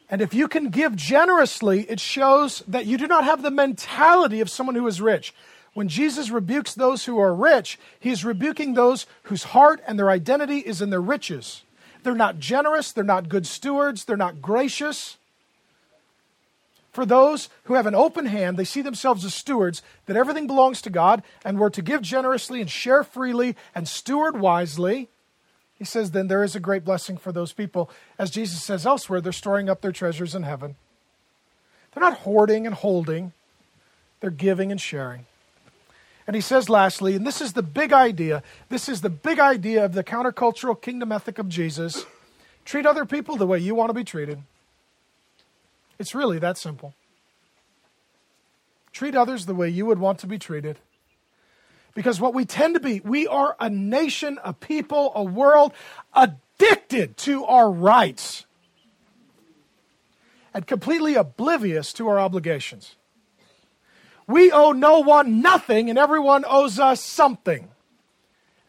And 0.09 0.21
if 0.21 0.35
you 0.35 0.47
can 0.47 0.69
give 0.69 0.95
generously, 0.95 1.89
it 1.89 1.99
shows 1.99 2.59
that 2.67 2.85
you 2.85 2.99
do 2.99 3.07
not 3.07 3.23
have 3.23 3.41
the 3.41 3.49
mentality 3.49 4.41
of 4.41 4.49
someone 4.49 4.75
who 4.75 4.85
is 4.85 5.01
rich. 5.01 5.33
When 5.73 5.87
Jesus 5.87 6.29
rebukes 6.29 6.75
those 6.75 7.05
who 7.05 7.17
are 7.17 7.33
rich, 7.33 7.79
he's 7.99 8.23
rebuking 8.23 8.75
those 8.75 9.07
whose 9.23 9.45
heart 9.45 9.81
and 9.87 9.97
their 9.97 10.11
identity 10.11 10.59
is 10.59 10.83
in 10.83 10.91
their 10.91 11.01
riches. 11.01 11.63
They're 12.03 12.13
not 12.13 12.37
generous, 12.37 12.91
they're 12.91 13.03
not 13.03 13.29
good 13.29 13.47
stewards, 13.47 14.05
they're 14.05 14.15
not 14.15 14.39
gracious. 14.39 15.17
For 16.93 17.07
those 17.07 17.49
who 17.63 17.73
have 17.73 17.87
an 17.87 17.95
open 17.95 18.27
hand, 18.27 18.55
they 18.55 18.63
see 18.63 18.83
themselves 18.83 19.25
as 19.25 19.33
stewards, 19.33 19.81
that 20.05 20.15
everything 20.15 20.45
belongs 20.45 20.79
to 20.83 20.91
God, 20.91 21.23
and 21.43 21.59
we're 21.59 21.71
to 21.71 21.81
give 21.81 22.03
generously 22.03 22.61
and 22.61 22.69
share 22.69 23.03
freely 23.03 23.55
and 23.73 23.87
steward 23.87 24.39
wisely. 24.39 25.09
He 25.79 25.85
says, 25.85 26.11
then 26.11 26.27
there 26.27 26.43
is 26.43 26.55
a 26.55 26.59
great 26.59 26.85
blessing 26.85 27.17
for 27.17 27.31
those 27.31 27.51
people. 27.51 27.89
As 28.19 28.29
Jesus 28.29 28.61
says 28.61 28.85
elsewhere, 28.85 29.21
they're 29.21 29.31
storing 29.31 29.69
up 29.69 29.81
their 29.81 29.91
treasures 29.91 30.35
in 30.35 30.43
heaven. 30.43 30.75
They're 31.93 32.03
not 32.03 32.19
hoarding 32.19 32.67
and 32.67 32.75
holding, 32.75 33.33
they're 34.19 34.29
giving 34.29 34.71
and 34.71 34.79
sharing. 34.79 35.25
And 36.27 36.35
he 36.35 36.41
says, 36.41 36.69
lastly, 36.69 37.15
and 37.15 37.25
this 37.25 37.41
is 37.41 37.53
the 37.53 37.63
big 37.63 37.91
idea 37.91 38.43
this 38.69 38.87
is 38.87 39.01
the 39.01 39.09
big 39.09 39.39
idea 39.39 39.83
of 39.83 39.93
the 39.93 40.03
countercultural 40.03 40.79
kingdom 40.79 41.11
ethic 41.11 41.39
of 41.39 41.49
Jesus 41.49 42.05
treat 42.65 42.85
other 42.85 43.03
people 43.03 43.35
the 43.35 43.47
way 43.47 43.57
you 43.57 43.75
want 43.75 43.89
to 43.89 43.93
be 43.93 44.03
treated. 44.03 44.43
It's 46.03 46.13
really 46.13 46.37
that 46.39 46.57
simple. 46.57 46.93
Treat 48.91 49.15
others 49.15 49.45
the 49.45 49.55
way 49.55 49.69
you 49.69 49.85
would 49.85 49.99
want 49.99 50.19
to 50.19 50.27
be 50.27 50.37
treated. 50.37 50.79
Because 51.95 52.19
what 52.19 52.33
we 52.33 52.43
tend 52.43 52.73
to 52.73 52.81
be, 52.81 52.99
we 52.99 53.25
are 53.25 53.55
a 53.57 53.69
nation, 53.69 54.37
a 54.43 54.51
people, 54.51 55.13
a 55.15 55.23
world 55.23 55.71
addicted 56.13 57.15
to 57.19 57.45
our 57.45 57.71
rights 57.71 58.45
and 60.53 60.67
completely 60.67 61.15
oblivious 61.15 61.93
to 61.93 62.09
our 62.09 62.19
obligations. 62.19 62.97
We 64.27 64.51
owe 64.51 64.73
no 64.73 64.99
one 64.99 65.39
nothing, 65.41 65.89
and 65.89 65.97
everyone 65.97 66.43
owes 66.45 66.79
us 66.79 66.99
something. 66.99 67.69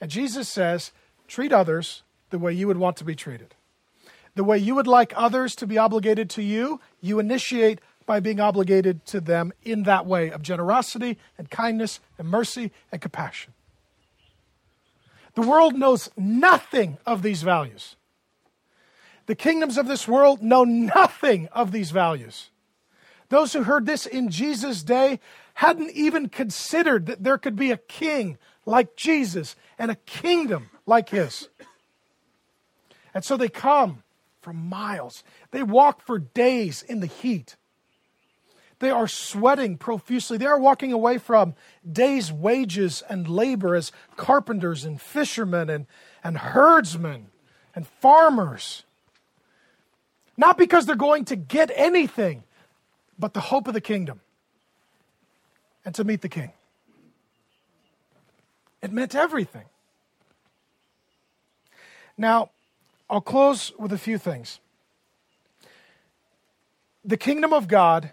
And 0.00 0.08
Jesus 0.08 0.48
says, 0.48 0.92
treat 1.26 1.52
others 1.52 2.04
the 2.30 2.38
way 2.38 2.52
you 2.52 2.68
would 2.68 2.78
want 2.78 2.96
to 2.98 3.04
be 3.04 3.16
treated. 3.16 3.56
The 4.34 4.44
way 4.44 4.58
you 4.58 4.74
would 4.74 4.86
like 4.86 5.12
others 5.16 5.54
to 5.56 5.66
be 5.66 5.78
obligated 5.78 6.28
to 6.30 6.42
you, 6.42 6.80
you 7.00 7.18
initiate 7.18 7.80
by 8.06 8.20
being 8.20 8.40
obligated 8.40 9.04
to 9.06 9.20
them 9.20 9.52
in 9.62 9.84
that 9.84 10.06
way 10.06 10.30
of 10.30 10.42
generosity 10.42 11.18
and 11.38 11.50
kindness 11.50 12.00
and 12.18 12.28
mercy 12.28 12.72
and 12.92 13.00
compassion. 13.00 13.52
The 15.34 15.42
world 15.42 15.74
knows 15.74 16.10
nothing 16.16 16.98
of 17.06 17.22
these 17.22 17.42
values. 17.42 17.96
The 19.26 19.34
kingdoms 19.34 19.78
of 19.78 19.88
this 19.88 20.06
world 20.06 20.42
know 20.42 20.64
nothing 20.64 21.48
of 21.52 21.72
these 21.72 21.90
values. 21.90 22.50
Those 23.30 23.52
who 23.52 23.64
heard 23.64 23.86
this 23.86 24.06
in 24.06 24.28
Jesus' 24.28 24.82
day 24.82 25.18
hadn't 25.54 25.90
even 25.90 26.28
considered 26.28 27.06
that 27.06 27.24
there 27.24 27.38
could 27.38 27.56
be 27.56 27.70
a 27.70 27.76
king 27.76 28.38
like 28.66 28.96
Jesus 28.96 29.56
and 29.78 29.90
a 29.90 29.96
kingdom 29.96 30.70
like 30.86 31.08
his. 31.08 31.48
And 33.12 33.24
so 33.24 33.36
they 33.36 33.48
come 33.48 34.03
from 34.44 34.68
miles. 34.68 35.24
They 35.50 35.62
walk 35.62 36.02
for 36.02 36.18
days 36.18 36.82
in 36.82 37.00
the 37.00 37.06
heat. 37.06 37.56
They 38.78 38.90
are 38.90 39.08
sweating 39.08 39.78
profusely. 39.78 40.36
They 40.36 40.46
are 40.46 40.58
walking 40.58 40.92
away 40.92 41.16
from 41.16 41.54
days' 41.90 42.30
wages 42.30 43.02
and 43.08 43.26
labor 43.26 43.74
as 43.74 43.90
carpenters 44.16 44.84
and 44.84 45.00
fishermen 45.00 45.70
and, 45.70 45.86
and 46.22 46.36
herdsmen 46.36 47.28
and 47.74 47.86
farmers. 47.86 48.84
Not 50.36 50.58
because 50.58 50.84
they're 50.84 50.96
going 50.96 51.24
to 51.26 51.36
get 51.36 51.70
anything, 51.74 52.44
but 53.18 53.32
the 53.32 53.40
hope 53.40 53.66
of 53.66 53.72
the 53.74 53.80
kingdom 53.80 54.20
and 55.84 55.94
to 55.94 56.04
meet 56.04 56.20
the 56.20 56.28
king. 56.28 56.52
It 58.82 58.92
meant 58.92 59.14
everything. 59.14 59.64
Now, 62.18 62.50
I'll 63.08 63.20
close 63.20 63.72
with 63.78 63.92
a 63.92 63.98
few 63.98 64.18
things. 64.18 64.60
The 67.04 67.16
kingdom 67.16 67.52
of 67.52 67.68
God 67.68 68.12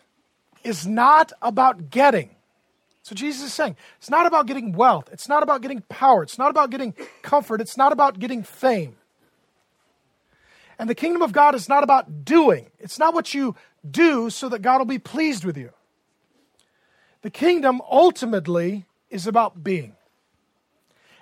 is 0.63 0.85
not 0.85 1.31
about 1.41 1.89
getting. 1.89 2.29
So 3.03 3.15
Jesus 3.15 3.43
is 3.43 3.53
saying 3.53 3.77
it's 3.97 4.09
not 4.09 4.25
about 4.25 4.45
getting 4.45 4.73
wealth, 4.73 5.09
it's 5.11 5.27
not 5.27 5.43
about 5.43 5.61
getting 5.61 5.81
power, 5.89 6.23
it's 6.23 6.37
not 6.37 6.51
about 6.51 6.69
getting 6.69 6.93
comfort, 7.23 7.61
it's 7.61 7.77
not 7.77 7.91
about 7.91 8.19
getting 8.19 8.43
fame. 8.43 8.95
And 10.77 10.89
the 10.89 10.95
kingdom 10.95 11.21
of 11.21 11.31
God 11.31 11.55
is 11.55 11.69
not 11.69 11.83
about 11.83 12.25
doing. 12.25 12.71
It's 12.79 12.97
not 12.97 13.13
what 13.13 13.33
you 13.33 13.55
do 13.89 14.29
so 14.29 14.49
that 14.49 14.61
God 14.61 14.79
will 14.79 14.85
be 14.85 14.99
pleased 14.99 15.45
with 15.45 15.57
you. 15.57 15.71
The 17.21 17.29
kingdom 17.29 17.81
ultimately 17.89 18.85
is 19.09 19.27
about 19.27 19.63
being. 19.63 19.95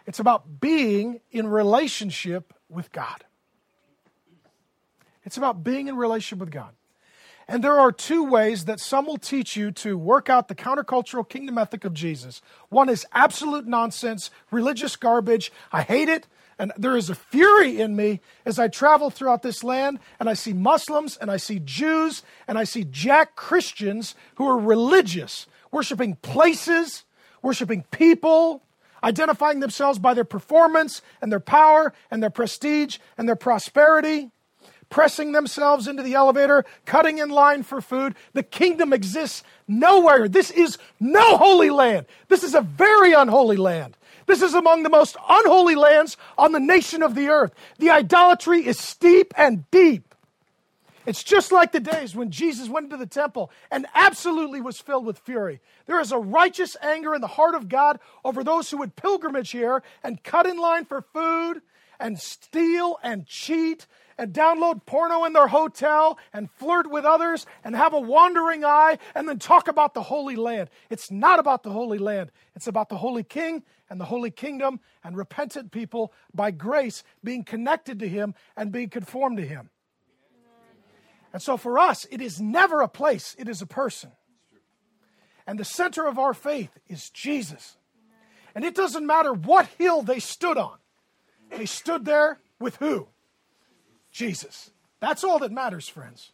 It's 0.05 0.20
about 0.20 0.61
being 0.61 1.20
in 1.32 1.47
relationship 1.47 2.53
with 2.70 2.91
God. 2.91 3.26
It's 5.30 5.38
about 5.38 5.63
being 5.63 5.88
in 5.88 5.95
relationship 5.95 6.39
with 6.39 6.49
God. 6.49 6.73
And 7.47 7.63
there 7.63 7.80
are 7.80 7.91
two 7.91 8.23
ways 8.23 8.65
that 8.65 8.80
some 8.80 9.05
will 9.05 9.19
teach 9.19 9.55
you 9.55 9.69
to 9.73 9.95
work 9.95 10.27
out 10.27 10.47
the 10.47 10.55
countercultural 10.55 11.30
kingdom 11.30 11.59
ethic 11.59 11.86
of 11.86 11.93
Jesus. 11.93 12.41
One 12.69 12.89
is 12.89 13.05
absolute 13.11 13.67
nonsense, 13.67 14.32
religious 14.49 14.95
garbage. 14.95 15.51
I 15.71 15.84
hate 15.84 16.09
it. 16.09 16.25
And 16.57 16.71
there 16.75 16.97
is 16.97 17.11
a 17.11 17.15
fury 17.15 17.80
in 17.80 17.95
me 17.95 18.21
as 18.43 18.57
I 18.57 18.69
travel 18.69 19.11
throughout 19.11 19.43
this 19.43 19.63
land 19.63 19.99
and 20.19 20.27
I 20.27 20.34
see 20.34 20.51
Muslims 20.51 21.15
and 21.15 21.30
I 21.30 21.38
see 21.38 21.59
Jews 21.59 22.23
and 22.47 22.57
I 22.57 22.63
see 22.63 22.84
Jack 22.84 23.36
Christians 23.36 24.15
who 24.38 24.47
are 24.47 24.57
religious, 24.57 25.45
worshiping 25.71 26.15
places, 26.23 27.03
worshiping 27.43 27.84
people, 27.91 28.63
identifying 29.03 29.59
themselves 29.59 29.99
by 29.99 30.15
their 30.15 30.25
performance 30.25 31.03
and 31.21 31.32
their 31.32 31.39
power 31.39 31.93
and 32.09 32.23
their 32.23 32.32
prestige 32.32 32.97
and 33.15 33.30
their 33.30 33.36
prosperity 33.36 34.32
pressing 34.89 35.31
themselves 35.31 35.87
into 35.87 36.03
the 36.03 36.15
elevator, 36.15 36.65
cutting 36.85 37.19
in 37.19 37.29
line 37.29 37.63
for 37.63 37.81
food. 37.81 38.15
The 38.33 38.43
kingdom 38.43 38.93
exists 38.93 39.43
nowhere. 39.67 40.27
This 40.27 40.51
is 40.51 40.77
no 40.99 41.37
holy 41.37 41.69
land. 41.69 42.05
This 42.27 42.43
is 42.43 42.55
a 42.55 42.61
very 42.61 43.13
unholy 43.13 43.57
land. 43.57 43.95
This 44.25 44.41
is 44.41 44.53
among 44.53 44.83
the 44.83 44.89
most 44.89 45.17
unholy 45.27 45.75
lands 45.75 46.15
on 46.37 46.51
the 46.51 46.59
nation 46.59 47.01
of 47.01 47.15
the 47.15 47.29
earth. 47.29 47.53
The 47.79 47.89
idolatry 47.89 48.65
is 48.65 48.77
steep 48.77 49.33
and 49.35 49.69
deep. 49.71 50.09
It's 51.05 51.23
just 51.23 51.51
like 51.51 51.71
the 51.71 51.79
days 51.79 52.15
when 52.15 52.29
Jesus 52.29 52.69
went 52.69 52.83
into 52.83 52.97
the 52.97 53.07
temple 53.07 53.49
and 53.71 53.87
absolutely 53.95 54.61
was 54.61 54.79
filled 54.79 55.05
with 55.05 55.17
fury. 55.17 55.59
There 55.87 55.99
is 55.99 56.11
a 56.11 56.19
righteous 56.19 56.77
anger 56.83 57.15
in 57.15 57.21
the 57.21 57.27
heart 57.27 57.55
of 57.55 57.67
God 57.67 57.99
over 58.23 58.43
those 58.43 58.69
who 58.69 58.77
would 58.77 58.95
pilgrimage 58.95 59.49
here 59.49 59.81
and 60.03 60.23
cut 60.23 60.45
in 60.45 60.57
line 60.57 60.85
for 60.85 61.01
food 61.01 61.63
and 61.99 62.19
steal 62.19 62.99
and 63.01 63.25
cheat 63.25 63.87
and 64.20 64.34
download 64.34 64.86
porno 64.86 65.24
in 65.24 65.32
their 65.32 65.47
hotel 65.47 66.20
and 66.34 66.51
flirt 66.51 66.91
with 66.91 67.05
others 67.05 67.45
and 67.63 67.74
have 67.74 67.93
a 67.93 67.99
wandering 67.99 68.65
eye 68.65 68.99
and 69.15 69.28
then 69.30 69.39
talk 69.39 69.70
about 69.70 69.93
the 69.93 70.03
Holy 70.03 70.36
Land. 70.36 70.70
It's 70.89 71.09
not 71.09 71.39
about 71.39 71.63
the 71.63 71.72
Holy 71.72 71.97
Land, 71.97 72.32
it's 72.53 72.67
about 72.67 72.89
the 72.89 72.97
Holy 72.97 73.24
King 73.24 73.63
and 73.89 73.99
the 73.99 74.05
Holy 74.05 74.30
Kingdom 74.30 74.82
and 75.05 75.15
repentant 75.15 75.72
people 75.72 76.13
by 76.34 76.51
grace 76.51 77.01
being 77.24 77.45
connected 77.45 77.97
to 77.99 78.09
Him 78.09 78.36
and 78.57 78.74
being 78.74 78.89
conformed 78.89 79.38
to 79.38 79.47
Him. 79.47 79.70
And 81.32 81.41
so 81.41 81.55
for 81.55 81.80
us, 81.80 82.05
it 82.11 82.22
is 82.22 82.41
never 82.41 82.82
a 82.82 82.89
place, 82.89 83.36
it 83.39 83.47
is 83.47 83.61
a 83.61 83.67
person. 83.67 84.11
And 85.47 85.57
the 85.57 85.65
center 85.65 86.05
of 86.05 86.20
our 86.20 86.34
faith 86.34 86.78
is 86.88 87.09
Jesus. 87.09 87.78
And 88.53 88.65
it 88.65 88.76
doesn't 88.76 89.05
matter 89.05 89.32
what 89.32 89.67
hill 89.78 90.01
they 90.01 90.20
stood 90.20 90.57
on, 90.57 90.78
they 91.49 91.65
stood 91.65 92.03
there 92.03 92.39
with 92.59 92.76
who? 92.76 93.07
Jesus. 94.12 94.72
That's 94.99 95.24
all 95.24 95.39
that 95.39 95.51
matters, 95.51 95.88
friends. 95.88 96.32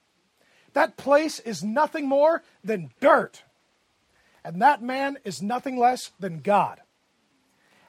That 0.73 0.97
place 0.97 1.39
is 1.39 1.63
nothing 1.63 2.07
more 2.07 2.43
than 2.63 2.91
dirt. 2.99 3.43
And 4.43 4.61
that 4.61 4.81
man 4.81 5.17
is 5.23 5.41
nothing 5.41 5.77
less 5.77 6.11
than 6.19 6.39
God. 6.39 6.81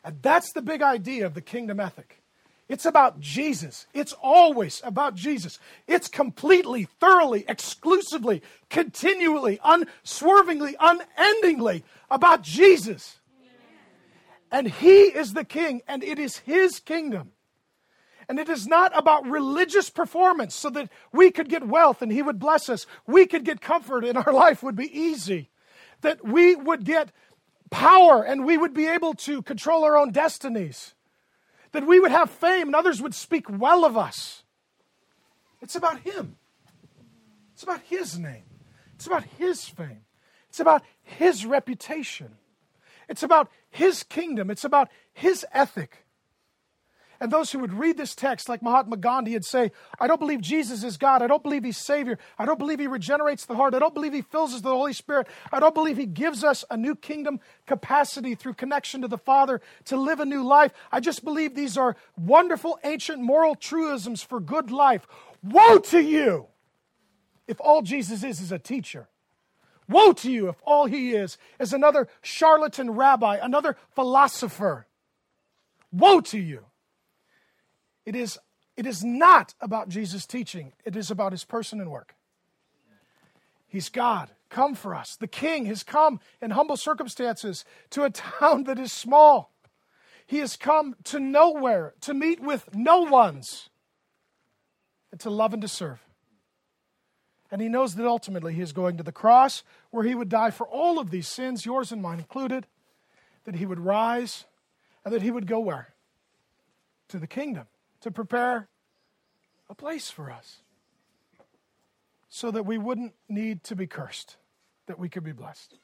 And 0.04 0.22
that's 0.22 0.52
the 0.52 0.62
big 0.62 0.82
idea 0.82 1.26
of 1.26 1.34
the 1.34 1.40
kingdom 1.40 1.80
ethic. 1.80 2.22
It's 2.68 2.84
about 2.84 3.20
Jesus. 3.20 3.86
It's 3.94 4.12
always 4.22 4.80
about 4.84 5.14
Jesus. 5.14 5.58
It's 5.86 6.08
completely, 6.08 6.84
thoroughly, 6.84 7.44
exclusively, 7.48 8.42
continually, 8.70 9.60
unswervingly, 9.62 10.76
unendingly 10.80 11.84
about 12.10 12.42
Jesus. 12.42 13.18
And 14.50 14.68
He 14.68 15.02
is 15.02 15.32
the 15.32 15.44
King, 15.44 15.82
and 15.86 16.02
it 16.02 16.18
is 16.18 16.38
His 16.38 16.80
kingdom. 16.80 17.32
And 18.28 18.38
it 18.38 18.48
is 18.48 18.66
not 18.66 18.96
about 18.96 19.26
religious 19.26 19.88
performance 19.88 20.54
so 20.54 20.68
that 20.70 20.90
we 21.12 21.30
could 21.30 21.48
get 21.48 21.66
wealth 21.66 22.02
and 22.02 22.10
He 22.10 22.22
would 22.22 22.38
bless 22.38 22.68
us. 22.68 22.86
We 23.06 23.26
could 23.26 23.44
get 23.44 23.60
comfort 23.60 24.04
and 24.04 24.18
our 24.18 24.32
life 24.32 24.62
would 24.62 24.76
be 24.76 24.98
easy. 24.98 25.50
That 26.00 26.24
we 26.24 26.56
would 26.56 26.84
get 26.84 27.12
power 27.70 28.22
and 28.22 28.44
we 28.44 28.56
would 28.56 28.74
be 28.74 28.86
able 28.86 29.14
to 29.14 29.42
control 29.42 29.84
our 29.84 29.96
own 29.96 30.10
destinies 30.10 30.94
that 31.76 31.86
we 31.86 32.00
would 32.00 32.10
have 32.10 32.30
fame 32.30 32.68
and 32.68 32.74
others 32.74 33.02
would 33.02 33.14
speak 33.14 33.50
well 33.50 33.84
of 33.84 33.98
us. 33.98 34.44
It's 35.60 35.76
about 35.76 36.00
Him. 36.00 36.36
It's 37.52 37.62
about 37.62 37.82
His 37.82 38.18
name. 38.18 38.44
It's 38.94 39.06
about 39.06 39.24
His 39.38 39.68
fame. 39.68 40.00
It's 40.48 40.58
about 40.58 40.82
His 41.02 41.44
reputation. 41.44 42.38
It's 43.10 43.22
about 43.22 43.50
His 43.68 44.02
kingdom. 44.04 44.50
It's 44.50 44.64
about 44.64 44.88
His 45.12 45.44
ethic. 45.52 46.05
And 47.20 47.30
those 47.30 47.52
who 47.52 47.58
would 47.60 47.72
read 47.72 47.96
this 47.96 48.14
text, 48.14 48.48
like 48.48 48.62
Mahatma 48.62 48.96
Gandhi, 48.96 49.32
would 49.32 49.44
say, 49.44 49.72
I 49.98 50.06
don't 50.06 50.20
believe 50.20 50.40
Jesus 50.40 50.84
is 50.84 50.96
God. 50.96 51.22
I 51.22 51.26
don't 51.26 51.42
believe 51.42 51.64
He's 51.64 51.78
Savior. 51.78 52.18
I 52.38 52.44
don't 52.44 52.58
believe 52.58 52.78
He 52.78 52.86
regenerates 52.86 53.46
the 53.46 53.56
heart. 53.56 53.74
I 53.74 53.78
don't 53.78 53.94
believe 53.94 54.12
He 54.12 54.22
fills 54.22 54.50
us 54.50 54.56
with 54.56 54.64
the 54.64 54.70
Holy 54.70 54.92
Spirit. 54.92 55.28
I 55.52 55.60
don't 55.60 55.74
believe 55.74 55.96
He 55.96 56.06
gives 56.06 56.44
us 56.44 56.64
a 56.70 56.76
new 56.76 56.94
kingdom 56.94 57.40
capacity 57.66 58.34
through 58.34 58.54
connection 58.54 59.02
to 59.02 59.08
the 59.08 59.18
Father 59.18 59.60
to 59.86 59.96
live 59.96 60.20
a 60.20 60.26
new 60.26 60.44
life. 60.44 60.72
I 60.92 61.00
just 61.00 61.24
believe 61.24 61.54
these 61.54 61.76
are 61.76 61.96
wonderful 62.16 62.78
ancient 62.84 63.22
moral 63.22 63.54
truisms 63.54 64.22
for 64.22 64.40
good 64.40 64.70
life. 64.70 65.06
Woe 65.42 65.78
to 65.78 66.00
you 66.00 66.46
if 67.46 67.60
all 67.60 67.82
Jesus 67.82 68.24
is 68.24 68.40
is 68.40 68.52
a 68.52 68.58
teacher. 68.58 69.08
Woe 69.88 70.12
to 70.14 70.30
you 70.30 70.48
if 70.48 70.56
all 70.64 70.86
He 70.86 71.12
is 71.12 71.38
is 71.60 71.72
another 71.72 72.08
charlatan 72.22 72.90
rabbi, 72.90 73.38
another 73.40 73.76
philosopher. 73.94 74.86
Woe 75.92 76.20
to 76.22 76.38
you. 76.38 76.64
It 78.06 78.14
is, 78.14 78.38
it 78.76 78.86
is 78.86 79.04
not 79.04 79.54
about 79.60 79.88
Jesus' 79.88 80.26
teaching, 80.26 80.72
it 80.84 80.96
is 80.96 81.10
about 81.10 81.32
his 81.32 81.44
person 81.44 81.80
and 81.80 81.90
work. 81.90 82.14
He's 83.66 83.88
God, 83.88 84.30
come 84.48 84.74
for 84.74 84.94
us. 84.94 85.16
The 85.16 85.26
King 85.26 85.66
has 85.66 85.82
come 85.82 86.20
in 86.40 86.52
humble 86.52 86.76
circumstances 86.76 87.64
to 87.90 88.04
a 88.04 88.10
town 88.40 88.64
that 88.64 88.78
is 88.78 88.92
small. 88.92 89.52
He 90.24 90.38
has 90.38 90.56
come 90.56 90.94
to 91.04 91.20
nowhere, 91.20 91.94
to 92.02 92.14
meet 92.14 92.40
with 92.40 92.74
no 92.74 93.02
ones, 93.02 93.68
and 95.10 95.20
to 95.20 95.30
love 95.30 95.52
and 95.52 95.62
to 95.62 95.68
serve. 95.68 96.00
And 97.50 97.60
he 97.60 97.68
knows 97.68 97.94
that 97.94 98.06
ultimately 98.06 98.54
he 98.54 98.60
is 98.60 98.72
going 98.72 98.96
to 98.96 99.04
the 99.04 99.12
cross 99.12 99.62
where 99.90 100.04
he 100.04 100.16
would 100.16 100.28
die 100.28 100.50
for 100.50 100.66
all 100.66 100.98
of 100.98 101.10
these 101.10 101.28
sins, 101.28 101.64
yours 101.64 101.92
and 101.92 102.02
mine 102.02 102.18
included, 102.18 102.66
that 103.44 103.56
he 103.56 103.66
would 103.66 103.78
rise, 103.78 104.44
and 105.04 105.14
that 105.14 105.22
he 105.22 105.30
would 105.30 105.46
go 105.46 105.60
where? 105.60 105.94
To 107.08 107.18
the 107.18 107.28
kingdom 107.28 107.66
to 108.00 108.10
prepare 108.10 108.68
a 109.68 109.74
place 109.74 110.10
for 110.10 110.30
us 110.30 110.58
so 112.28 112.50
that 112.50 112.66
we 112.66 112.78
wouldn't 112.78 113.14
need 113.28 113.64
to 113.64 113.74
be 113.74 113.86
cursed, 113.86 114.36
that 114.86 114.98
we 114.98 115.08
could 115.08 115.24
be 115.24 115.32
blessed. 115.32 115.74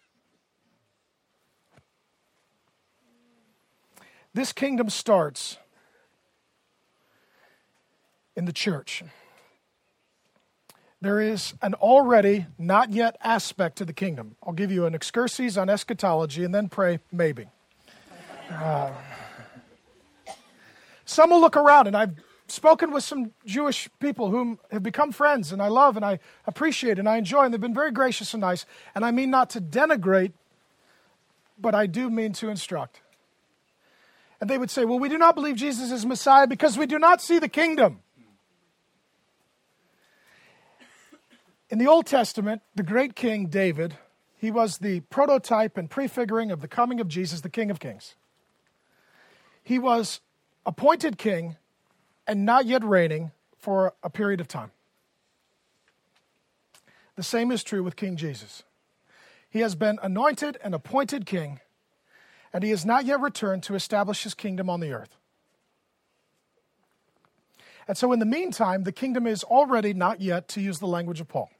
This 4.34 4.52
kingdom 4.52 4.88
starts 4.88 5.58
in 8.34 8.46
the 8.46 8.52
church. 8.52 9.02
There 11.00 11.20
is 11.20 11.54
an 11.60 11.74
already 11.74 12.46
not 12.58 12.90
yet 12.90 13.16
aspect 13.22 13.76
to 13.78 13.84
the 13.84 13.92
kingdom. 13.92 14.36
I'll 14.42 14.52
give 14.52 14.70
you 14.70 14.86
an 14.86 14.94
excursus 14.94 15.56
on 15.56 15.68
eschatology 15.68 16.44
and 16.44 16.54
then 16.54 16.68
pray 16.68 17.00
maybe. 17.10 17.46
Uh, 18.50 18.92
some 21.04 21.30
will 21.30 21.40
look 21.40 21.56
around, 21.56 21.86
and 21.86 21.96
I've 21.96 22.14
spoken 22.48 22.92
with 22.92 23.02
some 23.02 23.32
Jewish 23.46 23.88
people 23.98 24.30
whom 24.30 24.58
have 24.70 24.82
become 24.82 25.12
friends, 25.12 25.52
and 25.52 25.62
I 25.62 25.68
love 25.68 25.96
and 25.96 26.04
I 26.04 26.18
appreciate 26.46 26.98
and 26.98 27.08
I 27.08 27.16
enjoy, 27.16 27.44
and 27.44 27.52
they've 27.54 27.60
been 27.60 27.74
very 27.74 27.90
gracious 27.90 28.34
and 28.34 28.40
nice. 28.40 28.66
And 28.94 29.04
I 29.04 29.10
mean 29.10 29.30
not 29.30 29.50
to 29.50 29.60
denigrate, 29.60 30.32
but 31.58 31.74
I 31.74 31.86
do 31.86 32.10
mean 32.10 32.32
to 32.34 32.48
instruct. 32.48 33.00
And 34.40 34.50
they 34.50 34.58
would 34.58 34.70
say, 34.70 34.84
Well, 34.84 34.98
we 34.98 35.08
do 35.08 35.18
not 35.18 35.34
believe 35.34 35.56
Jesus 35.56 35.90
is 35.92 36.04
Messiah 36.04 36.46
because 36.46 36.76
we 36.76 36.86
do 36.86 36.98
not 36.98 37.22
see 37.22 37.38
the 37.38 37.48
kingdom. 37.48 38.00
In 41.70 41.78
the 41.78 41.86
Old 41.86 42.06
Testament, 42.06 42.60
the 42.74 42.82
great 42.82 43.16
king 43.16 43.46
David, 43.46 43.96
he 44.36 44.50
was 44.50 44.78
the 44.78 45.00
prototype 45.00 45.78
and 45.78 45.88
prefiguring 45.88 46.50
of 46.50 46.60
the 46.60 46.68
coming 46.68 47.00
of 47.00 47.08
Jesus, 47.08 47.40
the 47.40 47.48
King 47.48 47.70
of 47.70 47.80
Kings. 47.80 48.14
He 49.62 49.78
was 49.78 50.20
appointed 50.64 51.18
king 51.18 51.56
and 52.26 52.44
not 52.44 52.66
yet 52.66 52.84
reigning 52.84 53.32
for 53.58 53.94
a 54.02 54.10
period 54.10 54.40
of 54.40 54.48
time. 54.48 54.70
The 57.16 57.22
same 57.22 57.52
is 57.52 57.62
true 57.62 57.82
with 57.82 57.96
King 57.96 58.16
Jesus. 58.16 58.62
He 59.50 59.60
has 59.60 59.74
been 59.74 59.98
anointed 60.02 60.56
and 60.64 60.74
appointed 60.74 61.26
king, 61.26 61.60
and 62.52 62.64
he 62.64 62.70
has 62.70 62.86
not 62.86 63.04
yet 63.04 63.20
returned 63.20 63.62
to 63.64 63.74
establish 63.74 64.22
his 64.22 64.34
kingdom 64.34 64.70
on 64.70 64.80
the 64.80 64.92
earth. 64.92 65.16
And 67.86 67.98
so, 67.98 68.12
in 68.12 68.18
the 68.18 68.24
meantime, 68.24 68.84
the 68.84 68.92
kingdom 68.92 69.26
is 69.26 69.44
already 69.44 69.92
not 69.92 70.20
yet, 70.20 70.48
to 70.48 70.60
use 70.60 70.78
the 70.78 70.86
language 70.86 71.20
of 71.20 71.28
Paul. 71.28 71.50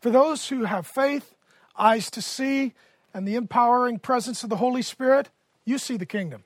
For 0.00 0.10
those 0.10 0.48
who 0.48 0.64
have 0.64 0.86
faith, 0.86 1.34
eyes 1.76 2.10
to 2.12 2.22
see, 2.22 2.74
and 3.12 3.26
the 3.26 3.34
empowering 3.34 3.98
presence 3.98 4.44
of 4.44 4.50
the 4.50 4.56
Holy 4.56 4.82
Spirit, 4.82 5.30
you 5.64 5.78
see 5.78 5.96
the 5.96 6.06
kingdom. 6.06 6.44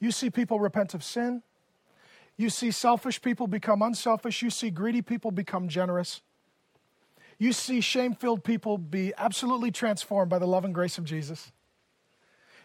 You 0.00 0.10
see 0.10 0.30
people 0.30 0.60
repent 0.60 0.94
of 0.94 1.02
sin. 1.02 1.42
You 2.36 2.50
see 2.50 2.70
selfish 2.70 3.20
people 3.20 3.46
become 3.48 3.82
unselfish. 3.82 4.42
You 4.42 4.50
see 4.50 4.70
greedy 4.70 5.02
people 5.02 5.30
become 5.30 5.68
generous. 5.68 6.22
You 7.38 7.52
see 7.52 7.80
shame 7.80 8.14
filled 8.14 8.44
people 8.44 8.78
be 8.78 9.12
absolutely 9.16 9.70
transformed 9.70 10.30
by 10.30 10.38
the 10.38 10.46
love 10.46 10.64
and 10.64 10.74
grace 10.74 10.98
of 10.98 11.04
Jesus. 11.04 11.52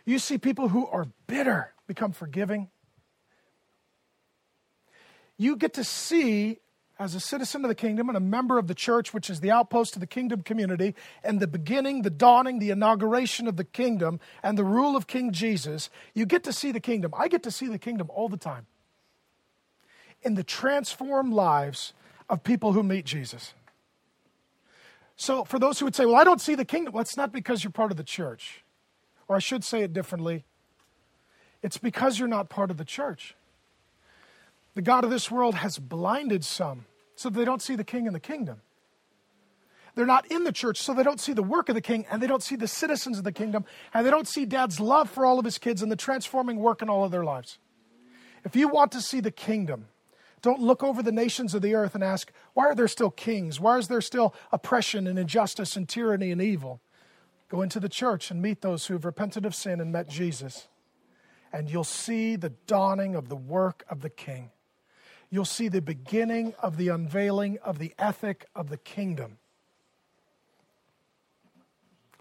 You 0.05 0.19
see 0.19 0.37
people 0.37 0.69
who 0.69 0.87
are 0.87 1.07
bitter 1.27 1.73
become 1.87 2.11
forgiving. 2.11 2.69
You 5.37 5.55
get 5.55 5.73
to 5.75 5.83
see 5.83 6.59
as 7.03 7.15
a 7.15 7.19
citizen 7.19 7.63
of 7.65 7.69
the 7.69 7.75
kingdom 7.75 8.07
and 8.07 8.17
a 8.17 8.21
member 8.21 8.57
of 8.57 8.67
the 8.67 8.73
church, 8.73 9.13
which 9.13 9.29
is 9.29 9.41
the 9.41 9.51
outpost 9.51 9.95
of 9.95 9.99
the 9.99 10.07
kingdom 10.07 10.41
community, 10.41 10.95
and 11.23 11.39
the 11.39 11.47
beginning, 11.47 12.01
the 12.01 12.09
dawning, 12.09 12.59
the 12.59 12.69
inauguration 12.69 13.47
of 13.47 13.57
the 13.57 13.63
kingdom 13.63 14.19
and 14.41 14.57
the 14.57 14.63
rule 14.63 14.95
of 14.95 15.05
King 15.05 15.31
Jesus, 15.31 15.89
you 16.13 16.25
get 16.25 16.43
to 16.45 16.53
see 16.53 16.71
the 16.71 16.79
kingdom. 16.79 17.13
I 17.17 17.27
get 17.27 17.43
to 17.43 17.51
see 17.51 17.67
the 17.67 17.77
kingdom 17.77 18.09
all 18.13 18.29
the 18.29 18.37
time. 18.37 18.67
in 20.21 20.35
the 20.35 20.43
transformed 20.43 21.33
lives 21.33 21.91
of 22.29 22.43
people 22.45 22.71
who 22.71 22.81
meet 22.81 23.05
Jesus. 23.05 23.53
So, 25.17 25.43
for 25.43 25.59
those 25.59 25.79
who 25.79 25.85
would 25.85 25.95
say, 25.95 26.05
Well, 26.05 26.15
I 26.15 26.23
don't 26.23 26.39
see 26.39 26.55
the 26.55 26.63
kingdom, 26.63 26.93
well, 26.93 27.01
it's 27.01 27.17
not 27.17 27.33
because 27.33 27.61
you're 27.61 27.71
part 27.71 27.91
of 27.91 27.97
the 27.97 28.03
church. 28.03 28.63
Or 29.27 29.35
I 29.35 29.39
should 29.39 29.65
say 29.65 29.83
it 29.83 29.91
differently 29.91 30.45
it's 31.61 31.77
because 31.77 32.19
you're 32.19 32.27
not 32.27 32.49
part 32.49 32.71
of 32.71 32.77
the 32.77 32.85
church. 32.85 33.35
The 34.75 34.81
God 34.81 35.03
of 35.03 35.09
this 35.09 35.31
world 35.31 35.55
has 35.55 35.77
blinded 35.77 36.43
some 36.43 36.85
so 37.15 37.29
they 37.29 37.45
don't 37.45 37.61
see 37.61 37.75
the 37.75 37.83
king 37.83 38.05
in 38.05 38.13
the 38.13 38.19
kingdom. 38.19 38.61
They're 39.95 40.05
not 40.05 40.31
in 40.31 40.43
the 40.43 40.51
church, 40.51 40.81
so 40.81 40.93
they 40.93 41.03
don't 41.03 41.19
see 41.19 41.33
the 41.33 41.43
work 41.43 41.69
of 41.69 41.75
the 41.75 41.81
king, 41.81 42.05
and 42.09 42.21
they 42.21 42.27
don't 42.27 42.41
see 42.41 42.55
the 42.55 42.67
citizens 42.67 43.19
of 43.19 43.23
the 43.23 43.31
kingdom, 43.31 43.65
and 43.93 44.05
they 44.05 44.09
don't 44.09 44.27
see 44.27 44.45
dad's 44.45 44.79
love 44.79 45.09
for 45.09 45.25
all 45.25 45.37
of 45.37 45.45
his 45.45 45.59
kids 45.59 45.83
and 45.83 45.91
the 45.91 45.95
transforming 45.95 46.57
work 46.57 46.81
in 46.81 46.89
all 46.89 47.03
of 47.03 47.11
their 47.11 47.23
lives. 47.23 47.59
If 48.43 48.55
you 48.55 48.67
want 48.67 48.91
to 48.93 49.01
see 49.01 49.19
the 49.19 49.31
kingdom, 49.31 49.85
don't 50.41 50.59
look 50.59 50.83
over 50.83 51.01
the 51.01 51.11
nations 51.11 51.53
of 51.53 51.61
the 51.61 51.75
earth 51.75 51.95
and 51.95 52.03
ask, 52.03 52.31
why 52.53 52.65
are 52.65 52.75
there 52.75 52.87
still 52.87 53.11
kings? 53.11 53.59
Why 53.59 53.77
is 53.77 53.87
there 53.87 54.01
still 54.01 54.33
oppression 54.51 55.07
and 55.07 55.17
injustice 55.17 55.75
and 55.77 55.87
tyranny 55.87 56.31
and 56.31 56.41
evil? 56.41 56.81
Go 57.47 57.61
into 57.61 57.79
the 57.79 57.87
church 57.87 58.31
and 58.31 58.41
meet 58.41 58.61
those 58.61 58.87
who 58.87 58.95
have 58.95 59.05
repented 59.05 59.45
of 59.45 59.53
sin 59.53 59.79
and 59.79 59.91
met 59.91 60.09
Jesus. 60.09 60.67
And 61.53 61.69
you'll 61.69 61.83
see 61.83 62.35
the 62.35 62.49
dawning 62.49 63.15
of 63.15 63.29
the 63.29 63.35
work 63.35 63.85
of 63.89 64.01
the 64.01 64.09
king. 64.09 64.49
You'll 65.33 65.45
see 65.45 65.67
the 65.67 65.81
beginning 65.81 66.53
of 66.61 66.77
the 66.77 66.89
unveiling 66.89 67.57
of 67.63 67.79
the 67.79 67.95
ethic 67.97 68.45
of 68.55 68.69
the 68.69 68.77
kingdom. 68.77 69.39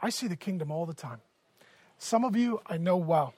I 0.01 0.09
see 0.09 0.29
the 0.29 0.35
kingdom 0.35 0.71
all 0.71 0.87
the 0.87 0.95
time. 0.95 1.21
Some 1.99 2.25
of 2.25 2.35
you 2.37 2.63
I 2.65 2.79
know 2.79 2.97
well. 2.97 3.35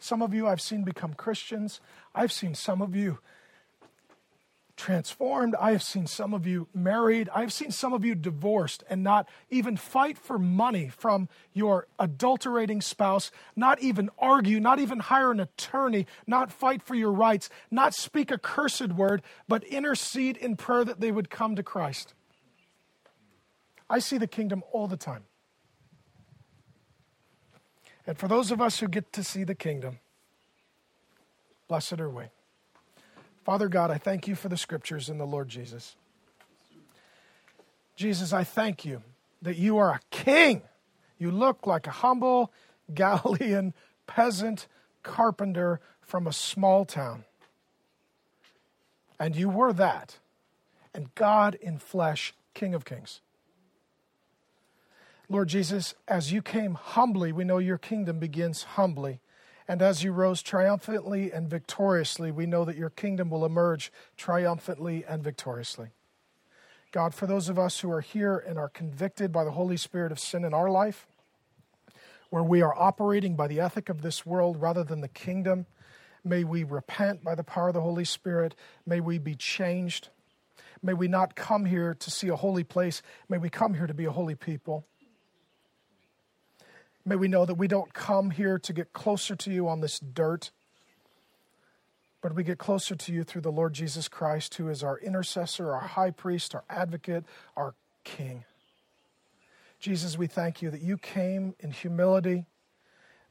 Some 0.00 0.22
of 0.22 0.34
you 0.34 0.48
I've 0.48 0.60
seen 0.60 0.82
become 0.82 1.14
Christians. 1.14 1.80
I've 2.16 2.32
seen 2.32 2.56
some 2.56 2.82
of 2.82 2.96
you 2.96 3.20
transformed. 4.76 5.54
I 5.60 5.72
have 5.72 5.82
seen 5.82 6.06
some 6.06 6.34
of 6.34 6.46
you 6.46 6.68
married. 6.74 7.28
I've 7.34 7.52
seen 7.52 7.70
some 7.70 7.92
of 7.92 8.04
you 8.04 8.14
divorced 8.14 8.82
and 8.88 9.02
not 9.02 9.28
even 9.50 9.76
fight 9.76 10.18
for 10.18 10.38
money 10.38 10.88
from 10.88 11.28
your 11.52 11.86
adulterating 11.98 12.80
spouse, 12.80 13.30
not 13.54 13.80
even 13.80 14.10
argue, 14.18 14.60
not 14.60 14.78
even 14.80 14.98
hire 14.98 15.30
an 15.30 15.40
attorney, 15.40 16.06
not 16.26 16.50
fight 16.50 16.82
for 16.82 16.94
your 16.94 17.12
rights, 17.12 17.48
not 17.70 17.94
speak 17.94 18.30
a 18.30 18.38
cursed 18.38 18.92
word, 18.92 19.22
but 19.48 19.64
intercede 19.64 20.36
in 20.36 20.56
prayer 20.56 20.84
that 20.84 21.00
they 21.00 21.12
would 21.12 21.30
come 21.30 21.56
to 21.56 21.62
Christ. 21.62 22.14
I 23.88 23.98
see 23.98 24.18
the 24.18 24.26
kingdom 24.26 24.62
all 24.72 24.88
the 24.88 24.96
time. 24.96 25.24
And 28.06 28.18
for 28.18 28.28
those 28.28 28.50
of 28.50 28.60
us 28.60 28.80
who 28.80 28.88
get 28.88 29.12
to 29.14 29.24
see 29.24 29.44
the 29.44 29.54
kingdom, 29.54 29.98
blessed 31.68 32.00
are 32.00 32.10
we. 32.10 32.24
Father 33.44 33.68
God, 33.68 33.90
I 33.90 33.98
thank 33.98 34.26
you 34.26 34.34
for 34.34 34.48
the 34.48 34.56
scriptures 34.56 35.10
and 35.10 35.20
the 35.20 35.26
Lord 35.26 35.48
Jesus. 35.48 35.96
Jesus, 37.94 38.32
I 38.32 38.42
thank 38.42 38.84
you 38.84 39.02
that 39.42 39.56
you 39.56 39.76
are 39.76 39.90
a 39.90 40.00
king. 40.10 40.62
You 41.18 41.30
look 41.30 41.66
like 41.66 41.86
a 41.86 41.90
humble 41.90 42.50
Galilean 42.92 43.74
peasant 44.06 44.66
carpenter 45.02 45.80
from 46.00 46.26
a 46.26 46.32
small 46.32 46.84
town. 46.84 47.24
And 49.20 49.36
you 49.36 49.48
were 49.48 49.72
that. 49.74 50.18
And 50.94 51.14
God 51.14 51.54
in 51.56 51.78
flesh, 51.78 52.34
King 52.54 52.74
of 52.74 52.84
kings. 52.84 53.20
Lord 55.28 55.48
Jesus, 55.48 55.94
as 56.06 56.32
you 56.32 56.42
came 56.42 56.74
humbly, 56.74 57.32
we 57.32 57.44
know 57.44 57.58
your 57.58 57.78
kingdom 57.78 58.18
begins 58.18 58.62
humbly. 58.62 59.20
And 59.66 59.80
as 59.80 60.02
you 60.04 60.12
rose 60.12 60.42
triumphantly 60.42 61.32
and 61.32 61.48
victoriously, 61.48 62.30
we 62.30 62.46
know 62.46 62.64
that 62.64 62.76
your 62.76 62.90
kingdom 62.90 63.30
will 63.30 63.46
emerge 63.46 63.90
triumphantly 64.16 65.04
and 65.08 65.22
victoriously. 65.22 65.90
God, 66.92 67.14
for 67.14 67.26
those 67.26 67.48
of 67.48 67.58
us 67.58 67.80
who 67.80 67.90
are 67.90 68.02
here 68.02 68.36
and 68.36 68.58
are 68.58 68.68
convicted 68.68 69.32
by 69.32 69.42
the 69.42 69.50
Holy 69.50 69.76
Spirit 69.76 70.12
of 70.12 70.20
sin 70.20 70.44
in 70.44 70.54
our 70.54 70.70
life, 70.70 71.06
where 72.30 72.42
we 72.42 72.62
are 72.62 72.74
operating 72.76 73.36
by 73.36 73.46
the 73.46 73.60
ethic 73.60 73.88
of 73.88 74.02
this 74.02 74.26
world 74.26 74.60
rather 74.60 74.84
than 74.84 75.00
the 75.00 75.08
kingdom, 75.08 75.66
may 76.24 76.44
we 76.44 76.62
repent 76.62 77.24
by 77.24 77.34
the 77.34 77.42
power 77.42 77.68
of 77.68 77.74
the 77.74 77.80
Holy 77.80 78.04
Spirit. 78.04 78.54
May 78.86 79.00
we 79.00 79.18
be 79.18 79.34
changed. 79.34 80.08
May 80.82 80.92
we 80.92 81.08
not 81.08 81.34
come 81.34 81.64
here 81.64 81.94
to 81.94 82.10
see 82.10 82.28
a 82.28 82.36
holy 82.36 82.64
place. 82.64 83.02
May 83.28 83.38
we 83.38 83.48
come 83.48 83.74
here 83.74 83.86
to 83.86 83.94
be 83.94 84.04
a 84.04 84.10
holy 84.12 84.34
people. 84.34 84.86
May 87.06 87.16
we 87.16 87.28
know 87.28 87.44
that 87.44 87.54
we 87.54 87.68
don't 87.68 87.92
come 87.92 88.30
here 88.30 88.58
to 88.58 88.72
get 88.72 88.94
closer 88.94 89.36
to 89.36 89.50
you 89.50 89.68
on 89.68 89.80
this 89.80 89.98
dirt, 89.98 90.50
but 92.22 92.34
we 92.34 92.42
get 92.42 92.56
closer 92.56 92.94
to 92.94 93.12
you 93.12 93.24
through 93.24 93.42
the 93.42 93.52
Lord 93.52 93.74
Jesus 93.74 94.08
Christ, 94.08 94.54
who 94.54 94.68
is 94.70 94.82
our 94.82 94.98
intercessor, 94.98 95.74
our 95.74 95.80
high 95.80 96.10
priest, 96.10 96.54
our 96.54 96.64
advocate, 96.70 97.24
our 97.56 97.74
king. 98.04 98.44
Jesus, 99.78 100.16
we 100.16 100.26
thank 100.26 100.62
you 100.62 100.70
that 100.70 100.80
you 100.80 100.96
came 100.96 101.54
in 101.60 101.72
humility, 101.72 102.46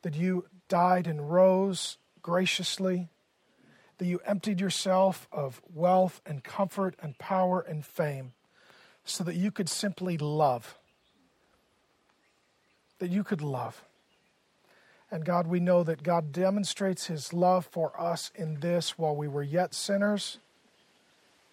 that 0.04 0.14
you 0.14 0.46
died 0.68 1.08
and 1.08 1.32
rose 1.32 1.98
graciously, 2.22 3.10
that 3.98 4.06
you 4.06 4.20
emptied 4.24 4.62
yourself 4.62 5.28
of 5.32 5.64
wealth 5.74 6.22
and 6.28 6.44
comfort 6.44 6.96
and 7.02 7.18
power 7.18 7.60
and 7.62 7.84
fame 7.84 8.34
so 9.04 9.24
that 9.24 9.36
you 9.36 9.50
could 9.50 9.68
simply 9.68 10.16
love 10.20 10.78
that 13.00 13.10
you 13.10 13.24
could 13.24 13.42
love. 13.42 13.84
And 15.12 15.26
God, 15.26 15.46
we 15.48 15.60
know 15.60 15.84
that 15.84 16.04
God 16.04 16.32
demonstrates 16.32 17.06
his 17.06 17.34
love 17.34 17.68
for 17.68 18.00
us 18.00 18.32
in 18.36 18.62
this 18.62 18.98
while 18.98 19.16
we 19.16 19.28
were 19.28 19.44
yet 19.44 19.74
sinners, 19.74 20.40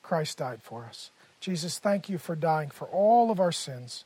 Christ 0.02 0.38
died 0.38 0.62
for 0.62 0.84
us. 0.84 1.10
Jesus, 1.40 1.78
thank 1.78 2.08
you 2.08 2.18
for 2.18 2.34
dying 2.34 2.70
for 2.70 2.86
all 2.88 3.30
of 3.30 3.38
our 3.38 3.52
sins. 3.52 4.04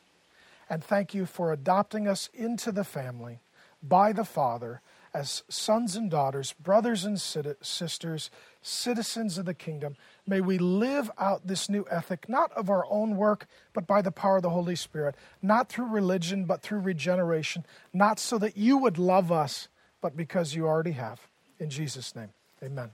And 0.69 0.83
thank 0.83 1.15
you 1.15 1.27
for 1.27 1.53
adopting 1.53 2.09
us 2.09 2.31
into 2.35 2.73
the 2.73 2.85
family 2.85 3.41
by 3.83 4.13
the 4.13 4.25
Father 4.25 4.81
as 5.13 5.45
sons 5.49 5.95
and 5.95 6.11
daughters, 6.11 6.53
brothers 6.55 7.05
and 7.05 7.21
sisters, 7.21 8.31
citizens 8.65 9.39
of 9.39 9.45
the 9.45 9.55
kingdom. 9.55 9.97
May 10.27 10.41
we 10.41 10.59
live 10.59 11.11
out 11.19 11.47
this 11.47 11.69
new 11.69 11.87
ethic, 11.91 12.29
not 12.29 12.51
of 12.53 12.71
our 12.71 12.87
own 12.89 13.17
work, 13.17 13.47
but 13.73 13.87
by 13.87 14.03
the 14.03 14.11
power 14.11 14.37
of 14.37 14.43
the 14.43 14.51
Holy 14.51 14.75
Spirit, 14.75 15.15
not 15.43 15.69
through 15.69 15.87
religion, 15.87 16.47
but 16.47 16.63
through 16.63 16.81
regeneration, 16.81 17.67
not 17.93 18.19
so 18.19 18.39
that 18.39 18.57
you 18.57 18.79
would 18.79 18.99
love 18.99 19.31
us, 19.31 19.69
but 20.01 20.17
because 20.17 20.55
you 20.55 20.67
already 20.67 20.93
have. 20.93 21.29
In 21.59 21.71
Jesus' 21.71 22.17
name, 22.17 22.31
amen. 22.63 22.91